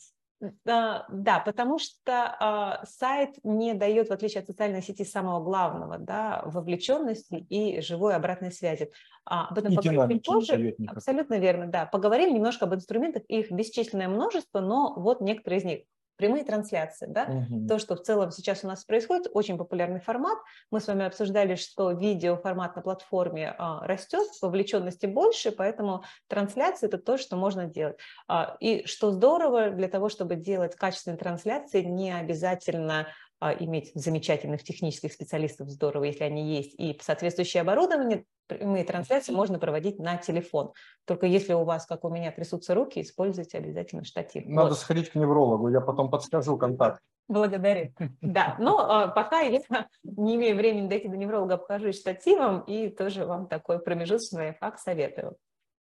Да, 0.63 1.05
да, 1.09 1.39
потому 1.39 1.79
что 1.79 2.79
э, 2.81 2.85
сайт 2.87 3.31
не 3.43 3.73
дает, 3.73 4.07
в 4.07 4.13
отличие 4.13 4.39
от 4.39 4.47
социальной 4.47 4.81
сети, 4.81 5.03
самого 5.03 5.43
главного, 5.43 5.97
да, 5.97 6.43
вовлеченности 6.45 7.45
и 7.49 7.81
живой 7.81 8.15
обратной 8.15 8.51
связи. 8.51 8.89
А, 9.25 9.47
об 9.47 9.57
этом 9.57 9.73
и 9.73 9.75
поговорим 9.75 10.21
позже. 10.21 10.75
Абсолютно 10.87 11.39
верно, 11.39 11.67
да. 11.67 11.85
Поговорим 11.85 12.33
немножко 12.33 12.65
об 12.65 12.73
инструментах, 12.73 13.23
их 13.27 13.51
бесчисленное 13.51 14.07
множество, 14.07 14.61
но 14.61 14.93
вот 14.95 15.19
некоторые 15.19 15.59
из 15.59 15.65
них 15.65 15.79
прямые 16.19 16.43
трансляции, 16.43 17.07
да, 17.07 17.23
угу. 17.23 17.65
то, 17.65 17.79
что 17.79 17.95
в 17.95 18.01
целом 18.01 18.29
сейчас 18.31 18.65
у 18.65 18.67
нас 18.67 18.83
происходит, 18.83 19.27
очень 19.33 19.57
популярный 19.57 20.01
формат. 20.01 20.37
Мы 20.69 20.81
с 20.81 20.87
вами 20.87 21.05
обсуждали, 21.05 21.55
что 21.55 21.91
видеоформат 21.91 22.75
на 22.75 22.81
платформе 22.81 23.55
а, 23.57 23.87
растет, 23.87 24.27
вовлеченности 24.41 25.05
больше, 25.05 25.51
поэтому 25.51 26.03
трансляции 26.27 26.87
это 26.87 26.97
то, 26.97 27.17
что 27.17 27.37
можно 27.37 27.65
делать. 27.65 27.97
А, 28.27 28.57
и 28.59 28.85
что 28.85 29.11
здорово, 29.11 29.69
для 29.69 29.87
того, 29.87 30.09
чтобы 30.09 30.35
делать 30.35 30.75
качественные 30.75 31.17
трансляции, 31.17 31.83
не 31.83 32.11
обязательно 32.11 33.07
иметь 33.41 33.91
замечательных 33.95 34.63
технических 34.63 35.13
специалистов, 35.13 35.69
здорово, 35.69 36.05
если 36.05 36.23
они 36.23 36.55
есть, 36.55 36.75
и 36.77 36.97
соответствующее 37.01 37.61
оборудование, 37.61 38.25
прямые 38.47 38.83
трансляции 38.83 39.31
можно 39.31 39.59
проводить 39.59 39.99
на 39.99 40.17
телефон. 40.17 40.73
Только 41.05 41.25
если 41.25 41.53
у 41.53 41.63
вас, 41.63 41.85
как 41.85 42.03
у 42.03 42.09
меня, 42.09 42.31
трясутся 42.31 42.73
руки, 42.73 43.01
используйте 43.01 43.57
обязательно 43.57 44.03
штатив. 44.03 44.45
Надо 44.45 44.69
вот. 44.69 44.79
сходить 44.79 45.09
к 45.09 45.15
неврологу, 45.15 45.69
я 45.69 45.81
потом 45.81 46.09
подскажу 46.09 46.57
контакт. 46.57 47.01
Благодарю. 47.29 47.93
Да, 48.21 48.55
но 48.59 49.05
э, 49.05 49.13
пока 49.13 49.41
я 49.41 49.61
не 50.03 50.35
имею 50.35 50.55
времени 50.55 50.89
дойти 50.89 51.07
до 51.07 51.15
невролога, 51.15 51.55
обхожусь 51.55 51.99
штативом 51.99 52.61
и 52.61 52.89
тоже 52.89 53.25
вам 53.25 53.47
такой 53.47 53.79
промежуточный 53.79 54.53
факт 54.53 54.79
советую. 54.79 55.37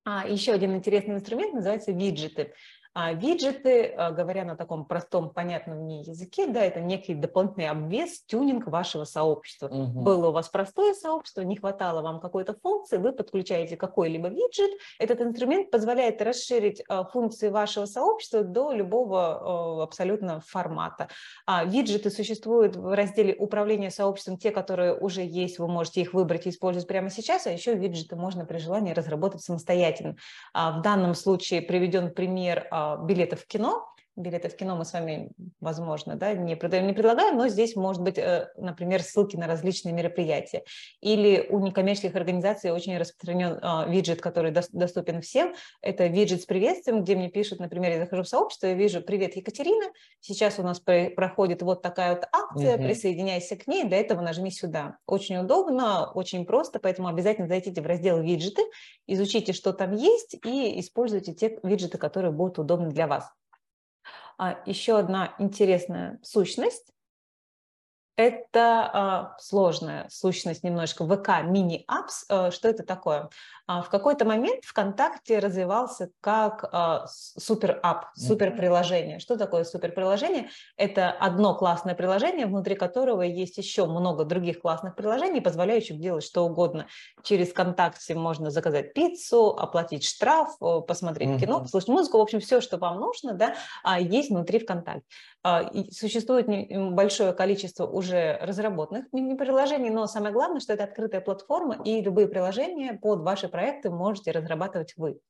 А, 0.04 0.26
еще 0.26 0.52
один 0.52 0.74
интересный 0.74 1.14
инструмент 1.14 1.54
называется 1.54 1.92
виджеты. 1.92 2.52
А 2.94 3.14
виджеты, 3.14 3.86
а, 3.96 4.10
говоря 4.10 4.44
на 4.44 4.54
таком 4.54 4.84
простом, 4.84 5.30
понятном 5.30 5.78
мне 5.78 6.02
языке, 6.02 6.46
да, 6.46 6.62
это 6.62 6.80
некий 6.80 7.14
дополнительный 7.14 7.70
обвес, 7.70 8.22
тюнинг 8.26 8.66
вашего 8.66 9.04
сообщества. 9.04 9.68
Угу. 9.68 10.02
Было 10.02 10.28
у 10.28 10.32
вас 10.32 10.50
простое 10.50 10.92
сообщество, 10.92 11.40
не 11.40 11.56
хватало 11.56 12.02
вам 12.02 12.20
какой-то 12.20 12.54
функции, 12.62 12.98
вы 12.98 13.12
подключаете 13.12 13.78
какой-либо 13.78 14.28
виджет. 14.28 14.72
Этот 14.98 15.22
инструмент 15.22 15.70
позволяет 15.70 16.20
расширить 16.20 16.82
а, 16.86 17.04
функции 17.04 17.48
вашего 17.48 17.86
сообщества 17.86 18.42
до 18.42 18.72
любого 18.72 19.82
абсолютно 19.82 20.40
формата. 20.40 21.08
Виджеты 21.64 22.10
существуют 22.10 22.76
в 22.76 22.94
разделе 22.94 23.34
управления 23.38 23.90
сообществом, 23.90 24.36
те, 24.36 24.50
которые 24.50 24.94
уже 24.94 25.22
есть, 25.22 25.58
вы 25.58 25.68
можете 25.68 26.02
их 26.02 26.12
выбрать 26.12 26.46
и 26.46 26.50
использовать 26.50 26.86
прямо 26.86 27.10
сейчас, 27.10 27.46
а 27.46 27.50
еще 27.50 27.74
виджеты 27.74 28.16
можно 28.16 28.44
при 28.44 28.58
желании 28.58 28.92
разработать 28.92 29.42
самостоятельно. 29.42 30.16
В 30.54 30.80
данном 30.82 31.14
случае 31.14 31.62
приведен 31.62 32.12
пример 32.12 32.66
билетов 33.06 33.40
в 33.42 33.46
кино. 33.46 33.91
Билеты 34.14 34.50
в 34.50 34.56
кино 34.56 34.76
мы 34.76 34.84
с 34.84 34.92
вами, 34.92 35.30
возможно, 35.60 36.16
да, 36.16 36.34
не, 36.34 36.54
продаем, 36.54 36.86
не 36.86 36.92
предлагаем, 36.92 37.38
но 37.38 37.48
здесь 37.48 37.74
может 37.76 38.02
быть, 38.02 38.18
э, 38.18 38.52
например, 38.58 39.02
ссылки 39.02 39.36
на 39.36 39.46
различные 39.46 39.94
мероприятия. 39.94 40.64
Или 41.00 41.46
у 41.48 41.58
некоммерческих 41.60 42.14
организаций 42.14 42.72
очень 42.72 42.98
распространен 42.98 43.58
а, 43.62 43.86
виджет, 43.88 44.20
который 44.20 44.50
доступен 44.50 45.22
всем. 45.22 45.54
Это 45.80 46.08
виджет 46.08 46.42
с 46.42 46.44
приветствием, 46.44 47.02
где 47.02 47.16
мне 47.16 47.30
пишут, 47.30 47.58
например, 47.58 47.92
я 47.92 48.00
захожу 48.00 48.24
в 48.24 48.28
сообщество 48.28 48.66
и 48.66 48.74
вижу 48.74 49.00
«Привет, 49.00 49.34
Екатерина, 49.34 49.86
сейчас 50.20 50.58
у 50.58 50.62
нас 50.62 50.78
проходит 50.78 51.62
вот 51.62 51.80
такая 51.80 52.16
вот 52.16 52.24
акция, 52.32 52.76
угу. 52.76 52.84
присоединяйся 52.84 53.56
к 53.56 53.66
ней, 53.66 53.84
для 53.84 53.96
этого 53.96 54.20
нажми 54.20 54.50
сюда». 54.50 54.98
Очень 55.06 55.38
удобно, 55.38 56.10
очень 56.12 56.44
просто, 56.44 56.80
поэтому 56.80 57.08
обязательно 57.08 57.48
зайдите 57.48 57.80
в 57.80 57.86
раздел 57.86 58.20
«Виджеты», 58.20 58.62
изучите, 59.06 59.54
что 59.54 59.72
там 59.72 59.92
есть, 59.92 60.36
и 60.44 60.78
используйте 60.80 61.32
те 61.32 61.58
виджеты, 61.62 61.96
которые 61.96 62.32
будут 62.32 62.58
удобны 62.58 62.90
для 62.90 63.06
вас. 63.06 63.32
А, 64.42 64.60
еще 64.66 64.98
одна 64.98 65.36
интересная 65.38 66.18
сущность 66.24 66.92
это 68.16 68.90
а, 68.92 69.36
сложная 69.38 70.08
сущность 70.08 70.64
немножко 70.64 71.06
ВК 71.06 71.44
мини-апс. 71.44 72.24
А, 72.28 72.50
что 72.50 72.68
это 72.68 72.82
такое? 72.82 73.30
А, 73.66 73.82
в 73.82 73.90
какой-то 73.90 74.24
момент 74.24 74.64
ВКонтакте 74.64 75.38
развивался 75.38 76.10
как 76.20 76.68
а, 76.72 77.06
супер-ап, 77.06 78.06
супер-приложение. 78.14 79.18
Что 79.20 79.36
такое 79.36 79.64
супер-приложение? 79.64 80.48
Это 80.76 81.10
одно 81.10 81.54
классное 81.54 81.94
приложение, 81.94 82.46
внутри 82.46 82.74
которого 82.74 83.22
есть 83.22 83.58
еще 83.58 83.86
много 83.86 84.24
других 84.24 84.60
классных 84.60 84.96
приложений, 84.96 85.42
позволяющих 85.42 86.00
делать 86.00 86.24
что 86.24 86.44
угодно. 86.44 86.86
Через 87.22 87.50
ВКонтакте 87.50 88.14
можно 88.14 88.50
заказать 88.50 88.94
пиццу, 88.94 89.50
оплатить 89.50 90.04
штраф, 90.04 90.58
посмотреть 90.86 91.40
кино, 91.40 91.60
послушать 91.60 91.88
музыку. 91.88 92.18
В 92.18 92.22
общем, 92.22 92.40
все, 92.40 92.60
что 92.60 92.78
вам 92.78 92.98
нужно, 92.98 93.34
да, 93.34 93.54
есть 93.98 94.30
внутри 94.30 94.58
ВКонтакте. 94.58 95.06
Существует 95.90 96.46
большое 96.92 97.32
количество 97.32 97.86
уже 97.86 98.38
разработанных 98.42 99.06
мини-приложений, 99.12 99.90
но 99.90 100.06
самое 100.06 100.32
главное, 100.32 100.60
что 100.60 100.72
это 100.72 100.84
открытая 100.84 101.20
платформа, 101.20 101.78
и 101.84 102.00
любые 102.00 102.28
приложения 102.28 102.94
под 102.94 103.20
ваши 103.20 103.48
проекты 103.52 103.90
можете 103.90 104.32
разрабатывать 104.32 104.94
вы. 104.96 105.20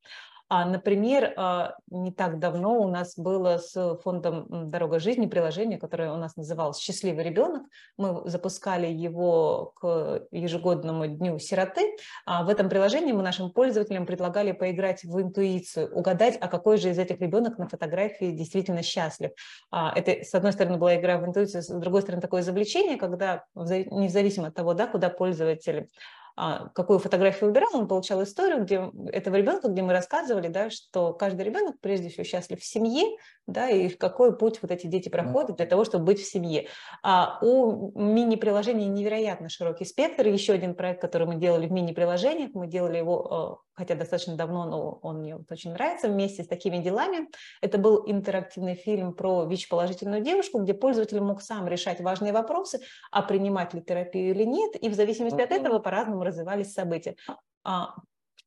А, 0.54 0.66
например, 0.66 1.32
а, 1.38 1.76
не 1.90 2.12
так 2.12 2.38
давно 2.38 2.78
у 2.78 2.86
нас 2.86 3.16
было 3.16 3.56
с 3.56 3.96
фондом 4.04 4.68
«Дорога 4.68 4.98
жизни» 4.98 5.24
приложение, 5.24 5.78
которое 5.78 6.12
у 6.12 6.18
нас 6.18 6.36
называлось 6.36 6.78
«Счастливый 6.78 7.24
ребенок». 7.24 7.62
Мы 7.96 8.28
запускали 8.28 8.86
его 8.86 9.72
к 9.80 10.26
ежегодному 10.30 11.06
дню 11.06 11.38
сироты. 11.38 11.96
А, 12.26 12.44
в 12.44 12.50
этом 12.50 12.68
приложении 12.68 13.12
мы 13.12 13.22
нашим 13.22 13.50
пользователям 13.50 14.04
предлагали 14.04 14.52
поиграть 14.52 15.04
в 15.04 15.22
интуицию, 15.22 15.90
угадать, 15.90 16.36
а 16.38 16.48
какой 16.48 16.76
же 16.76 16.90
из 16.90 16.98
этих 16.98 17.18
ребенок 17.22 17.56
на 17.56 17.66
фотографии 17.66 18.30
действительно 18.30 18.82
счастлив. 18.82 19.30
Это, 19.70 20.22
с 20.22 20.34
одной 20.34 20.52
стороны, 20.52 20.76
была 20.76 20.96
игра 20.96 21.16
в 21.16 21.24
интуицию, 21.24 21.62
с 21.62 21.68
другой 21.68 22.02
стороны, 22.02 22.20
такое 22.20 22.42
завлечение, 22.42 22.98
когда, 22.98 23.46
независимо 23.54 24.48
от 24.48 24.54
того, 24.54 24.74
да, 24.74 24.86
куда 24.86 25.08
пользователь 25.08 25.88
какую 26.36 26.98
фотографию 26.98 27.50
выбирал, 27.50 27.70
он 27.74 27.88
получал 27.88 28.22
историю 28.22 28.62
где, 28.62 28.90
этого 29.12 29.36
ребенка, 29.36 29.68
где 29.68 29.82
мы 29.82 29.92
рассказывали, 29.92 30.48
да, 30.48 30.70
что 30.70 31.12
каждый 31.12 31.42
ребенок 31.42 31.76
прежде 31.80 32.08
всего 32.08 32.24
счастлив 32.24 32.60
в 32.60 32.64
семье, 32.64 33.16
да, 33.46 33.68
и 33.68 33.88
какой 33.88 34.36
путь 34.36 34.60
вот 34.62 34.70
эти 34.70 34.86
дети 34.86 35.08
проходят 35.08 35.56
для 35.56 35.66
того, 35.66 35.84
чтобы 35.84 36.04
быть 36.04 36.20
в 36.20 36.24
семье. 36.24 36.68
А 37.02 37.38
у 37.42 37.92
мини-приложений 37.98 38.86
невероятно 38.86 39.48
широкий 39.48 39.84
спектр. 39.84 40.26
Еще 40.26 40.52
один 40.52 40.74
проект, 40.74 41.00
который 41.00 41.26
мы 41.26 41.36
делали 41.36 41.66
в 41.66 41.72
мини-приложениях, 41.72 42.50
мы 42.54 42.66
делали 42.66 42.98
его, 42.98 43.58
э, 43.58 43.66
хотя 43.74 43.94
достаточно 43.94 44.36
давно, 44.36 44.64
но 44.64 44.98
он 45.02 45.18
мне 45.18 45.36
вот 45.36 45.50
очень 45.50 45.72
нравится, 45.72 46.08
вместе 46.08 46.44
с 46.44 46.46
такими 46.46 46.78
делами. 46.78 47.28
Это 47.60 47.78
был 47.78 48.04
интерактивный 48.06 48.74
фильм 48.74 49.14
про 49.14 49.44
ВИЧ-положительную 49.44 50.22
девушку, 50.22 50.60
где 50.60 50.72
пользователь 50.72 51.20
мог 51.20 51.42
сам 51.42 51.66
решать 51.66 52.00
важные 52.00 52.32
вопросы, 52.32 52.80
а 53.10 53.22
принимать 53.22 53.74
ли 53.74 53.82
терапию 53.82 54.30
или 54.30 54.44
нет, 54.44 54.76
и 54.80 54.88
в 54.88 54.94
зависимости 54.94 55.40
от 55.40 55.50
этого 55.50 55.78
по-разному 55.78 56.21
развивались 56.24 56.72
события. 56.72 57.16
А, 57.64 57.94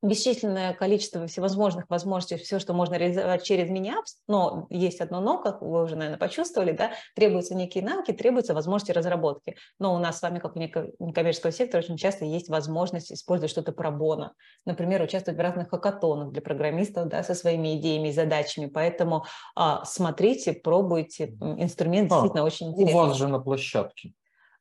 бесчисленное 0.05 0.73
количество 0.73 1.27
всевозможных 1.27 1.89
возможностей, 1.89 2.37
все, 2.37 2.59
что 2.59 2.73
можно 2.73 2.95
реализовать 2.95 3.43
через 3.43 3.69
мини-апс, 3.69 4.17
но 4.27 4.67
есть 4.69 5.01
одно 5.01 5.21
но, 5.21 5.41
как 5.41 5.61
вы 5.61 5.83
уже, 5.83 5.95
наверное, 5.95 6.19
почувствовали, 6.19 6.71
да, 6.71 6.91
требуются 7.15 7.55
некие 7.55 7.83
навыки, 7.83 8.11
требуются 8.11 8.53
возможности 8.53 8.91
разработки. 8.91 9.55
Но 9.79 9.95
у 9.95 9.97
нас 9.97 10.19
с 10.19 10.21
вами, 10.21 10.39
как 10.39 10.55
у 10.55 10.59
некоммерческого 10.59 11.51
сектора, 11.51 11.81
очень 11.81 11.97
часто 11.97 12.25
есть 12.25 12.49
возможность 12.49 13.11
использовать 13.11 13.51
что-то 13.51 13.71
пробона. 13.71 14.33
Например, 14.65 15.01
участвовать 15.01 15.37
в 15.39 15.41
разных 15.41 15.69
хакатонах 15.69 16.31
для 16.31 16.41
программистов 16.41 17.07
да, 17.07 17.23
со 17.23 17.33
своими 17.33 17.77
идеями 17.77 18.09
и 18.09 18.13
задачами. 18.13 18.67
Поэтому 18.67 19.25
а, 19.55 19.83
смотрите, 19.85 20.53
пробуйте. 20.53 21.35
Инструмент 21.57 22.11
а, 22.11 22.15
действительно 22.15 22.43
очень 22.43 22.67
интересный. 22.71 22.93
У 22.93 22.97
вас 22.97 23.17
же 23.17 23.27
на 23.27 23.39
площадке. 23.39 24.13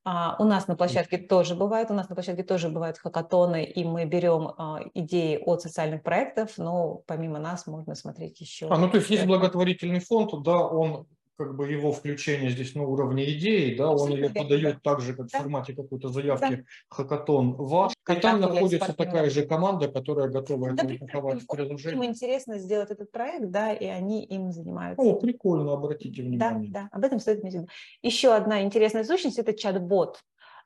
А, 0.06 0.36
у 0.38 0.44
нас 0.44 0.68
на 0.68 0.76
площадке 0.76 1.16
тоже 1.16 1.54
бывает, 1.54 1.90
у 1.90 1.94
нас 1.94 2.10
на 2.10 2.14
площадке 2.14 2.42
тоже 2.42 2.68
бывают 2.68 2.98
хакатоны, 2.98 3.64
и 3.64 3.84
мы 3.84 4.04
берем 4.04 4.52
а, 4.58 4.80
идеи 4.92 5.38
от 5.42 5.62
социальных 5.62 6.02
проектов, 6.02 6.58
но 6.58 7.02
помимо 7.06 7.38
нас 7.38 7.66
можно 7.66 7.94
смотреть 7.94 8.38
еще. 8.40 8.68
А, 8.68 8.76
ну 8.76 8.90
то 8.90 8.98
есть 8.98 9.08
есть 9.08 9.24
благотворительный 9.24 10.00
фонд, 10.00 10.30
да, 10.42 10.58
он 10.58 11.06
как 11.36 11.56
бы 11.56 11.70
его 11.70 11.92
включение 11.92 12.50
здесь 12.50 12.74
на 12.74 12.84
уровне 12.84 13.30
идеи, 13.32 13.74
да, 13.74 13.90
он 13.90 14.10
ее 14.10 14.30
подает 14.30 14.82
так 14.82 15.00
же, 15.00 15.14
как 15.14 15.26
в 15.26 15.30
формате 15.30 15.74
какой-то 15.74 16.08
заявки 16.08 16.56
да. 16.56 16.62
хакатон 16.88 17.54
ваш, 17.54 17.92
и 18.08 18.14
там 18.14 18.40
находится 18.40 18.92
такая 18.92 19.30
же 19.30 19.44
команда, 19.44 19.88
которая 19.88 20.28
готова 20.28 20.72
да, 20.72 20.84
это 20.84 20.94
упаковать 20.94 21.46
приложение. 21.46 22.04
Им 22.04 22.10
интересно 22.10 22.58
сделать 22.58 22.90
этот 22.90 23.10
проект, 23.10 23.50
да, 23.50 23.72
и 23.72 23.86
они 23.86 24.24
им 24.24 24.52
занимаются. 24.52 25.04
О, 25.04 25.14
прикольно, 25.14 25.72
обратите 25.72 26.22
внимание. 26.22 26.70
Да, 26.70 26.82
да, 26.82 26.88
об 26.92 27.04
этом 27.04 27.18
стоит 27.18 27.42
иметь 27.42 27.56
Еще 28.02 28.32
одна 28.32 28.62
интересная 28.62 29.04
сущность– 29.04 29.38
это 29.40 29.52
чат-бот. 29.52 30.20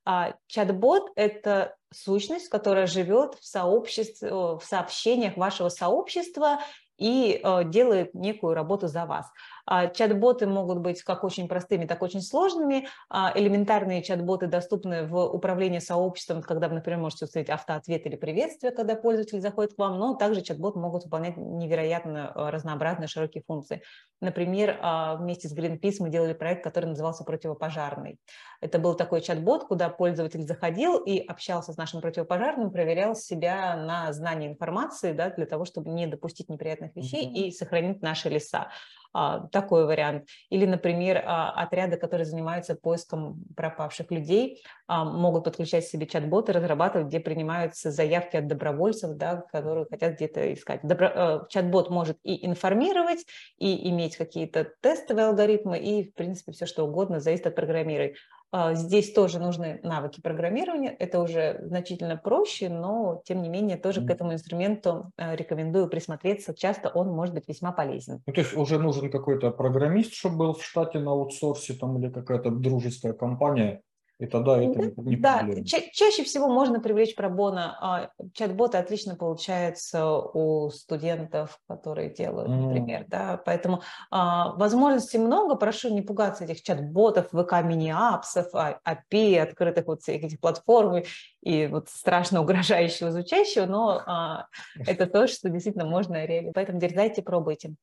А 0.04 0.34
чат-бот– 0.46 1.10
это 1.16 1.76
сущность, 1.92 2.48
которая 2.48 2.86
живет 2.86 3.34
в 3.34 3.44
сообществе, 3.44 4.30
в 4.30 4.60
сообщениях 4.62 5.36
вашего 5.36 5.68
сообщества 5.68 6.60
и 6.98 7.40
э, 7.42 7.64
делает 7.64 8.14
некую 8.14 8.54
работу 8.54 8.88
за 8.88 9.06
вас. 9.06 9.26
А, 9.70 9.86
чат-боты 9.88 10.46
могут 10.46 10.78
быть 10.78 11.02
как 11.02 11.24
очень 11.24 11.46
простыми, 11.46 11.84
так 11.84 12.00
и 12.00 12.04
очень 12.04 12.22
сложными. 12.22 12.88
А, 13.10 13.32
элементарные 13.34 14.02
чат-боты 14.02 14.46
доступны 14.46 15.06
в 15.06 15.22
управлении 15.26 15.78
сообществом, 15.78 16.40
когда 16.40 16.68
вы, 16.68 16.76
например, 16.76 17.00
можете 17.00 17.26
установить 17.26 17.50
автоответ 17.50 18.06
или 18.06 18.16
приветствие, 18.16 18.72
когда 18.72 18.94
пользователь 18.94 19.42
заходит 19.42 19.74
к 19.74 19.78
вам, 19.78 19.98
но 19.98 20.14
также 20.14 20.40
чат-боты 20.40 20.78
могут 20.78 21.04
выполнять 21.04 21.36
невероятно 21.36 22.32
а, 22.34 22.50
разнообразные 22.50 23.08
широкие 23.08 23.44
функции. 23.46 23.82
Например, 24.20 24.78
вместе 25.18 25.48
с 25.48 25.56
Greenpeace 25.56 25.96
мы 26.00 26.10
делали 26.10 26.32
проект, 26.32 26.64
который 26.64 26.86
назывался 26.86 27.24
«Противопожарный». 27.24 28.18
Это 28.60 28.78
был 28.78 28.94
такой 28.94 29.20
чат-бот, 29.20 29.64
куда 29.64 29.88
пользователь 29.88 30.42
заходил 30.42 30.98
и 30.98 31.18
общался 31.18 31.72
с 31.72 31.76
нашим 31.76 32.00
противопожарным, 32.00 32.72
проверял 32.72 33.14
себя 33.14 33.76
на 33.76 34.12
знание 34.12 34.50
информации 34.50 35.12
да, 35.12 35.30
для 35.30 35.46
того, 35.46 35.64
чтобы 35.64 35.90
не 35.90 36.06
допустить 36.06 36.48
неприятных 36.48 36.96
вещей 36.96 37.26
mm-hmm. 37.26 37.48
и 37.48 37.50
сохранить 37.52 38.02
наши 38.02 38.28
леса. 38.28 38.68
А, 39.14 39.48
такой 39.48 39.86
вариант. 39.86 40.28
Или, 40.50 40.66
например, 40.66 41.22
а, 41.24 41.50
отряды, 41.50 41.96
которые 41.96 42.26
занимаются 42.26 42.74
поиском 42.74 43.42
пропавших 43.56 44.10
людей, 44.10 44.62
а, 44.86 45.04
могут 45.04 45.44
подключать 45.44 45.86
себе 45.86 46.06
чат-боты, 46.06 46.52
разрабатывать, 46.52 47.08
где 47.08 47.18
принимаются 47.18 47.90
заявки 47.90 48.36
от 48.36 48.46
добровольцев, 48.46 49.16
да, 49.16 49.42
которые 49.50 49.86
хотят 49.86 50.14
где-то 50.14 50.52
искать. 50.52 50.80
Добро... 50.82 51.46
Чат-бот 51.48 51.90
может 51.90 52.18
и 52.22 52.46
информировать, 52.46 53.24
и 53.56 53.88
иметь 53.90 54.07
какие-то 54.16 54.72
тестовые 54.80 55.26
алгоритмы, 55.26 55.78
и, 55.78 56.10
в 56.10 56.14
принципе, 56.14 56.52
все 56.52 56.66
что 56.66 56.84
угодно 56.84 57.20
зависит 57.20 57.46
от 57.46 57.54
программирования. 57.54 58.14
А, 58.50 58.74
здесь 58.74 59.12
тоже 59.12 59.38
нужны 59.38 59.78
навыки 59.82 60.20
программирования. 60.22 60.90
Это 60.90 61.20
уже 61.20 61.60
значительно 61.64 62.16
проще, 62.16 62.70
но 62.70 63.20
тем 63.24 63.42
не 63.42 63.48
менее 63.50 63.76
тоже 63.76 64.04
к 64.04 64.10
этому 64.10 64.32
инструменту 64.32 65.12
э, 65.18 65.36
рекомендую 65.36 65.88
присмотреться. 65.88 66.54
Часто 66.54 66.88
он 66.88 67.08
может 67.08 67.34
быть 67.34 67.46
весьма 67.46 67.72
полезен. 67.72 68.22
Ну, 68.26 68.32
то 68.32 68.40
есть 68.40 68.56
уже 68.56 68.78
нужен 68.78 69.10
какой-то 69.10 69.50
программист, 69.50 70.14
чтобы 70.14 70.36
был 70.36 70.54
в 70.54 70.64
штате 70.64 70.98
на 70.98 71.10
аутсорсе 71.10 71.74
там, 71.74 71.98
или 71.98 72.10
какая-то 72.10 72.50
дружеская 72.50 73.12
компания, 73.12 73.82
и 74.18 74.26
тогда 74.26 74.60
это 74.60 74.80
не 75.00 75.16
Да, 75.16 75.46
ча- 75.64 75.90
чаще 75.92 76.24
всего 76.24 76.48
можно 76.48 76.80
привлечь 76.80 77.14
пробона. 77.14 77.78
А, 77.80 78.10
чат-боты 78.34 78.76
отлично 78.76 79.14
получаются 79.14 80.12
у 80.12 80.70
студентов, 80.70 81.60
которые 81.68 82.10
делают, 82.10 82.48
например, 82.48 83.02
mm. 83.02 83.08
да, 83.08 83.40
поэтому 83.44 83.82
а, 84.10 84.54
возможностей 84.54 85.18
много. 85.18 85.54
Прошу 85.54 85.94
не 85.94 86.02
пугаться 86.02 86.44
этих 86.44 86.62
чат-ботов, 86.62 87.28
ВК 87.28 87.62
мини-апсов, 87.62 88.52
API, 88.54 89.38
а, 89.38 89.42
открытых 89.44 89.86
вот 89.86 90.02
всех 90.02 90.24
этих 90.24 90.40
платформ 90.40 91.04
и 91.42 91.66
вот 91.68 91.88
страшно 91.88 92.40
угрожающего 92.40 93.12
звучащего, 93.12 93.66
но 93.66 94.02
а, 94.04 94.46
это 94.84 95.06
то, 95.06 95.28
что 95.28 95.48
действительно 95.48 95.86
можно 95.86 96.24
реализовать. 96.24 96.54
Поэтому 96.54 96.80
дерзайте, 96.80 97.22
пробуйте. 97.22 97.74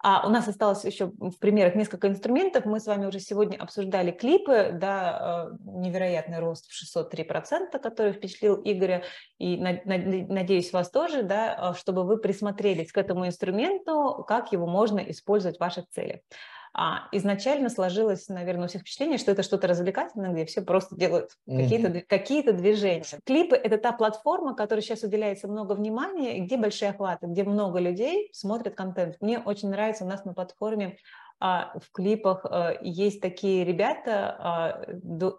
А 0.00 0.26
у 0.26 0.30
нас 0.30 0.46
осталось 0.46 0.84
еще 0.84 1.06
в 1.18 1.38
примерах 1.38 1.74
несколько 1.74 2.08
инструментов. 2.08 2.64
Мы 2.64 2.78
с 2.78 2.86
вами 2.86 3.06
уже 3.06 3.18
сегодня 3.18 3.56
обсуждали 3.56 4.12
клипы, 4.12 4.70
да, 4.72 5.50
э, 5.50 5.56
невероятный 5.64 6.38
рост 6.38 6.66
в 6.68 6.72
603%, 6.72 7.78
который 7.82 8.12
впечатлил 8.12 8.60
Игоря, 8.64 9.02
и 9.38 9.56
надеюсь, 9.56 10.72
вас 10.72 10.90
тоже, 10.90 11.22
да, 11.22 11.72
э, 11.72 11.78
чтобы 11.78 12.04
вы 12.04 12.18
присмотрелись 12.18 12.92
к 12.92 12.98
этому 12.98 13.26
инструменту, 13.26 14.24
как 14.28 14.52
его 14.52 14.66
можно 14.66 15.00
использовать 15.00 15.56
в 15.56 15.60
ваших 15.60 15.88
целях. 15.88 16.20
А, 16.80 17.08
изначально 17.10 17.70
сложилось, 17.70 18.28
наверное, 18.28 18.66
у 18.66 18.68
всех 18.68 18.82
впечатление, 18.82 19.18
что 19.18 19.32
это 19.32 19.42
что-то 19.42 19.66
развлекательное, 19.66 20.32
где 20.32 20.44
все 20.44 20.62
просто 20.62 20.94
делают 20.94 21.32
mm-hmm. 21.48 21.62
какие-то, 21.64 22.00
какие 22.06 22.42
движения. 22.52 23.02
Клипы– 23.24 23.56
это 23.64 23.78
та 23.78 23.90
платформа, 23.90 24.54
которой 24.54 24.78
сейчас 24.78 25.02
уделяется 25.02 25.48
много 25.48 25.72
внимания, 25.72 26.38
где 26.38 26.56
большие 26.56 26.90
охваты, 26.90 27.26
где 27.26 27.42
много 27.42 27.80
людей 27.80 28.30
смотрят 28.32 28.76
контент. 28.76 29.16
Мне 29.20 29.40
очень 29.40 29.70
нравится 29.70 30.04
у 30.04 30.06
нас 30.06 30.24
на 30.24 30.34
платформе 30.34 30.98
в 31.40 31.92
клипах 31.92 32.44
а, 32.44 32.74
есть 32.80 33.20
такие 33.20 33.64
ребята, 33.64 34.36
а, 34.38 34.84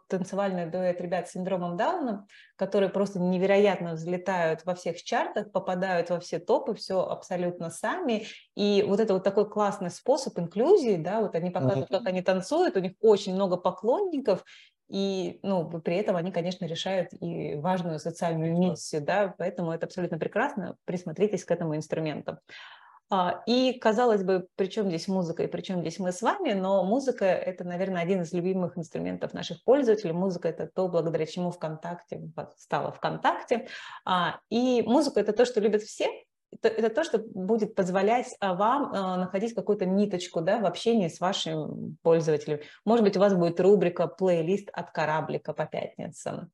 танцевальный 0.08 0.66
дуэт 0.66 1.02
ребят 1.02 1.28
с 1.28 1.32
синдромом 1.32 1.76
Дауна, 1.76 2.26
которые 2.56 2.89
просто 2.89 3.20
невероятно 3.20 3.93
взлетают 3.93 4.66
во 4.66 4.76
всех 4.76 5.04
чартах, 5.04 5.52
попадают 5.52 6.10
во 6.10 6.20
все 6.20 6.39
топы, 6.39 6.74
все 6.74 7.02
абсолютно 7.02 7.70
сами. 7.70 8.26
И 8.56 8.84
вот 8.88 9.02
это 9.02 9.14
вот 9.14 9.24
такой 9.24 9.50
классный 9.50 9.91
способ 9.91 10.39
инклюзии, 10.39 10.95
да, 10.95 11.20
вот 11.20 11.36
они 11.36 11.50
показывают, 11.50 11.89
как 11.89 12.08
они 12.08 12.22
танцуют, 12.22 12.78
у 12.78 12.80
них 12.80 12.93
очень 13.02 13.34
много 13.34 13.58
поклонников, 13.58 14.45
и 14.88 15.39
ну, 15.43 15.70
при 15.82 15.97
этом 15.97 16.16
они, 16.16 16.32
конечно, 16.32 16.66
решают 16.66 17.10
и 17.20 17.56
важную 17.56 18.00
социальную 18.00 18.58
миссию, 18.58 19.04
да, 19.04 19.36
поэтому 19.38 19.72
это 19.72 19.86
абсолютно 19.86 20.18
прекрасно. 20.18 20.78
Присмотритесь 20.86 21.45
к 21.45 21.52
этому 21.52 21.76
инструменту. 21.76 22.39
А, 23.12 23.41
и, 23.47 23.74
казалось 23.80 24.24
бы, 24.24 24.47
при 24.55 24.68
чем 24.68 24.88
здесь 24.88 25.07
музыка 25.07 25.43
и 25.43 25.47
при 25.47 25.62
чем 25.62 25.82
здесь 25.82 25.97
мы 25.97 26.12
с 26.12 26.22
вами, 26.22 26.53
но 26.53 26.84
музыка– 26.84 27.26
это, 27.26 27.64
наверное, 27.64 28.03
один 28.03 28.22
из 28.22 28.32
любимых 28.34 28.78
инструментов 28.78 29.34
наших 29.34 29.64
пользователей. 29.64 30.14
Музыка– 30.14 30.47
это 30.49 30.68
то, 30.68 30.88
благодаря 30.88 31.26
чему 31.26 31.49
ВКонтакте 31.49 32.22
стало 32.57 32.91
ВКонтакте. 32.91 33.68
А, 34.05 34.39
и 34.49 34.84
музыка– 34.84 35.20
это 35.22 35.34
то, 35.34 35.45
что 35.45 35.60
любят 35.60 35.82
все, 35.82 36.07
это 36.62 36.89
то, 36.89 37.03
что 37.03 37.18
будет 37.18 37.74
позволять 37.74 38.36
а, 38.39 38.53
вам 38.53 38.91
находить 39.20 39.55
какую-то 39.55 39.86
ниточку 39.86 40.41
да, 40.41 40.60
в 40.60 40.66
общении 40.66 41.07
с 41.07 41.20
вашим 41.20 41.97
пользователем. 42.03 42.60
Может 42.86 43.03
быть, 43.03 43.18
у 43.18 43.20
вас 43.20 43.34
будет 43.34 43.60
рубрика 43.60 44.07
«Плейлист 44.07 44.70
от 44.72 44.91
кораблика 44.91 45.53
по 45.53 45.66
пятницам». 45.66 46.51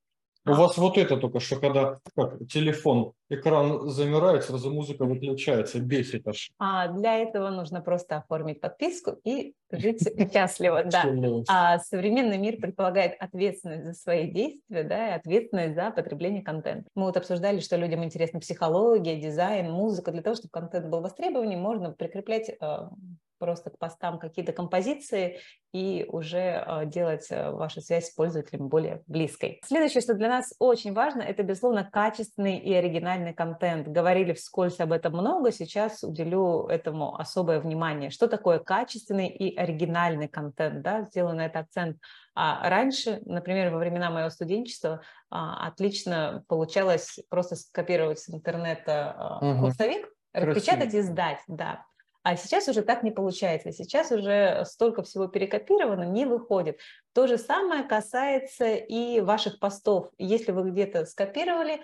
У 0.48 0.54
вас 0.54 0.78
вот 0.78 0.98
это 0.98 1.18
только 1.18 1.40
что, 1.40 1.56
когда 1.60 1.98
как, 2.16 2.38
телефон, 2.48 3.14
экран 3.30 3.90
замирает, 3.90 4.44
сразу 4.44 4.72
музыка 4.72 5.06
выключается, 5.06 5.80
бесит 5.80 6.28
аж. 6.28 6.52
А 6.60 6.88
для 6.90 7.18
этого 7.18 7.50
нужно 7.50 7.82
просто 7.82 8.18
оформить 8.18 8.62
подписку 8.62 9.18
и 9.24 9.54
жить 9.72 10.08
счастливо, 10.32 10.84
да. 10.84 11.06
А 11.48 11.80
современный 11.80 12.38
мир 12.38 12.58
предполагает 12.58 13.16
ответственность 13.20 13.86
за 13.86 13.94
свои 13.94 14.30
действия, 14.30 14.84
да, 14.84 15.10
и 15.10 15.12
ответственность 15.14 15.76
за 15.76 15.90
потребление 15.90 16.44
контента. 16.44 16.90
Мы 16.96 17.06
вот 17.06 17.18
обсуждали, 17.18 17.60
что 17.60 17.76
людям 17.78 18.04
интересна 18.04 18.40
психология, 18.40 19.20
дизайн, 19.20 19.72
музыка. 19.72 20.12
Для 20.12 20.22
того, 20.22 20.36
чтобы 20.36 20.52
контент 20.52 20.88
был 20.88 21.02
востребован, 21.02 21.50
можно 21.60 21.92
прикреплять 21.92 22.50
э, 22.50 22.90
просто 23.38 23.70
к 23.70 23.78
постам 23.78 24.20
какие-то 24.20 24.54
композиции 24.54 25.40
и 25.76 26.06
уже 26.08 26.64
а, 26.66 26.86
делать 26.86 27.28
а, 27.32 27.52
вашу 27.52 27.82
связь 27.82 28.08
с 28.08 28.14
пользователем 28.14 28.70
более 28.70 29.04
близкой. 29.08 29.60
Следующее, 29.66 30.02
что 30.02 30.14
для 30.14 30.30
нас 30.30 30.54
очень 30.58 30.94
важно, 30.94 31.22
это, 31.22 31.44
безусловно, 31.44 31.84
качественный 31.92 32.58
и 32.58 32.74
оригинальный 32.74 33.34
контент. 33.34 33.88
Говорили 33.88 34.34
вскользь 34.34 34.80
об 34.80 34.94
этом 34.94 35.14
много, 35.14 35.52
сейчас 35.52 36.02
уделю 36.04 36.68
этому 36.68 37.20
особое 37.20 37.60
внимание. 37.60 38.10
Что 38.10 38.28
такое 38.28 38.60
качественный 38.60 39.28
и 39.28 39.56
оригинальный 39.56 40.30
контент? 40.30 40.82
Да? 40.82 41.04
Сделаю 41.04 41.36
на 41.36 41.46
это 41.46 41.60
акцент. 41.60 41.98
А 42.36 42.70
раньше, 42.70 43.22
например, 43.26 43.72
во 43.72 43.78
времена 43.78 44.10
моего 44.10 44.30
студенчества, 44.30 45.02
отлично 45.30 46.44
получалось 46.48 47.20
просто 47.30 47.56
скопировать 47.56 48.20
с 48.20 48.30
интернета 48.30 49.40
угу. 49.42 49.62
курсовик, 49.62 50.08
распечатать 50.34 50.94
и 50.94 51.02
сдать, 51.02 51.40
да. 51.48 51.86
А 52.26 52.36
сейчас 52.38 52.68
уже 52.68 52.82
так 52.82 53.04
не 53.04 53.12
получается. 53.12 53.72
Сейчас 53.72 54.12
уже 54.12 54.64
столько 54.66 55.04
всего 55.04 55.28
перекопировано, 55.28 56.06
не 56.06 56.26
выходит. 56.26 56.80
То 57.14 57.28
же 57.28 57.38
самое 57.38 57.84
касается 57.84 58.66
и 58.74 59.22
ваших 59.22 59.60
постов. 59.60 60.10
Если 60.18 60.52
вы 60.52 60.72
где-то 60.72 61.06
скопировали, 61.06 61.82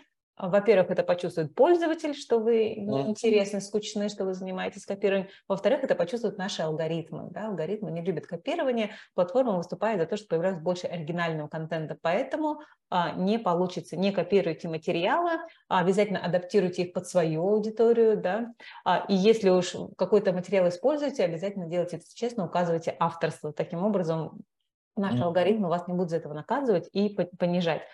во-первых, 0.50 0.90
это 0.90 1.04
почувствует 1.04 1.54
пользователь, 1.54 2.16
что 2.16 2.40
вы 2.40 2.76
неинтересны, 2.76 3.62
скучны, 3.62 4.10
что 4.10 4.26
вы 4.26 4.34
занимаетесь 4.34 4.86
копированием. 4.86 5.30
Во-вторых, 5.48 5.84
это 5.84 5.96
почувствуют 5.96 6.38
наши 6.38 6.62
алгоритмы. 6.62 7.30
Да? 7.32 7.48
Алгоритмы 7.48 7.92
не 7.92 8.02
любят 8.02 8.26
копирование. 8.26 8.92
Платформа 9.14 9.58
выступает 9.58 10.00
за 10.00 10.08
то, 10.08 10.18
что 10.18 10.28
появляется 10.28 10.62
больше 10.62 10.88
оригинального 10.88 11.48
контента. 11.48 11.98
Поэтому 12.02 12.62
а, 12.90 13.12
не 13.12 13.40
получится, 13.40 13.98
не 13.98 14.12
копируйте 14.12 14.68
материалы, 14.68 15.32
а 15.68 15.80
обязательно 15.80 16.20
адаптируйте 16.20 16.84
их 16.84 16.94
под 16.94 17.08
свою 17.08 17.48
аудиторию. 17.48 18.18
Да? 18.18 18.54
А, 18.84 19.06
и 19.08 19.14
если 19.14 19.50
уж 19.50 19.76
какой-то 19.98 20.34
материал 20.34 20.68
используете, 20.70 21.24
обязательно 21.24 21.68
делайте 21.68 21.98
это 21.98 22.06
честно, 22.14 22.46
указывайте 22.46 22.96
авторство. 23.00 23.54
Таким 23.54 23.84
образом, 23.84 24.40
наши 24.96 25.22
алгоритмы 25.22 25.70
вас 25.70 25.88
не 25.88 25.94
будут 25.94 26.10
за 26.10 26.18
этого 26.18 26.34
наказывать 26.34 26.90
и 26.94 27.10
понижать 27.38 27.82
а, 27.82 27.86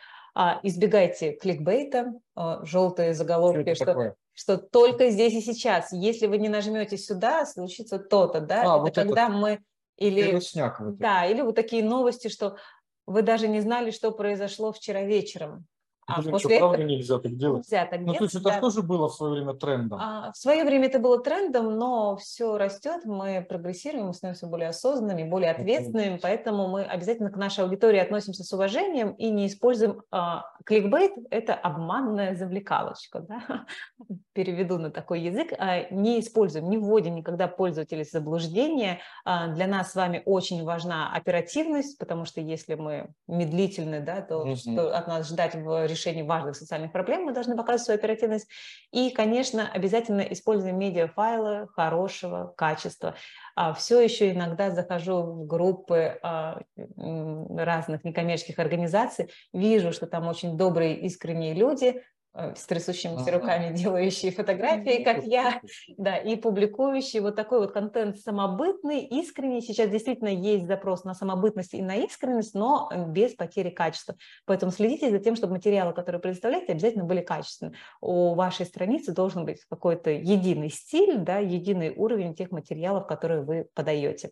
избегайте 0.61 1.33
кликбейта, 1.33 2.13
а, 2.35 2.63
желтые 2.63 3.15
заголовки, 3.15 3.73
что, 3.73 3.85
что, 3.85 4.15
что 4.33 4.57
только 4.57 5.09
здесь 5.09 5.33
и 5.33 5.41
сейчас. 5.41 5.91
Если 5.91 6.27
вы 6.27 6.37
не 6.37 6.47
нажмете 6.47 6.95
сюда, 6.95 7.43
случится 7.47 7.97
то-то, 7.97 8.39
да? 8.39 8.61
А, 8.61 8.75
это 8.75 8.77
вот 8.77 8.95
когда 8.95 9.23
это 9.25 9.33
мы 9.33 9.59
или 9.97 10.33
вот 10.33 10.97
да, 10.99 11.25
или 11.25 11.41
вот 11.41 11.55
такие 11.55 11.83
новости, 11.83 12.27
что 12.27 12.57
вы 13.07 13.23
даже 13.23 13.47
не 13.47 13.61
знали, 13.61 13.89
что 13.89 14.11
произошло 14.11 14.71
вчера 14.71 15.01
вечером. 15.01 15.65
А 16.07 16.21
Блин, 16.21 16.31
после 16.31 16.57
что, 16.57 16.67
этого... 16.73 16.83
нельзя 16.85 17.19
так 17.19 17.35
делать? 17.35 17.65
Нельзя 17.69 17.85
так 17.85 17.99
ну, 17.99 18.05
делать, 18.05 18.19
то 18.19 18.23
есть 18.23 18.35
это 18.35 18.45
да. 18.45 18.59
тоже 18.61 18.81
было 18.81 19.09
в 19.09 19.13
свое 19.13 19.33
время 19.33 19.53
трендом? 19.53 19.99
А, 20.01 20.31
в 20.31 20.37
свое 20.37 20.63
время 20.63 20.87
это 20.87 20.99
было 20.99 21.21
трендом, 21.21 21.77
но 21.77 22.15
все 22.15 22.57
растет, 22.57 23.01
мы 23.03 23.45
прогрессируем, 23.47 24.07
мы 24.07 24.13
становимся 24.13 24.47
более 24.47 24.69
осознанными, 24.69 25.29
более 25.29 25.51
ответственными, 25.51 26.15
okay. 26.15 26.19
поэтому 26.21 26.69
мы 26.69 26.83
обязательно 26.83 27.29
к 27.29 27.35
нашей 27.35 27.65
аудитории 27.65 27.99
относимся 27.99 28.45
с 28.45 28.53
уважением 28.53 29.11
и 29.11 29.29
не 29.29 29.47
используем 29.47 30.01
а, 30.09 30.45
кликбейт– 30.67 31.13
это 31.31 31.53
обманная 31.53 32.35
завлекалочка, 32.35 33.21
да? 33.21 33.65
переведу 34.33 34.77
на 34.77 34.91
такой 34.91 35.21
язык, 35.21 35.53
а, 35.57 35.85
не 35.89 36.19
используем, 36.19 36.69
не 36.69 36.77
вводим 36.77 37.15
никогда 37.15 37.47
пользователей 37.47 38.03
в 38.03 38.11
заблуждение. 38.11 38.99
А, 39.23 39.47
для 39.47 39.65
нас 39.65 39.93
с 39.93 39.95
вами 39.95 40.21
очень 40.25 40.63
важна 40.65 41.11
оперативность, 41.13 41.97
потому 41.97 42.25
что 42.25 42.41
если 42.41 42.75
мы 42.75 43.07
медлительны, 43.27 44.01
да, 44.01 44.21
то 44.21 44.45
mm-hmm. 44.45 44.55
что 44.57 44.95
от 44.95 45.07
нас 45.07 45.29
ждать 45.29 45.55
в 45.55 45.87
решении 45.87 46.21
важных 46.21 46.57
социальных 46.57 46.91
проблем, 46.91 47.23
мы 47.23 47.31
должны 47.31 47.55
показывать 47.55 47.85
свою 47.85 47.99
оперативность. 47.99 48.49
И, 48.91 49.09
конечно, 49.11 49.69
обязательно 49.71 50.21
используем 50.21 50.77
медиафайлы 50.77 51.69
хорошего 51.69 52.53
качества. 52.57 53.15
А, 53.59 53.73
Все 53.73 53.99
еще 53.99 54.31
иногда 54.31 54.69
захожу 54.69 55.23
в 55.23 55.47
группы 55.47 56.19
разных 56.75 58.03
некоммерческих 58.03 58.59
организаций, 58.59 59.31
вижу, 59.51 59.91
что 59.91 60.05
там 60.05 60.27
очень 60.27 60.57
добрые, 60.57 60.95
искренние 60.99 61.55
люди, 61.55 62.03
с 62.55 62.65
трясущимися 62.65 63.31
руками 63.31 63.73
делающие 63.75 64.31
фотографии, 64.31 65.03
как 65.03 65.23
я, 65.23 65.61
да, 65.97 66.17
и 66.17 66.35
публикующие 66.35 67.21
вот 67.21 67.35
такой 67.35 67.59
вот 67.59 67.71
контент 67.71 68.17
самобытный, 68.19 69.01
искренний. 69.01 69.61
Сейчас 69.61 69.89
действительно 69.89 70.29
есть 70.29 70.67
запрос 70.67 71.03
на 71.03 71.13
самобытность 71.13 71.73
и 71.73 71.81
на 71.81 71.95
искренность, 71.95 72.53
но 72.53 72.89
э, 72.91 73.05
без 73.05 73.33
потери 73.33 73.69
качества. 73.69 74.15
Поэтому 74.45 74.71
следите 74.71 75.09
за 75.09 75.19
тем, 75.19 75.35
чтобы 75.35 75.53
материалы, 75.53 75.93
которые 75.93 76.21
предоставляете, 76.21 76.73
обязательно 76.73 77.05
были 77.05 77.21
качественны. 77.21 77.73
У 78.01 78.35
вашей 78.35 78.65
страницы 78.65 79.13
должен 79.13 79.45
быть 79.45 79.63
какой-то 79.69 80.11
единый 80.11 80.69
стиль, 80.69 81.17
да, 81.17 81.39
единый 81.39 81.93
уровень 81.95 82.35
тех 82.35 82.51
материалов, 82.51 83.07
которые 83.07 83.41
вы 83.41 83.67
подаете. 83.73 84.31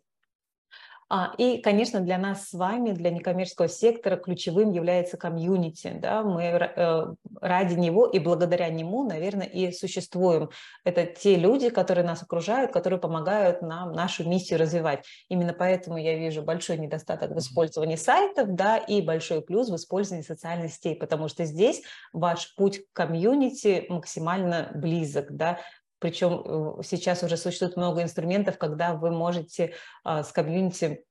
А, 1.07 1.33
и, 1.37 1.59
конечно, 1.59 1.99
для 1.99 2.17
нас 2.17 2.49
с 2.49 2.53
вами, 2.53 2.91
для 2.91 3.11
некоммерческого 3.11 3.67
сектора 3.67 4.15
ключевым 4.15 4.71
является 4.71 5.17
комьюнити. 5.17 5.95
Да? 6.01 6.23
Мы 6.23 6.43
э, 6.43 7.05
ради 7.41 7.75
него 7.75 8.07
и 8.07 8.17
благодаря 8.17 8.69
нему, 8.69 9.07
наверное, 9.07 9.45
и 9.45 9.71
существуем. 9.71 10.49
Это 10.83 11.05
те 11.05 11.35
люди, 11.35 11.69
которые 11.69 12.05
нас 12.05 12.23
окружают, 12.23 12.71
которые 12.71 12.99
помогают 12.99 13.61
нам 13.61 13.91
нашу 13.91 14.27
миссию 14.27 14.59
развивать. 14.59 15.05
Именно 15.29 15.53
поэтому 15.53 15.97
я 15.97 16.17
вижу 16.17 16.41
большой 16.41 16.79
недостаток 16.79 17.31
в 17.31 17.37
использовании 17.37 17.97
сайтов 17.97 18.55
да, 18.55 18.77
и 18.77 19.01
большой 19.01 19.43
плюс 19.43 19.69
в 19.69 19.75
использовании 19.75 20.23
социальных 20.23 20.73
сетей, 20.73 20.95
потому 20.95 21.27
что 21.27 21.45
здесь 21.45 21.83
ваш 22.13 22.55
путь 22.55 22.79
к 22.79 22.93
комьюнити 22.93 23.85
максимально 23.89 24.71
близок. 24.73 25.31
Да? 25.31 25.59
Причем 25.99 26.41
э, 26.79 26.83
сейчас 26.83 27.23
уже 27.23 27.37
существует 27.37 27.77
много 27.77 28.01
инструментов, 28.03 28.57
когда 28.57 28.93
вы 28.93 29.11
можете 29.11 29.73
а, 30.03 30.23
с 30.23 30.31
комьюнити 30.31 31.05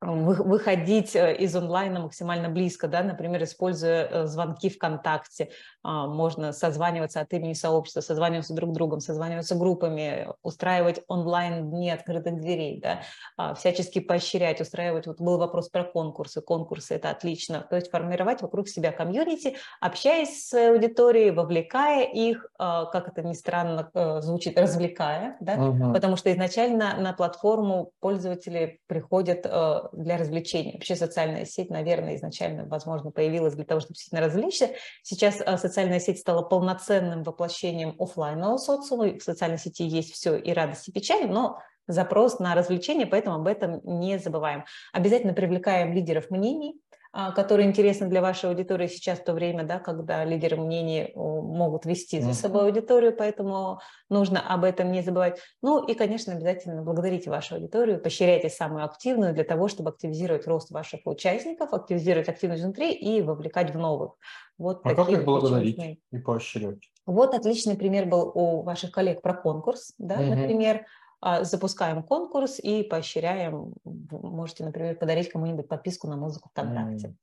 выходить 0.00 1.16
э, 1.16 1.34
из 1.36 1.54
онлайна 1.56 2.00
максимально 2.00 2.48
близко, 2.48 2.86
да, 2.86 3.02
например, 3.02 3.42
используя 3.42 4.06
э, 4.06 4.26
звонки 4.26 4.70
ВКонтакте, 4.70 5.50
а, 5.82 6.06
можно 6.06 6.52
созваниваться 6.52 7.20
от 7.20 7.32
имени 7.32 7.54
сообщества, 7.54 8.00
созваниваться 8.00 8.54
друг 8.54 8.70
с 8.70 8.74
другом, 8.74 9.00
созваниваться 9.00 9.54
группами, 9.54 10.28
устраивать 10.42 11.00
онлайн 11.08 11.70
дни 11.70 11.90
открытых 11.90 12.40
дверей, 12.40 12.80
да, 12.80 13.00
а, 13.36 13.54
всячески 13.54 13.98
поощрять, 13.98 14.60
устраивать, 14.60 15.06
вот 15.06 15.20
был 15.20 15.38
вопрос 15.38 15.68
про 15.68 15.84
конкурсы, 15.84 16.42
конкурсы 16.42 16.94
это 16.94 17.10
отлично, 17.10 17.66
то 17.68 17.76
есть 17.76 17.90
формировать 17.90 18.42
вокруг 18.42 18.68
себя 18.68 18.92
комьюнити, 18.92 19.56
общаясь 19.80 20.48
с 20.48 20.54
аудиторией, 20.54 21.30
вовлекая 21.30 22.04
их, 22.04 22.46
а, 22.58 22.84
как 22.86 23.08
это 23.08 23.22
ни 23.22 23.32
странно 23.32 23.90
э, 23.94 24.20
звучит, 24.20 24.58
развлекая, 24.58 25.36
да, 25.40 25.54
угу. 25.54 25.92
потому 25.92 26.16
что 26.16 26.32
изначально 26.32 26.96
на 26.98 27.12
платформу 27.12 27.92
пользователи 28.00 28.80
приходят 28.86 29.46
для 29.92 30.16
развлечения. 30.16 30.72
Вообще 30.72 30.96
социальная 30.96 31.44
сеть, 31.44 31.70
наверное, 31.70 32.16
изначально, 32.16 32.64
возможно, 32.66 33.10
появилась 33.10 33.54
для 33.54 33.64
того, 33.64 33.80
чтобы 33.80 33.94
действительно 33.94 34.26
развлечься. 34.26 34.70
Сейчас 35.02 35.40
а, 35.44 35.58
социальная 35.58 36.00
сеть 36.00 36.18
стала 36.18 36.42
полноценным 36.42 37.22
воплощением 37.22 37.96
офлайнового 37.98 38.58
социума. 38.58 39.18
В 39.18 39.22
социальной 39.22 39.58
сети 39.58 39.84
есть 39.84 40.12
все 40.12 40.36
и 40.36 40.52
радость, 40.52 40.88
и 40.88 40.92
печаль, 40.92 41.28
но 41.28 41.58
запрос 41.86 42.38
на 42.38 42.54
развлечение, 42.54 43.06
поэтому 43.06 43.36
об 43.36 43.46
этом 43.46 43.80
не 43.84 44.18
забываем. 44.18 44.64
Обязательно 44.92 45.32
привлекаем 45.32 45.92
лидеров 45.92 46.30
мнений, 46.30 46.80
которые 47.12 47.68
интересны 47.68 48.08
для 48.08 48.20
вашей 48.20 48.50
аудитории 48.50 48.86
сейчас 48.86 49.18
в 49.18 49.24
то 49.24 49.32
время, 49.32 49.64
да, 49.64 49.78
когда 49.78 50.24
лидеры 50.24 50.56
мнений 50.56 51.12
могут 51.14 51.84
вести 51.84 52.20
за 52.20 52.34
собой 52.34 52.66
аудиторию, 52.66 53.16
поэтому 53.16 53.80
нужно 54.08 54.40
об 54.40 54.64
этом 54.64 54.92
не 54.92 55.02
забывать. 55.02 55.40
Ну 55.62 55.84
и, 55.84 55.94
конечно, 55.94 56.34
обязательно 56.34 56.82
благодарите 56.82 57.30
вашу 57.30 57.56
аудиторию, 57.56 58.00
поощряйте 58.00 58.48
самую 58.48 58.84
активную 58.84 59.34
для 59.34 59.44
того, 59.44 59.68
чтобы 59.68 59.90
активизировать 59.90 60.46
рост 60.46 60.70
ваших 60.70 61.00
участников, 61.04 61.72
активизировать 61.72 62.28
активность 62.28 62.62
внутри 62.62 62.92
и 62.92 63.22
вовлекать 63.22 63.74
в 63.74 63.78
новых. 63.78 64.12
Вот 64.58 64.80
а 64.84 64.94
как 64.94 65.08
их 65.08 65.24
благодарить 65.24 65.76
участные. 65.76 65.98
и 66.10 66.18
поощрять? 66.18 66.90
Вот 67.06 67.34
отличный 67.34 67.76
пример 67.76 68.06
был 68.06 68.32
у 68.34 68.62
ваших 68.62 68.90
коллег 68.90 69.22
про 69.22 69.32
конкурс, 69.32 69.94
да, 69.98 70.16
угу. 70.16 70.34
например. 70.34 70.84
А, 71.20 71.44
запускаем 71.44 72.02
конкурс 72.02 72.58
и 72.60 72.82
поощряем. 72.82 73.74
Можете, 73.84 74.64
например, 74.64 74.96
подарить 74.96 75.30
кому-нибудь 75.30 75.68
подписку 75.68 76.06
на 76.06 76.16
музыку 76.16 76.48
ВКонтакте. 76.50 77.08
Mm. 77.08 77.14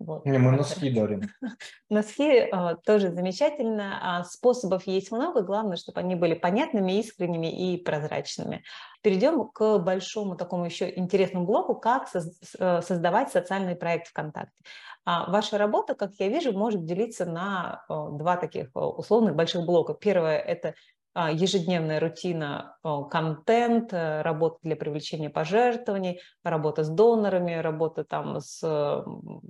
Вот. 0.00 0.24
Не, 0.24 0.38
мы 0.38 0.52
носки 0.52 0.90
дарим. 0.90 1.22
Носки 1.90 2.48
а, 2.50 2.76
тоже 2.76 3.10
замечательно. 3.10 3.98
А, 4.00 4.24
способов 4.24 4.86
есть 4.86 5.12
много. 5.12 5.42
Главное, 5.42 5.76
чтобы 5.76 6.00
они 6.00 6.14
были 6.14 6.34
понятными, 6.34 6.98
искренними 6.98 7.74
и 7.74 7.76
прозрачными. 7.76 8.62
Перейдем 9.02 9.48
к 9.48 9.78
большому 9.78 10.36
такому 10.36 10.64
еще 10.64 10.90
интересному 10.96 11.44
блоку, 11.44 11.74
как 11.74 12.08
э, 12.14 12.80
создавать 12.82 13.30
социальный 13.30 13.76
проект 13.76 14.08
ВКонтакте. 14.08 14.62
А, 15.04 15.30
ваша 15.30 15.58
работа, 15.58 15.94
как 15.94 16.12
я 16.18 16.28
вижу, 16.28 16.52
может 16.52 16.84
делиться 16.86 17.26
на 17.26 17.84
два 17.88 18.36
таких 18.36 18.70
условных 18.74 19.34
больших 19.34 19.66
блока. 19.66 19.92
Первое– 19.92 20.38
это 20.38 20.74
ежедневная 21.14 21.98
рутина, 21.98 22.76
контент, 23.10 23.92
э, 23.92 24.22
работа 24.22 24.58
для 24.62 24.76
привлечения 24.76 25.28
пожертвований, 25.28 26.20
работа 26.44 26.84
с 26.84 26.88
донорами, 26.88 27.54
работа 27.54 28.04
там 28.04 28.40
с 28.40 28.62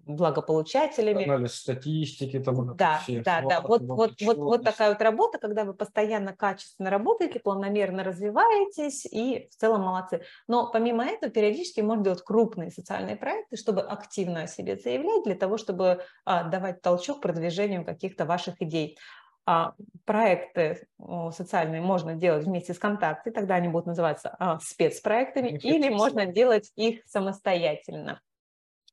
благополучателями. 0.07 1.25
Анализ 1.25 1.55
статистики. 1.55 2.39
Там, 2.39 2.77
да, 2.77 3.01
все 3.03 3.21
да, 3.21 3.43
да. 3.43 3.61
Вот, 3.61 3.83
вот, 3.83 4.13
вот, 4.23 4.37
вот 4.39 4.65
такая 4.65 4.91
вот 4.91 5.03
работа, 5.03 5.39
когда 5.39 5.65
вы 5.65 5.75
постоянно 5.75 6.35
качественно 6.35 6.91
работаете, 6.91 7.41
планомерно 7.41 8.05
развиваетесь 8.05 9.05
и 9.07 9.49
в 9.51 9.57
целом 9.57 9.83
молодцы. 9.83 10.23
Но 10.49 10.71
помимо 10.71 11.05
этого 11.05 11.31
периодически 11.31 11.81
можно 11.81 12.05
делать 12.05 12.23
крупные 12.23 12.71
социальные 12.71 13.17
проекты, 13.17 13.57
чтобы 13.57 13.83
активно 13.83 14.43
о 14.43 14.47
себе 14.47 14.77
заявлять, 14.77 15.25
для 15.25 15.35
того, 15.35 15.59
чтобы 15.59 16.05
а, 16.25 16.45
давать 16.45 16.81
толчок 16.81 17.21
продвижению 17.21 17.85
каких-то 17.85 18.25
ваших 18.25 18.61
идей. 18.63 18.99
А, 19.47 19.75
проекты 20.05 20.87
социальные 21.33 21.81
можно 21.81 22.15
делать 22.15 22.45
вместе 22.45 22.75
с 22.75 22.77
ВКонтакте, 22.77 23.31
тогда 23.31 23.57
они 23.57 23.69
будут 23.69 23.87
называться 23.87 24.37
а, 24.39 24.59
спецпроектами, 24.61 25.49
или 25.49 25.89
можно 25.89 26.27
делать 26.27 26.71
их 26.77 27.05
самостоятельно. 27.07 28.21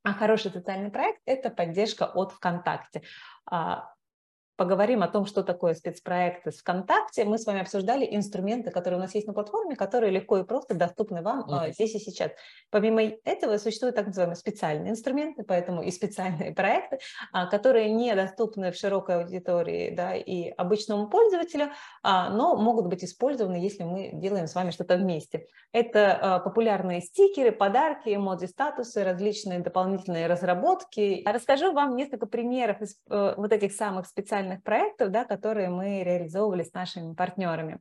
А 0.04 0.14
хороший 0.14 0.52
социальный 0.52 0.90
проект– 0.90 1.22
это 1.26 1.50
поддержка 1.50 2.06
от 2.06 2.32
ВКонтакте. 2.32 3.04
Поговорим 4.58 5.04
о 5.04 5.08
том, 5.08 5.28
что 5.28 5.44
такое 5.44 5.76
спецпроекты 5.76 6.52
с 6.52 6.58
ВКонтакте. 6.58 7.26
Мы 7.26 7.38
с 7.38 7.46
вами 7.46 7.62
обсуждали 7.62 8.08
инструменты, 8.10 8.72
которые 8.72 8.98
у 8.98 9.02
нас 9.02 9.14
есть 9.14 9.28
на 9.28 9.34
платформе, 9.34 9.76
которые 9.76 10.12
легко 10.12 10.40
и 10.40 10.44
просто 10.44 10.74
доступны 10.74 11.22
вам 11.22 11.48
mm-hmm. 11.48 11.74
здесь 11.74 11.94
и 11.94 12.00
сейчас. 12.00 12.32
Помимо 12.72 13.04
этого 13.24 13.58
существуют 13.58 13.96
так 13.96 14.08
называемые 14.08 14.36
специальные 14.36 14.92
инструменты, 14.92 15.44
поэтому 15.44 15.84
и 15.84 15.92
специальные 15.92 16.52
проекты, 16.56 16.98
а, 17.32 17.46
которые 17.46 17.92
недоступны 17.92 18.72
в 18.72 18.76
широкой 18.76 19.24
аудитории 19.24 19.94
да, 19.96 20.16
и 20.16 20.50
обычному 20.50 21.08
пользователю, 21.08 21.70
а, 22.02 22.32
но 22.32 22.58
могут 22.58 22.88
быть 22.88 23.04
использованы, 23.04 23.58
если 23.58 23.84
мы 23.84 24.10
делаем 24.14 24.48
с 24.48 24.56
вами 24.56 24.72
что-то 24.72 24.98
вместе. 24.98 25.46
Это 25.72 26.42
популярные 26.44 27.02
стикеры, 27.02 27.52
подарки, 27.52 28.16
эмодзи 28.16 28.48
статусы, 28.48 29.04
различные 29.04 29.60
дополнительные 29.60 30.26
разработки. 30.26 31.24
Расскажу 31.26 31.74
вам 31.74 31.96
несколько 31.96 32.26
примеров 32.26 32.82
из 32.82 32.98
э, 33.10 33.34
вот 33.38 33.52
этих 33.52 33.74
самых 33.74 34.08
специальных 34.08 34.47
социальных 34.48 34.64
проектов, 34.64 35.12
да, 35.12 35.26
которые 35.26 35.70
мы 35.70 36.04
реализовывали 36.04 36.64
с 36.64 36.74
нашими 36.74 37.14
партнерами. 37.14 37.80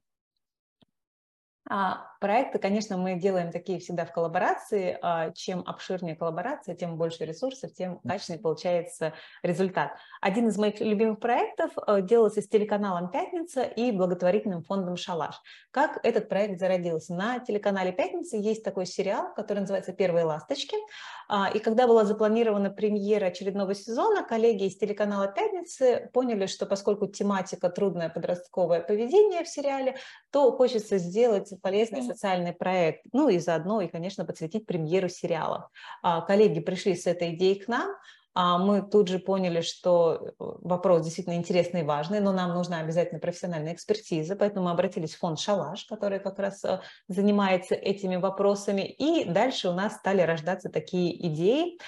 А 1.68 2.06
проекты, 2.20 2.58
конечно, 2.58 2.96
мы 2.96 3.16
делаем 3.16 3.50
такие 3.50 3.80
всегда 3.80 4.04
в 4.04 4.12
коллаборации. 4.12 4.98
А 5.02 5.32
чем 5.32 5.64
обширнее 5.66 6.14
коллаборация, 6.14 6.76
тем 6.76 6.96
больше 6.96 7.24
ресурсов, 7.24 7.72
тем 7.72 7.98
качественнее 8.06 8.40
получается 8.40 9.14
результат. 9.42 9.96
Один 10.20 10.48
из 10.48 10.56
моих 10.58 10.80
любимых 10.80 11.18
проектов 11.18 11.72
э, 11.86 12.02
делался 12.02 12.40
с 12.40 12.48
телеканалом 12.48 13.10
«Пятница» 13.10 13.62
и 13.62 13.90
благотворительным 13.90 14.62
фондом 14.62 14.96
«Шалаш». 14.96 15.40
Как 15.72 15.98
этот 16.04 16.28
проект 16.28 16.60
зародился? 16.60 17.14
На 17.14 17.40
телеканале 17.40 17.92
«Пятница» 17.92 18.36
есть 18.36 18.62
такой 18.62 18.86
сериал, 18.86 19.34
который 19.34 19.60
называется 19.60 19.92
«Первые 19.92 20.24
ласточки». 20.24 20.76
А, 21.28 21.50
и 21.52 21.58
когда 21.58 21.88
была 21.88 22.04
запланирована 22.04 22.70
премьера 22.70 23.26
очередного 23.26 23.74
сезона, 23.74 24.22
коллеги 24.22 24.64
из 24.64 24.76
телеканала 24.76 25.26
«Пятницы» 25.26 26.10
поняли, 26.12 26.46
что 26.46 26.66
поскольку 26.66 27.08
тематика 27.08 27.70
«Трудное 27.70 28.08
подростковое 28.08 28.80
поведение» 28.80 29.42
в 29.42 29.48
сериале, 29.48 29.96
то 30.30 30.52
хочется 30.52 30.98
сделать 30.98 31.55
полезный 31.56 32.02
социальный 32.02 32.52
проект, 32.52 33.04
ну 33.12 33.28
и 33.28 33.38
заодно, 33.38 33.80
и, 33.80 33.88
конечно, 33.88 34.24
подсветить 34.24 34.66
премьеру 34.66 35.08
сериала. 35.08 35.70
А, 36.02 36.20
коллеги 36.20 36.60
пришли 36.60 36.94
с 36.94 37.06
этой 37.06 37.34
идеей 37.34 37.60
к 37.60 37.68
нам, 37.68 37.94
а 38.38 38.58
мы 38.58 38.82
тут 38.82 39.08
же 39.08 39.18
поняли, 39.18 39.62
что 39.62 40.20
э, 40.22 40.32
вопрос 40.38 41.02
действительно 41.02 41.36
интересный 41.36 41.80
и 41.80 41.84
важный, 41.84 42.20
но 42.20 42.32
нам 42.32 42.52
нужна 42.52 42.80
обязательно 42.80 43.18
профессиональная 43.18 43.72
экспертиза, 43.72 44.36
поэтому 44.36 44.66
мы 44.66 44.72
обратились 44.72 45.14
в 45.14 45.20
фонд 45.20 45.40
«Шалаш», 45.40 45.86
который 45.86 46.18
как 46.20 46.38
раз 46.38 46.62
э, 46.62 46.80
занимается 47.08 47.74
этими 47.74 48.16
вопросами, 48.16 48.82
и 48.82 49.24
дальше 49.24 49.70
у 49.70 49.72
нас 49.72 49.94
стали 49.94 50.20
рождаться 50.20 50.68
такие 50.68 51.26
идеи, 51.28 51.78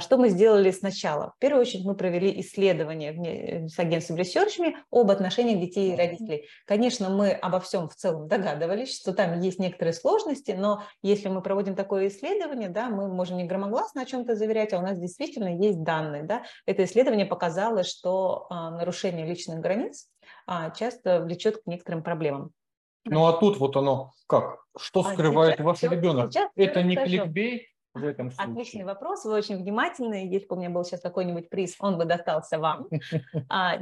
что 0.00 0.16
мы 0.16 0.28
сделали 0.28 0.70
сначала? 0.70 1.32
В 1.36 1.38
первую 1.40 1.62
очередь 1.62 1.84
мы 1.84 1.94
провели 1.94 2.40
исследование 2.40 3.68
с 3.68 3.78
агентством 3.78 4.16
Research 4.16 4.74
об 4.90 5.10
отношениях 5.10 5.60
детей 5.60 5.92
и 5.92 5.96
родителей. 5.96 6.48
Конечно, 6.66 7.10
мы 7.10 7.30
обо 7.30 7.60
всем 7.60 7.88
в 7.88 7.94
целом 7.94 8.28
догадывались, 8.28 8.98
что 8.98 9.12
там 9.12 9.40
есть 9.40 9.58
некоторые 9.58 9.92
сложности, 9.92 10.52
но 10.52 10.82
если 11.02 11.28
мы 11.28 11.42
проводим 11.42 11.74
такое 11.74 12.08
исследование, 12.08 12.68
да, 12.68 12.88
мы 12.88 13.08
можем 13.08 13.36
не 13.36 13.44
громогласно 13.44 14.02
о 14.02 14.06
чем-то 14.06 14.36
заверять, 14.36 14.72
а 14.72 14.78
у 14.78 14.82
нас 14.82 14.98
действительно 14.98 15.56
есть 15.56 15.82
данные. 15.82 16.22
Да? 16.22 16.42
Это 16.66 16.84
исследование 16.84 17.26
показало, 17.26 17.84
что 17.84 18.46
а, 18.50 18.70
нарушение 18.70 19.26
личных 19.26 19.60
границ 19.60 20.08
а, 20.46 20.70
часто 20.70 21.20
влечет 21.20 21.58
к 21.58 21.66
некоторым 21.66 22.02
проблемам. 22.02 22.50
Ну 23.04 23.26
а 23.26 23.34
тут 23.34 23.58
вот 23.58 23.76
оно 23.76 24.12
как? 24.26 24.64
Что 24.76 25.00
а 25.00 25.12
скрывает 25.12 25.56
сейчас, 25.56 25.64
ваш 25.64 25.82
ребенок? 25.82 26.32
Сейчас 26.32 26.50
Это 26.56 26.82
не 26.82 26.96
кликбейт? 26.96 27.62
В 27.94 28.04
этом 28.04 28.30
случае? 28.30 28.52
Отличный 28.52 28.84
вопрос, 28.84 29.24
вы 29.24 29.32
очень 29.32 29.56
внимательны. 29.56 30.26
Если 30.28 30.46
бы 30.46 30.56
у 30.56 30.58
меня 30.58 30.70
был 30.70 30.84
сейчас 30.84 31.00
какой-нибудь 31.00 31.48
приз, 31.48 31.76
он 31.78 31.96
бы 31.98 32.04
достался 32.04 32.58
вам. 32.58 32.88
А, 33.48 33.74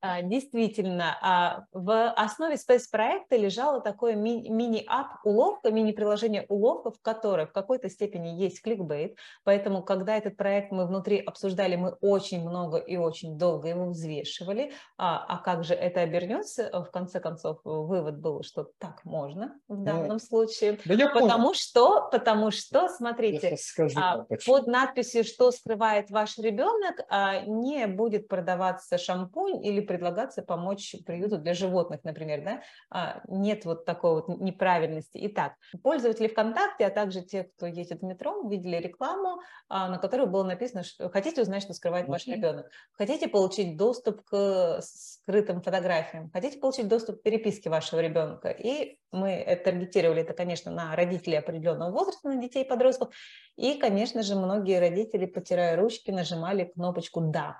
а, 0.00 0.22
действительно, 0.22 1.16
а, 1.22 1.64
в 1.72 2.10
основе 2.12 2.56
спецпроекта 2.56 3.36
лежала 3.36 3.80
такое 3.80 4.14
мини-ап 4.14 5.20
уловка, 5.24 5.70
мини-приложение 5.70 6.44
уловка, 6.48 6.90
в 6.90 7.00
которой 7.00 7.46
в 7.46 7.52
какой-то 7.52 7.88
степени 7.88 8.28
есть 8.28 8.62
кликбейт. 8.62 9.16
Поэтому, 9.44 9.82
когда 9.82 10.16
этот 10.16 10.36
проект 10.36 10.72
мы 10.72 10.86
внутри 10.86 11.18
обсуждали, 11.20 11.76
мы 11.76 11.90
очень 12.00 12.48
много 12.48 12.78
и 12.78 12.96
очень 12.96 13.38
долго 13.38 13.68
его 13.68 13.86
взвешивали. 13.86 14.72
А 14.96 15.38
как 15.38 15.64
же 15.64 15.74
это 15.74 16.00
обернется? 16.00 16.70
В 16.72 16.90
конце 16.90 17.20
концов, 17.20 17.60
вывод 17.64 18.18
был, 18.18 18.42
что 18.42 18.70
так 18.78 19.04
можно 19.04 19.58
в 19.68 19.76
ну, 19.78 19.84
данном 19.84 20.18
случае. 20.18 20.78
Потому 21.12 21.54
что, 21.54 22.08
потому 22.10 22.50
что, 22.50 22.55
смотрите, 22.88 23.56
скажу, 23.56 23.98
а, 24.00 24.26
под 24.46 24.66
надписью 24.66 25.24
«Что 25.24 25.50
скрывает 25.50 26.10
ваш 26.10 26.38
ребенок» 26.38 27.00
а, 27.08 27.40
не 27.40 27.86
будет 27.86 28.28
продаваться 28.28 28.98
шампунь 28.98 29.64
или 29.64 29.80
предлагаться 29.80 30.42
помочь 30.42 30.94
приюту 31.04 31.38
для 31.38 31.54
животных, 31.54 32.04
например, 32.04 32.44
да? 32.44 32.62
А, 32.90 33.22
нет 33.28 33.64
вот 33.64 33.84
такой 33.84 34.14
вот 34.14 34.28
неправильности. 34.40 35.18
Итак, 35.22 35.54
пользователи 35.82 36.28
ВКонтакте, 36.28 36.86
а 36.86 36.90
также 36.90 37.22
те, 37.22 37.44
кто 37.44 37.66
ездит 37.66 38.00
в 38.00 38.04
метро, 38.04 38.48
видели 38.48 38.76
рекламу, 38.76 39.40
на 39.68 39.98
которой 39.98 40.26
было 40.26 40.44
написано, 40.44 40.82
что 40.84 41.08
хотите 41.10 41.42
узнать, 41.42 41.62
что 41.62 41.74
скрывает 41.74 42.08
ваш 42.08 42.26
ребенок, 42.26 42.70
хотите 42.92 43.28
получить 43.28 43.76
доступ 43.76 44.22
к 44.24 44.80
скрытым 44.82 45.60
фотографиям, 45.62 46.30
хотите 46.32 46.58
получить 46.58 46.88
доступ 46.88 47.20
к 47.20 47.22
переписке 47.22 47.70
вашего 47.70 48.00
ребенка. 48.00 48.50
И 48.50 48.98
мы 49.12 49.60
таргетировали 49.64 50.22
это, 50.22 50.34
конечно, 50.34 50.70
на 50.70 50.94
родителей 50.94 51.36
определенного 51.36 51.90
возраста, 51.90 52.28
на 52.28 52.36
детей 52.46 52.64
и 52.64 52.68
подростков. 52.68 53.14
И, 53.56 53.74
конечно 53.74 54.22
же, 54.22 54.34
многие 54.34 54.80
родители, 54.80 55.26
потирая 55.26 55.76
ручки, 55.76 56.10
нажимали 56.10 56.64
кнопочку 56.64 57.20
«Да». 57.20 57.58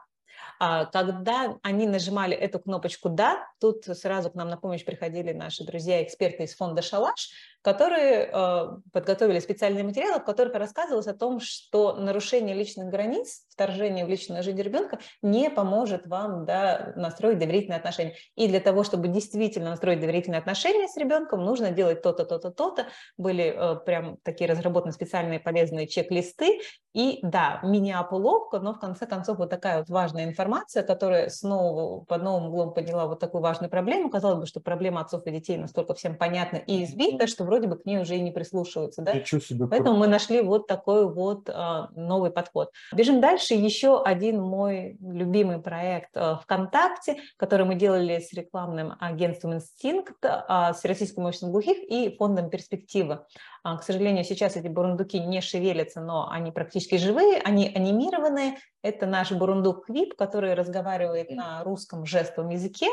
А 0.58 0.86
когда 0.86 1.58
они 1.62 1.86
нажимали 1.86 2.34
эту 2.34 2.58
кнопочку 2.58 3.08
«Да», 3.08 3.46
тут 3.60 3.84
сразу 3.84 4.30
к 4.30 4.34
нам 4.34 4.48
на 4.48 4.56
помощь 4.56 4.84
приходили 4.84 5.32
наши 5.32 5.64
друзья-эксперты 5.64 6.44
из 6.44 6.54
фонда 6.54 6.82
«Шалаш», 6.82 7.30
которые 7.66 8.30
э, 8.32 8.66
подготовили 8.92 9.40
специальные 9.40 9.82
материалы, 9.82 10.20
в 10.20 10.24
которых 10.24 10.54
рассказывалось 10.54 11.08
о 11.08 11.14
том, 11.14 11.40
что 11.40 11.94
нарушение 11.94 12.54
личных 12.54 12.86
границ, 12.86 13.40
вторжение 13.50 14.06
в 14.06 14.08
личную 14.08 14.44
жизнь 14.44 14.62
ребенка 14.62 15.00
не 15.20 15.50
поможет 15.50 16.06
вам 16.06 16.44
да, 16.44 16.92
настроить 16.94 17.40
доверительные 17.40 17.78
отношения. 17.78 18.14
И 18.36 18.46
для 18.46 18.60
того, 18.60 18.84
чтобы 18.84 19.08
действительно 19.08 19.70
настроить 19.70 19.98
доверительные 19.98 20.38
отношения 20.38 20.86
с 20.86 20.96
ребенком, 20.96 21.44
нужно 21.44 21.72
делать 21.72 22.02
то-то, 22.02 22.24
то-то, 22.24 22.52
то-то. 22.52 22.86
Были 23.18 23.52
э, 23.52 23.80
прям 23.84 24.18
такие 24.22 24.48
разработаны 24.48 24.92
специальные 24.92 25.40
полезные 25.40 25.88
чек-листы. 25.88 26.60
И 26.94 27.18
да, 27.22 27.60
мини-опуловка, 27.64 28.60
но 28.60 28.74
в 28.74 28.78
конце 28.78 29.06
концов 29.06 29.38
вот 29.38 29.50
такая 29.50 29.80
вот 29.80 29.90
важная 29.90 30.24
информация, 30.24 30.84
которая 30.84 31.30
снова 31.30 32.04
под 32.04 32.22
новым 32.22 32.46
углом 32.46 32.74
подняла 32.74 33.06
вот 33.06 33.18
такую 33.18 33.42
важную 33.42 33.70
проблему. 33.70 34.08
Казалось 34.08 34.38
бы, 34.38 34.46
что 34.46 34.60
проблема 34.60 35.00
отцов 35.00 35.26
и 35.26 35.30
детей 35.32 35.58
настолько 35.58 35.94
всем 35.94 36.16
понятна 36.16 36.58
и 36.58 36.84
избита, 36.84 37.26
что 37.26 37.44
вроде 37.44 37.55
бы 37.64 37.76
к 37.76 37.86
ней 37.86 37.98
уже 37.98 38.16
и 38.16 38.20
не 38.20 38.30
прислушиваются. 38.30 39.00
Да? 39.00 39.12
Себе 39.24 39.66
Поэтому 39.66 39.96
мы 39.96 40.06
нашли 40.06 40.42
вот 40.42 40.66
такой 40.66 41.10
вот 41.10 41.48
а, 41.48 41.88
новый 41.96 42.30
подход. 42.30 42.70
Бежим 42.92 43.20
дальше. 43.20 43.54
Еще 43.54 44.02
один 44.02 44.42
мой 44.42 44.98
любимый 45.00 45.58
проект 45.58 46.10
а, 46.14 46.36
ВКонтакте, 46.42 47.16
который 47.38 47.64
мы 47.64 47.74
делали 47.74 48.18
с 48.18 48.32
рекламным 48.32 48.94
агентством 49.00 49.54
«Инстинкт», 49.54 50.16
а, 50.22 50.74
с 50.74 50.84
Российским 50.84 51.24
обществом 51.24 51.52
глухих 51.52 51.78
и 51.78 52.14
фондом 52.16 52.50
«Перспектива». 52.50 53.26
А, 53.68 53.76
к 53.78 53.82
сожалению, 53.82 54.22
сейчас 54.22 54.54
эти 54.54 54.68
бурундуки 54.68 55.18
не 55.18 55.40
шевелятся, 55.40 56.00
но 56.00 56.30
они 56.30 56.52
практически 56.52 56.98
живые, 56.98 57.40
они 57.40 57.66
анимированные. 57.66 58.58
Это 58.80 59.06
наш 59.06 59.32
бурундук 59.32 59.86
Квип, 59.86 60.14
который 60.14 60.54
разговаривает 60.54 61.32
на 61.32 61.64
русском 61.64 62.06
жестовом 62.06 62.50
языке 62.50 62.86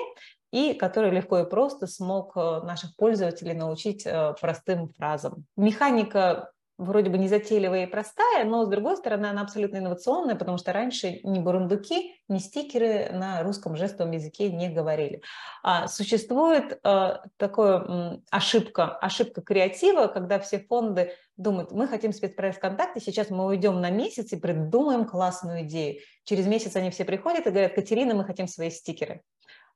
и 0.51 0.74
который 0.74 1.11
легко 1.11 1.38
и 1.38 1.47
просто 1.47 1.86
смог 1.86 2.36
э, 2.36 2.61
наших 2.63 2.95
пользователей 2.95 3.53
научить 3.53 4.03
э, 4.07 4.34
простым 4.41 4.89
фразам. 4.89 5.45
Механика 5.55 6.49
вроде 6.78 7.09
бы 7.09 7.17
незатейливая 7.17 7.86
и 7.86 7.89
простая, 7.89 8.45
но, 8.45 8.65
с 8.65 8.67
другой 8.67 8.97
стороны, 8.97 9.28
она 9.28 9.41
абсолютно 9.41 9.78
инновационная, 9.78 10.36
потому 10.36 10.57
что 10.57 10.74
раньше 10.74 11.19
ни 11.24 11.39
бурундуки, 11.39 12.15
ни 12.28 12.39
стикеры 12.39 13.09
на 13.11 13.43
русском 13.43 13.76
жестовом 13.76 14.11
языке 14.11 14.51
не 14.51 14.69
говорили. 14.69 15.21
А 15.61 15.88
существует 15.88 16.80
а, 16.84 17.24
такая 17.38 18.21
ошибка, 18.32 18.97
ошибка 18.97 19.41
креатива, 19.41 20.07
когда 20.07 20.39
все 20.39 20.59
фонды 20.59 21.13
думают, 21.38 21.71
мы 21.71 21.88
хотим 21.88 22.11
спецпроект 22.11 22.57
ВКонтакте, 22.57 22.99
сейчас 22.99 23.30
мы 23.30 23.45
уйдем 23.45 23.80
на 23.80 23.89
месяц 23.89 24.32
и 24.34 24.39
придумаем 24.39 25.05
классную 25.05 25.63
идею. 25.63 25.99
Через 26.24 26.47
месяц 26.47 26.76
они 26.76 26.89
все 26.89 27.05
приходят 27.05 27.45
и 27.45 27.49
говорят, 27.49 27.74
Катерина, 27.74 28.15
мы 28.15 28.26
хотим 28.26 28.47
свои 28.47 28.69
стикеры. 28.69 29.21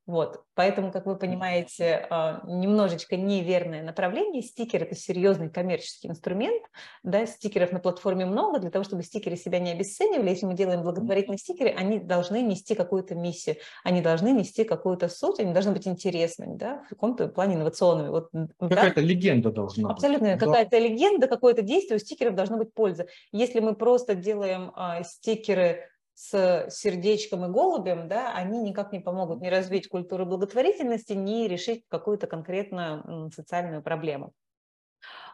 Вот, 0.07 0.43
поэтому, 0.55 0.93
как 0.93 1.05
вы 1.05 1.17
понимаете, 1.17 2.07
а, 2.09 2.41
немножечко 2.45 3.17
неверное 3.17 3.83
направление. 3.83 4.41
Стикер– 4.41 4.83
это 4.83 4.95
серьезный 4.95 5.49
коммерческий 5.49 6.07
инструмент. 6.07 6.63
Да, 7.03 7.25
стикеров 7.25 7.73
на 7.73 7.79
платформе 7.79 8.25
много. 8.25 8.59
Для 8.59 8.71
того, 8.71 8.85
чтобы 8.85 9.03
стикеры 9.03 9.35
себя 9.35 9.59
не 9.59 9.69
обесценивали, 9.71 10.29
если 10.29 10.45
мы 10.45 10.53
делаем 10.53 10.83
благотворительные 10.83 11.37
стикеры, 11.37 11.71
они 11.71 11.99
должны 11.99 12.41
нести 12.41 12.73
какую-то 12.73 13.15
миссию, 13.15 13.57
они 13.83 14.01
должны 14.01 14.31
нести 14.31 14.63
какую-то 14.63 15.09
суть, 15.09 15.41
они 15.41 15.51
должны 15.51 15.73
быть 15.73 15.85
интересными, 15.89 16.55
да, 16.55 16.83
в 16.85 16.89
каком-то 16.89 17.27
плане 17.27 17.55
инновационными. 17.55 18.07
Вот, 18.07 18.29
какая-то 18.59 19.01
да? 19.01 19.07
легенда 19.07 19.51
должна 19.51 19.89
Абсолютно, 19.89 20.27
быть. 20.27 20.35
Абсолютно, 20.35 20.53
какая-то 20.53 20.79
легенда, 20.79 21.27
какое-то 21.27 21.63
действие, 21.63 21.97
у 21.97 21.99
стикеров 21.99 22.33
должна 22.33 22.55
быть 22.55 22.73
польза. 22.73 23.07
Если 23.33 23.59
мы 23.59 23.75
просто 23.75 24.15
делаем 24.15 24.71
а, 24.73 25.03
стикеры 25.03 25.89
с 26.17 26.65
сердечком 26.71 27.45
и 27.45 27.49
голубем, 27.49 28.07
да, 28.07 28.33
они 28.33 28.59
никак 28.59 28.91
не 28.91 28.99
помогут 28.99 29.39
ни 29.39 29.49
развить 29.49 29.87
культуру 29.87 30.25
благотворительности, 30.25 31.13
ни 31.13 31.47
решить 31.47 31.83
какую-то 31.89 32.25
конкретную 32.25 33.29
социальную 33.31 33.83
проблему. 33.83 34.33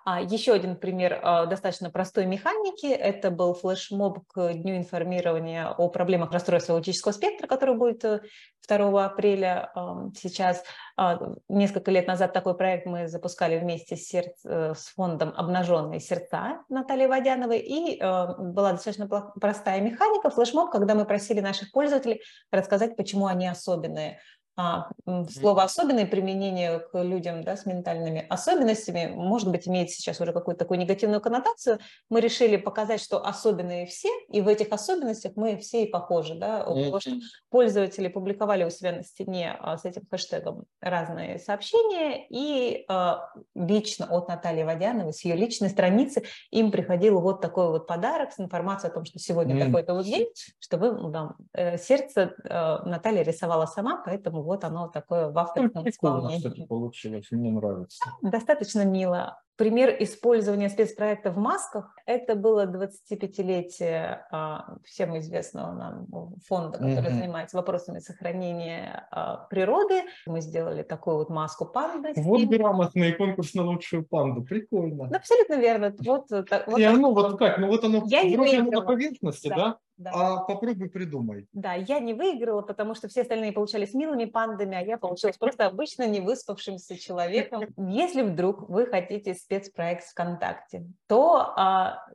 А 0.05 0.21
еще 0.21 0.53
один 0.53 0.75
пример 0.75 1.19
а, 1.23 1.45
достаточно 1.45 1.89
простой 1.89 2.25
механики. 2.25 2.87
Это 2.87 3.31
был 3.31 3.53
флешмоб 3.53 4.27
к 4.27 4.53
Дню 4.53 4.75
информирования 4.75 5.69
о 5.69 5.87
проблемах 5.87 6.31
расстройства 6.31 6.75
аутического 6.75 7.13
спектра, 7.13 7.47
который 7.47 7.75
будет 7.75 8.01
2 8.01 8.21
э, 8.67 9.05
апреля 9.05 9.71
сейчас. 10.15 10.63
А, 10.97 11.19
несколько 11.47 11.89
лет 11.91 12.07
назад 12.07 12.33
такой 12.33 12.55
проект 12.57 12.85
мы 12.85 13.07
запускали 13.07 13.57
вместе 13.57 13.95
с, 13.95 14.13
э, 14.13 14.73
фондом 14.95 15.33
«Обнаженные 15.37 16.01
сердца» 16.01 16.63
Натальи 16.67 17.07
Водяновой. 17.07 17.59
И 17.59 17.97
была 17.99 18.73
достаточно 18.73 19.07
простая 19.07 19.79
механика, 19.79 20.29
флешмоб, 20.29 20.69
когда 20.69 20.95
мы 20.95 21.05
просили 21.05 21.39
наших 21.39 21.71
пользователей 21.71 22.21
рассказать, 22.51 22.97
почему 22.97 23.27
они 23.27 23.47
особенные. 23.47 24.19
А, 24.55 24.89
слово 25.31 25.63
«особенное» 25.63 26.05
применение 26.05 26.79
к 26.79 27.01
людям 27.01 27.43
да, 27.43 27.57
с 27.57 27.65
ментальными 27.65 28.25
особенностями, 28.29 29.11
может 29.15 29.49
быть, 29.49 29.67
имеет 29.67 29.89
сейчас 29.89 30.21
уже 30.21 30.31
какую-то 30.31 30.59
такую 30.59 30.79
негативную 30.79 31.21
коннотацию. 31.21 31.79
Мы 32.09 32.21
решили 32.21 32.57
показать, 32.57 33.01
что 33.01 33.25
особенные 33.25 33.87
все, 33.87 34.09
и 34.29 34.41
в 34.41 34.47
этих 34.47 34.71
особенностях 34.71 35.33
мы 35.35 35.57
все 35.57 35.83
и 35.83 35.89
похожи. 35.89 36.35
Да? 36.35 36.59
Потому 36.59 36.99
что 36.99 37.11
пользователи 37.49 38.07
публиковали 38.09 38.63
у 38.63 38.69
себя 38.69 38.91
на 38.91 39.03
стене 39.03 39.57
а, 39.59 39.77
с 39.77 39.85
этим 39.85 40.03
хэштегом 40.09 40.65
разные 40.81 41.39
сообщения, 41.39 42.27
и 42.29 42.85
а, 42.87 43.29
лично 43.55 44.05
от 44.05 44.27
Натальи 44.27 44.63
Водяновой, 44.63 45.13
с 45.13 45.25
ее 45.25 45.35
личной 45.35 45.69
страницы, 45.69 46.23
им 46.51 46.71
приходил 46.71 47.19
вот 47.21 47.41
такой 47.41 47.69
вот 47.69 47.87
подарок 47.87 48.31
с 48.31 48.39
информацией 48.39 48.91
о 48.91 48.93
том, 48.93 49.05
что 49.05 49.17
сегодня 49.17 49.55
mm. 49.55 49.65
такой-то 49.65 49.95
вот 49.95 50.05
день, 50.05 50.27
что 50.59 50.77
вы, 50.77 51.09
да, 51.09 51.33
э, 51.53 51.79
сердце 51.79 52.35
э, 52.43 52.77
Наталья 52.85 53.23
рисовала 53.23 53.65
сама, 53.65 54.01
поэтому 54.05 54.42
вот 54.43 54.63
оно 54.63 54.87
такое 54.87 55.29
в 55.29 55.37
авторском 55.37 55.87
исполнении. 55.87 56.37
Кстати, 56.37 56.65
получилось, 56.65 57.27
мне 57.31 57.51
нравится. 57.51 58.03
Достаточно 58.21 58.85
мило. 58.85 59.39
Пример 59.55 59.95
использования 59.99 60.67
спецпроекта 60.67 61.29
в 61.31 61.37
масках– 61.37 61.95
это 62.07 62.35
было 62.35 62.65
25-летие 62.65 64.21
а, 64.31 64.77
всем 64.83 65.15
известного 65.19 65.71
нам 65.73 66.07
фонда, 66.47 66.79
который 66.79 67.11
mm-hmm. 67.11 67.19
занимается 67.19 67.57
вопросами 67.57 67.99
сохранения 67.99 69.07
а, 69.11 69.45
природы. 69.51 70.01
Мы 70.25 70.41
сделали 70.41 70.81
такую 70.81 71.17
вот 71.17 71.29
маску 71.29 71.67
панды. 71.67 72.13
Вот 72.15 72.39
и... 72.41 72.45
грамотный 72.47 73.13
конкурс 73.13 73.53
на 73.53 73.63
лучшую 73.63 74.07
панду. 74.07 74.41
Прикольно. 74.41 75.15
Абсолютно 75.15 75.59
верно. 75.59 75.93
Вот, 75.99 76.29
так, 76.49 76.67
вот, 76.67 76.79
Я, 76.79 76.93
ну 76.93 77.13
вот 77.13 77.37
как, 77.37 77.59
ну 77.59 77.67
вот 77.67 77.83
оно 77.83 78.01
Я 78.07 78.23
вроде 78.35 78.63
на 78.63 78.81
поверхности, 78.81 79.49
да? 79.49 79.55
да? 79.55 79.77
Да. 79.97 80.11
А 80.13 80.37
попробуй 80.43 80.89
придумай. 80.89 81.47
Да, 81.53 81.73
я 81.73 81.99
не 81.99 82.13
выиграла, 82.13 82.61
потому 82.61 82.95
что 82.95 83.07
все 83.07 83.21
остальные 83.21 83.51
получались 83.51 83.93
милыми 83.93 84.25
пандами, 84.25 84.75
а 84.77 84.81
я 84.81 84.97
получилась 84.97 85.37
просто 85.37 85.65
обычно 85.65 86.07
невыспавшимся 86.07 86.97
человеком. 86.97 87.65
Если 87.77 88.23
вдруг 88.23 88.69
вы 88.69 88.87
хотите 88.87 89.35
спецпроект 89.35 90.05
ВКонтакте, 90.05 90.85
то 91.07 91.53
а, 91.55 92.05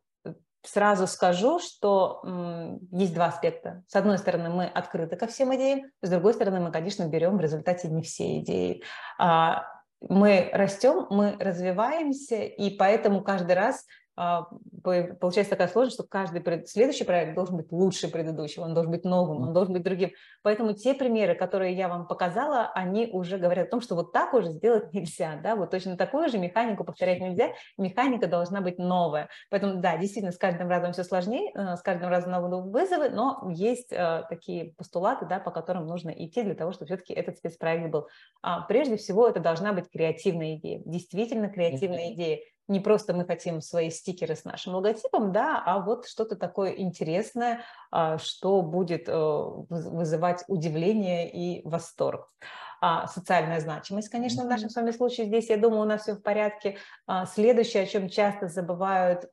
сразу 0.63 1.07
скажу, 1.07 1.61
что 1.61 2.21
м, 2.25 2.79
есть 2.91 3.15
два 3.15 3.27
аспекта. 3.27 3.85
С 3.87 3.97
одной 3.97 4.19
стороны, 4.19 4.51
мы 4.51 4.67
открыты 4.67 5.17
ко 5.17 5.27
всем 5.27 5.55
идеям, 5.55 5.91
с 6.03 6.11
другой 6.11 6.35
стороны, 6.35 6.61
мы, 6.61 6.73
конечно, 6.73 7.07
берем 7.09 7.37
в 7.39 7.41
результате 7.41 7.89
не 7.89 8.03
все 8.03 8.39
идеи. 8.41 8.83
А, 9.19 9.65
мы 10.01 10.49
растем, 10.53 11.07
мы 11.11 11.37
развиваемся, 11.41 12.43
и 12.43 12.71
поэтому 12.77 13.23
каждый 13.23 13.57
раз 13.57 13.85
получается 14.83 15.51
такая 15.51 15.69
сложность, 15.69 15.95
что 15.95 16.07
каждый 16.09 16.67
следующий 16.67 17.05
проект 17.05 17.35
должен 17.35 17.57
быть 17.57 17.71
лучше 17.71 18.09
предыдущего, 18.09 18.65
он 18.65 18.75
должен 18.75 18.91
быть 18.91 19.05
новым, 19.05 19.43
он 19.43 19.53
должен 19.53 19.73
быть 19.73 19.85
другим. 19.85 20.11
Поэтому 20.43 20.73
те 20.73 20.95
примеры, 20.95 21.37
которые 21.37 21.75
я 21.75 21.89
вам 21.89 22.07
показала, 22.07 22.71
они 22.75 23.09
уже 23.13 23.39
говорят 23.39 23.69
о 23.69 23.71
том, 23.71 23.81
что 23.81 23.95
вот 23.95 24.13
так 24.13 24.35
уже 24.35 24.49
сделать 24.49 24.93
нельзя, 24.93 25.39
да, 25.43 25.55
вот 25.55 25.71
точно 25.71 25.97
такую 25.97 26.29
же 26.29 26.39
механику 26.39 26.85
повторять 26.85 27.21
нельзя, 27.21 27.51
механика 27.77 28.27
должна 28.27 28.61
быть 28.61 28.79
новая. 28.79 29.29
Поэтому, 29.51 29.81
да, 29.81 29.97
действительно, 29.97 30.33
с 30.33 30.39
каждым 30.39 30.69
разом 30.69 30.93
все 30.93 31.05
сложнее, 31.05 31.53
э, 31.55 31.77
с 31.77 31.83
каждым 31.83 32.09
разом 32.09 32.33
новые 32.33 32.63
вызовы, 32.63 33.11
но 33.11 33.49
есть 33.51 33.93
э, 33.93 34.25
такие 34.29 34.73
постулаты, 34.77 35.27
да, 35.27 35.39
по 35.39 35.53
которым 35.53 35.87
нужно 35.87 36.11
идти 36.11 36.43
для 36.43 36.55
того, 36.55 36.73
чтобы 36.73 36.87
все-таки 36.87 37.13
этот 37.13 37.37
спецпроект 37.37 37.91
был. 37.91 38.09
А, 38.43 38.63
прежде 38.63 38.97
всего, 38.97 39.29
это 39.29 39.39
должна 39.39 39.73
быть 39.73 39.89
креативная 39.91 40.57
идея, 40.57 40.83
действительно 40.85 41.49
креативная 41.49 42.13
идея, 42.15 42.41
не 42.69 42.81
просто 42.81 43.15
мы 43.15 43.25
хотим 43.25 43.61
свои 43.61 43.91
стикеры 43.91 44.37
с 44.37 44.45
нашим 44.45 44.75
логотипом, 44.75 45.33
да, 45.33 45.63
а 45.65 45.81
вот 45.81 46.07
что-то 46.07 46.37
такое 46.37 46.73
интересное, 46.73 47.63
а, 47.91 48.19
что 48.19 48.63
будет 48.63 49.09
э, 49.09 49.13
вызывать 49.15 50.45
удивление 50.49 51.31
и 51.31 51.67
восторг. 51.67 52.29
А, 52.81 53.09
социальная 53.09 53.61
значимость, 53.61 54.09
конечно, 54.09 54.45
в 54.45 54.49
нашем 54.49 54.71
с 54.71 54.77
вами 54.77 54.93
случае 54.93 55.27
здесь, 55.27 55.49
я 55.49 55.57
думаю, 55.57 55.83
у 55.83 55.87
нас 55.87 56.03
все 56.03 56.15
в 56.15 56.23
порядке. 56.23 56.77
А, 57.07 57.27
следующее, 57.27 57.83
о 57.83 57.87
чем 57.87 58.09
часто 58.09 58.49
забывают 58.49 59.29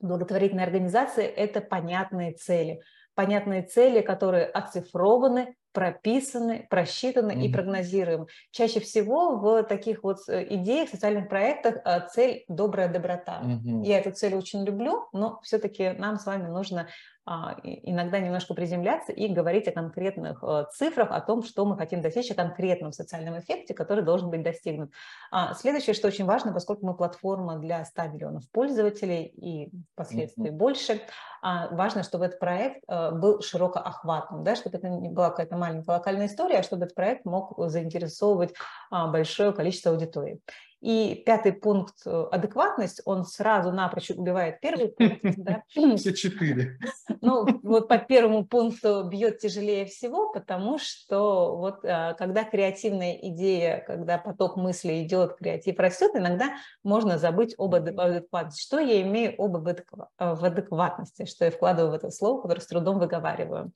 благотворительные 0.00 0.66
организации, 0.66 1.24
это 1.24 1.60
понятные 1.60 2.32
цели. 2.32 2.82
Понятные 3.14 3.62
цели, 3.62 4.00
которые 4.00 4.46
оцифрованы, 4.46 5.56
прописаны, 5.74 6.66
просчитаны 6.70 7.32
mm-hmm. 7.32 7.42
и 7.42 7.52
прогнозируем. 7.52 8.26
Чаще 8.52 8.80
всего 8.80 9.36
в 9.36 9.64
таких 9.64 10.04
вот 10.04 10.18
э, 10.28 10.46
идеях, 10.54 10.88
социальных 10.88 11.28
проектах 11.28 11.76
э, 11.84 12.08
цель 12.12 12.44
добрая 12.48 12.88
доброта. 12.88 13.42
Mm-hmm. 13.42 13.84
Я 13.84 13.98
эту 13.98 14.12
цель 14.12 14.34
очень 14.34 14.64
люблю, 14.64 15.08
но 15.12 15.40
все-таки 15.42 15.90
нам 15.90 16.18
с 16.18 16.26
вами 16.26 16.46
нужно 16.46 16.88
а, 17.26 17.56
иногда 17.62 18.18
немножко 18.18 18.52
приземляться 18.52 19.10
и 19.10 19.28
говорить 19.28 19.66
о 19.66 19.72
конкретных 19.72 20.44
э, 20.44 20.66
цифрах, 20.72 21.10
о 21.10 21.22
том, 21.22 21.42
что 21.42 21.64
мы 21.64 21.78
хотим 21.78 22.02
достичь, 22.02 22.30
о 22.30 22.34
конкретном 22.34 22.92
социальном 22.92 23.38
эффекте, 23.38 23.72
который 23.72 24.04
должен 24.04 24.28
быть 24.28 24.42
достигнут. 24.42 24.90
А, 25.30 25.54
следующее, 25.54 25.94
что 25.94 26.08
очень 26.08 26.26
важно, 26.26 26.52
поскольку 26.52 26.84
мы 26.84 26.94
платформа 26.94 27.58
для 27.58 27.82
100 27.82 28.08
миллионов 28.08 28.50
пользователей 28.50 29.24
и 29.24 29.70
впоследствии 29.94 30.50
mm-hmm. 30.50 30.56
больше, 30.56 31.00
а, 31.40 31.68
важно, 31.68 32.02
чтобы 32.02 32.26
этот 32.26 32.40
проект 32.40 32.84
был 32.86 33.40
широко 33.40 33.78
охватным, 33.78 34.44
да, 34.44 34.54
чтобы 34.54 34.76
это 34.76 34.90
не 34.90 35.08
была 35.08 35.30
какая-то 35.30 35.56
маленькая 35.64 35.96
локальная 35.96 36.26
история, 36.26 36.58
а 36.58 36.62
чтобы 36.62 36.84
этот 36.84 36.94
проект 36.94 37.24
мог 37.24 37.54
заинтересовывать 37.70 38.54
большое 38.90 39.52
количество 39.52 39.92
аудитории. 39.92 40.40
И 40.84 41.22
пятый 41.24 41.54
пункт 41.54 41.94
э,– 42.04 42.24
адекватность, 42.30 43.00
он 43.06 43.24
сразу 43.24 43.72
напрочь 43.72 44.10
убивает 44.10 44.60
первый 44.60 44.88
пункт. 44.88 45.22
Да? 45.38 45.62
Все 45.96 46.12
четыре. 46.12 46.78
Ну, 47.22 47.46
вот 47.62 47.88
по 47.88 47.96
первому 47.96 48.44
пункту 48.44 49.02
бьет 49.04 49.38
тяжелее 49.38 49.86
всего, 49.86 50.30
потому 50.30 50.78
что 50.78 51.56
вот 51.56 51.82
э, 51.86 52.14
когда 52.18 52.44
креативная 52.44 53.14
идея, 53.14 53.82
когда 53.86 54.18
поток 54.18 54.56
мысли 54.56 55.02
идет, 55.02 55.36
креатив 55.36 55.78
растет, 55.78 56.10
иногда 56.14 56.56
можно 56.82 57.16
забыть 57.16 57.54
об 57.56 57.76
адекватности. 57.76 58.60
Что 58.60 58.78
я 58.78 59.00
имею 59.00 59.34
об 59.38 59.66
э, 59.66 59.74
в 60.18 60.44
адекватности, 60.44 61.24
что 61.24 61.46
я 61.46 61.50
вкладываю 61.50 61.92
в 61.92 61.94
это 61.94 62.10
слово, 62.10 62.42
которое 62.42 62.60
с 62.60 62.66
трудом 62.66 62.98
выговариваю. 62.98 63.72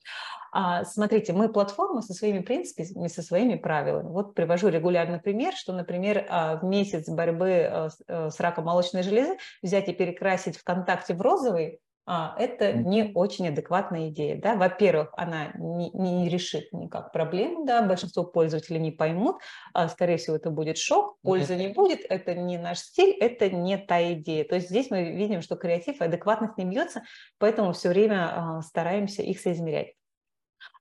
А, 0.51 0.83
смотрите, 0.83 1.33
мы 1.33 1.49
платформа 1.49 2.01
со 2.01 2.13
своими 2.13 2.39
принципами, 2.39 3.07
со 3.07 3.21
своими 3.21 3.55
правилами. 3.55 4.07
Вот 4.07 4.33
привожу 4.33 4.69
регулярный 4.69 5.19
пример, 5.19 5.53
что, 5.53 5.73
например, 5.73 6.25
а, 6.29 6.57
в 6.57 6.63
месяц 6.63 6.98
борьбы 7.07 7.89
а, 8.07 8.29
с 8.29 8.39
раком 8.39 8.65
молочной 8.65 9.03
железы 9.03 9.37
взять 9.61 9.87
и 9.87 9.93
перекрасить 9.93 10.57
ВКонтакте 10.57 11.13
в 11.13 11.21
розовый, 11.21 11.79
а, 12.11 12.35
это 12.39 12.73
не 12.73 13.11
очень 13.13 13.49
адекватная 13.49 14.09
идея. 14.09 14.41
Да? 14.41 14.55
Во-первых, 14.55 15.09
она 15.15 15.51
не, 15.53 15.91
не 15.91 16.27
решит 16.27 16.73
никак 16.73 17.11
проблему, 17.11 17.65
да? 17.67 17.83
большинство 17.83 18.23
пользователей 18.23 18.79
не 18.79 18.89
поймут, 18.89 19.35
а, 19.75 19.87
скорее 19.89 20.17
всего, 20.17 20.35
это 20.35 20.49
будет 20.49 20.79
шок, 20.79 21.17
пользы 21.21 21.55
не 21.55 21.67
будет, 21.67 21.99
это 22.09 22.33
не 22.33 22.57
наш 22.57 22.79
стиль, 22.79 23.15
это 23.19 23.51
не 23.51 23.77
та 23.77 24.13
идея. 24.13 24.43
То 24.43 24.55
есть 24.55 24.69
здесь 24.69 24.89
мы 24.89 25.11
видим, 25.11 25.43
что 25.43 25.55
креатив 25.55 26.01
и 26.01 26.03
адекватность 26.03 26.57
не 26.57 26.65
бьется, 26.65 27.03
поэтому 27.37 27.73
все 27.73 27.89
время 27.89 28.57
а, 28.57 28.61
стараемся 28.63 29.21
их 29.21 29.39
соизмерять. 29.39 29.93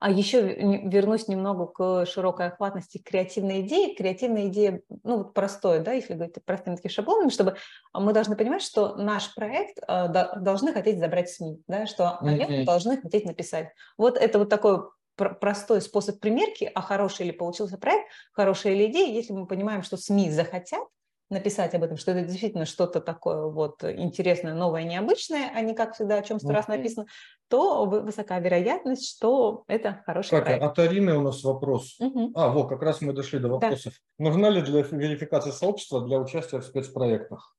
А 0.01 0.11
еще 0.11 0.43
вернусь 0.43 1.29
немного 1.29 1.67
к 1.67 2.07
широкой 2.07 2.47
охватности 2.47 2.99
креативной 2.99 3.63
идеи. 3.63 3.95
Креативная 3.95 4.49
идея, 4.49 4.83
ну, 5.03 5.19
вот 5.19 5.35
простое, 5.35 5.81
да, 5.81 5.93
если 5.93 6.15
говорить 6.15 6.37
простыми 6.45 6.77
такими 6.77 6.93
шаблонами, 6.93 7.31
чтобы 7.31 7.57
мы 7.93 8.13
должны 8.13 8.37
понимать, 8.37 8.63
что 8.63 8.97
наш 8.97 9.35
проект 9.35 9.79
э, 9.87 10.09
должны 10.37 10.73
хотеть 10.73 10.99
забрать 10.99 11.31
СМИ, 11.31 11.63
да, 11.67 11.87
что 11.87 12.19
они 12.19 12.45
mm-hmm. 12.45 12.65
должны 12.65 13.01
хотеть 13.01 13.25
написать. 13.25 13.71
Вот 13.97 14.17
это 14.17 14.39
вот 14.39 14.49
такой 14.49 14.83
простой 15.17 15.81
способ 15.81 16.21
примерки, 16.21 16.71
а 16.75 16.81
хороший 16.81 17.27
ли 17.27 17.33
получился 17.33 17.77
проект, 17.77 18.09
хорошая 18.33 18.75
ли 18.75 18.87
идея, 18.87 19.13
если 19.13 19.33
мы 19.33 19.47
понимаем, 19.47 19.83
что 19.83 19.97
СМИ 19.97 20.31
захотят, 20.31 20.85
написать 21.31 21.75
об 21.75 21.83
этом, 21.83 21.97
что 21.97 22.13
это 22.13 22.27
действительно 22.27 22.65
что-то 22.65 23.01
такое 23.01 23.47
вот 23.47 23.85
интересное, 23.85 24.55
новое, 24.55 24.85
необычное, 24.85 25.51
а 25.55 25.61
не 25.61 25.75
как 25.75 25.95
всегда 25.95 26.17
о 26.17 26.23
чем 26.23 26.39
сто 26.39 26.51
раз 26.51 26.69
написано, 26.69 27.07
то 27.49 27.85
высока 27.85 28.39
вероятность, 28.39 29.09
что 29.09 29.65
это 29.67 30.03
хороший 30.07 30.31
так, 30.31 30.45
проект. 30.45 30.63
От 30.63 30.79
Арины 30.79 31.17
у 31.17 31.23
нас 31.23 31.43
вопрос. 31.45 31.97
Угу. 32.01 32.33
А, 32.35 32.49
вот, 32.51 32.69
как 32.69 32.83
раз 32.83 33.01
мы 33.01 33.13
дошли 33.13 33.39
до 33.39 33.49
вопросов. 33.49 33.95
Да. 34.19 34.25
Нужна 34.25 34.51
ли 34.51 34.63
для 34.63 34.83
верификации 34.83 35.51
сообщества 35.51 36.05
для 36.05 36.19
участия 36.19 36.59
в 36.59 36.65
спецпроектах? 36.65 37.57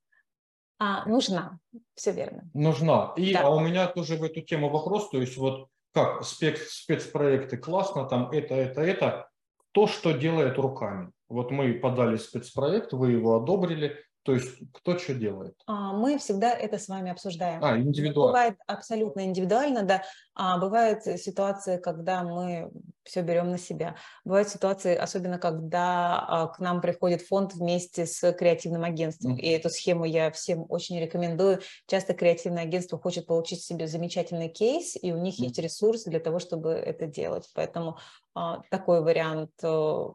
А, 0.79 1.05
нужна, 1.07 1.59
все 1.93 2.11
верно. 2.11 2.49
Нужна. 2.53 3.13
И, 3.17 3.33
да. 3.33 3.41
А 3.41 3.49
у 3.49 3.59
меня 3.59 3.87
тоже 3.87 4.15
в 4.15 4.23
эту 4.23 4.41
тему 4.41 4.69
вопрос, 4.69 5.09
то 5.09 5.19
есть 5.19 5.37
вот 5.37 5.67
как 5.93 6.23
спец, 6.23 6.59
спецпроекты 6.69 7.57
классно, 7.57 8.05
там 8.05 8.29
это, 8.31 8.55
это, 8.55 8.81
это, 8.81 9.29
то, 9.71 9.87
что 9.87 10.11
делает 10.11 10.57
руками. 10.57 11.11
Вот 11.29 11.51
мы 11.51 11.73
подали 11.73 12.17
спецпроект, 12.17 12.91
вы 12.91 13.11
его 13.11 13.37
одобрили, 13.37 13.95
то 14.23 14.33
есть 14.33 14.59
кто 14.73 14.97
что 14.97 15.13
делает? 15.13 15.55
А, 15.65 15.93
мы 15.93 16.17
всегда 16.17 16.53
это 16.53 16.77
с 16.77 16.87
вами 16.87 17.09
обсуждаем. 17.09 17.63
А, 17.63 17.77
индивидуально. 17.77 18.31
Бывает 18.31 18.57
абсолютно 18.67 19.25
индивидуально, 19.25 19.83
да. 19.83 20.03
А 20.35 20.57
бывают 20.57 21.03
ситуации, 21.03 21.77
когда 21.77 22.23
мы 22.23 22.69
все 23.03 23.21
берем 23.21 23.49
на 23.49 23.57
себя. 23.57 23.95
Бывают 24.25 24.49
ситуации, 24.49 24.95
особенно 24.95 25.39
когда 25.39 26.19
а, 26.19 26.47
к 26.47 26.59
нам 26.59 26.81
приходит 26.81 27.21
фонд 27.21 27.53
вместе 27.53 28.05
с 28.05 28.31
креативным 28.33 28.83
агентством. 28.83 29.35
Mm-hmm. 29.35 29.41
И 29.41 29.49
эту 29.49 29.69
схему 29.69 30.05
я 30.05 30.31
всем 30.31 30.65
очень 30.67 30.99
рекомендую. 30.99 31.61
Часто 31.87 32.13
креативное 32.13 32.63
агентство 32.63 32.99
хочет 32.99 33.25
получить 33.25 33.63
себе 33.63 33.87
замечательный 33.87 34.49
кейс, 34.49 34.97
и 35.01 35.13
у 35.13 35.17
них 35.17 35.39
mm-hmm. 35.39 35.45
есть 35.45 35.59
ресурсы 35.59 36.09
для 36.09 36.19
того, 36.19 36.39
чтобы 36.39 36.71
это 36.71 37.07
делать. 37.07 37.49
Поэтому 37.55 37.97
а, 38.35 38.61
такой 38.69 39.01
вариант 39.01 39.51
э, 39.63 40.05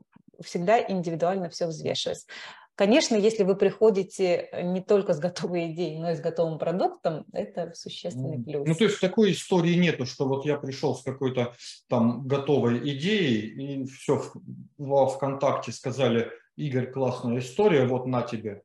всегда 0.43 0.81
индивидуально 0.81 1.49
все 1.49 1.67
взвешивать. 1.67 2.27
Конечно, 2.77 3.15
если 3.15 3.45
вы 3.45 3.55
приходите 3.55 4.49
э, 4.51 4.63
не 4.63 4.81
только 4.81 5.15
с 5.15 5.21
готовой 5.21 5.71
идеей, 5.73 6.01
но 6.01 6.11
и 6.11 6.17
с 6.17 6.21
готовым 6.21 6.59
продуктом, 6.59 7.25
это 7.33 7.73
существенный 7.75 8.43
плюс. 8.43 8.67
Ну, 8.67 8.75
то 8.75 8.85
есть 8.85 9.01
такой 9.01 9.31
истории 9.33 9.75
нету, 9.75 10.07
что 10.07 10.27
вот 10.27 10.45
я 10.45 10.57
пришел 10.57 10.97
с 10.97 11.03
какой-то 11.03 11.55
там 11.89 12.27
готовой 12.27 12.79
идеей, 12.79 13.83
и 13.83 13.85
все, 13.85 14.25
во 14.77 15.07
ВКонтакте 15.07 15.71
сказали, 15.71 16.31
Игорь, 16.57 16.91
классная 16.91 17.39
история, 17.39 17.87
вот 17.87 18.07
на 18.07 18.23
тебе 18.23 18.63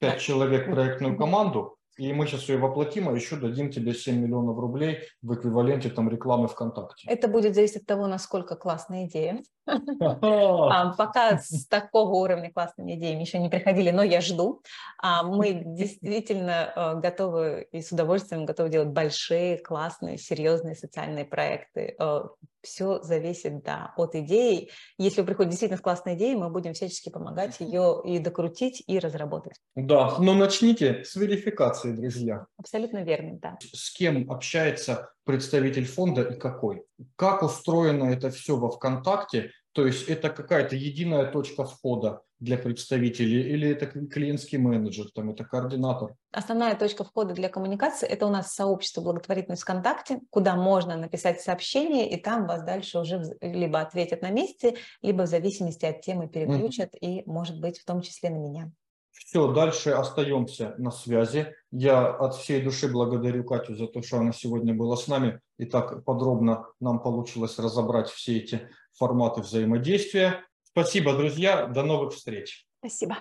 пять 0.00 0.20
человек 0.20 0.68
проектную 0.68 1.16
команду, 1.16 1.78
и 1.96 2.12
мы 2.12 2.26
сейчас 2.26 2.48
ее 2.48 2.58
воплотим, 2.58 3.08
а 3.08 3.12
еще 3.12 3.36
дадим 3.36 3.70
тебе 3.70 3.94
7 3.94 4.16
миллионов 4.16 4.58
рублей 4.58 5.00
в 5.20 5.34
эквиваленте 5.34 5.90
там 5.90 6.08
рекламы 6.08 6.48
ВКонтакте. 6.48 7.06
Это 7.08 7.28
будет 7.28 7.54
зависеть 7.54 7.82
от 7.82 7.86
того, 7.86 8.06
насколько 8.06 8.56
классная 8.56 9.06
идея. 9.06 9.42
А, 9.66 10.92
пока 10.94 11.38
с 11.38 11.66
такого 11.66 12.14
уровня 12.14 12.52
классными 12.52 12.94
идеями 12.94 13.22
еще 13.22 13.38
не 13.38 13.48
приходили, 13.48 13.90
но 13.90 14.02
я 14.02 14.20
жду. 14.20 14.62
А, 14.98 15.22
мы 15.22 15.62
действительно 15.64 16.72
э, 16.74 17.00
готовы 17.00 17.68
и 17.72 17.80
с 17.80 17.92
удовольствием 17.92 18.44
готовы 18.44 18.68
делать 18.70 18.88
большие, 18.88 19.58
классные, 19.58 20.18
серьезные 20.18 20.74
социальные 20.74 21.24
проекты. 21.24 21.94
Э, 21.98 22.22
Все 22.62 23.00
зависит, 23.02 23.62
да, 23.64 23.92
от 23.96 24.14
идеи. 24.14 24.70
Если 24.98 25.22
приходит 25.22 25.50
действительно 25.50 25.78
с 25.78 25.82
классной 25.82 26.14
идеей, 26.14 26.36
мы 26.36 26.48
будем 26.48 26.74
всячески 26.74 27.08
помогать 27.08 27.58
ее 27.60 28.00
и 28.04 28.18
докрутить, 28.18 28.84
и 28.86 28.98
разработать. 28.98 29.54
Да, 29.74 30.16
но 30.18 30.34
начните 30.34 31.02
с 31.04 31.16
верификации, 31.16 31.92
друзья. 31.92 32.46
Абсолютно 32.56 33.02
верно, 33.02 33.38
да. 33.40 33.58
С 33.72 33.92
кем 33.92 34.30
общается 34.30 35.10
представитель 35.24 35.86
фонда 35.86 36.22
и 36.22 36.38
какой. 36.38 36.84
Как 37.16 37.42
устроено 37.42 38.04
это 38.04 38.30
все 38.30 38.56
во 38.56 38.70
ВКонтакте, 38.70 39.50
то 39.72 39.86
есть 39.86 40.08
это 40.08 40.28
какая-то 40.28 40.76
единая 40.76 41.30
точка 41.30 41.64
входа 41.64 42.22
для 42.40 42.58
представителей 42.58 43.40
или 43.52 43.70
это 43.70 43.86
клиентский 43.86 44.58
менеджер, 44.58 45.06
там 45.14 45.30
это 45.30 45.44
координатор? 45.44 46.14
Основная 46.32 46.74
точка 46.74 47.04
входа 47.04 47.34
для 47.34 47.48
коммуникации– 47.48 48.06
это 48.08 48.26
у 48.26 48.30
нас 48.30 48.52
сообщество 48.52 49.00
благотворительность 49.00 49.62
ВКонтакте, 49.62 50.20
куда 50.28 50.56
можно 50.56 50.96
написать 50.96 51.40
сообщение, 51.40 52.10
и 52.10 52.20
там 52.20 52.46
вас 52.46 52.64
дальше 52.64 52.98
уже 52.98 53.22
либо 53.40 53.80
ответят 53.80 54.22
на 54.22 54.30
месте, 54.30 54.76
либо 55.02 55.22
в 55.22 55.28
зависимости 55.28 55.86
от 55.86 56.00
темы 56.00 56.28
переключат, 56.28 56.94
mm-hmm. 56.94 57.22
и, 57.22 57.30
может 57.30 57.60
быть, 57.60 57.78
в 57.78 57.84
том 57.84 58.02
числе 58.02 58.30
на 58.30 58.38
меня. 58.38 58.72
Все, 59.12 59.52
дальше 59.52 59.90
остаемся 59.90 60.74
на 60.78 60.90
связи. 60.90 61.54
Я 61.70 62.08
от 62.08 62.34
всей 62.34 62.62
души 62.62 62.88
благодарю 62.88 63.44
Катю 63.44 63.74
за 63.74 63.86
то, 63.86 64.02
что 64.02 64.18
она 64.18 64.32
сегодня 64.32 64.74
была 64.74 64.96
с 64.96 65.06
нами 65.06 65.40
и 65.58 65.66
так 65.66 66.04
подробно 66.04 66.66
нам 66.80 67.00
получилось 67.00 67.58
разобрать 67.58 68.08
все 68.08 68.38
эти 68.38 68.68
форматы 68.92 69.42
взаимодействия. 69.42 70.44
Спасибо, 70.62 71.14
друзья. 71.14 71.66
До 71.66 71.82
новых 71.82 72.14
встреч. 72.14 72.66
Спасибо. 72.80 73.18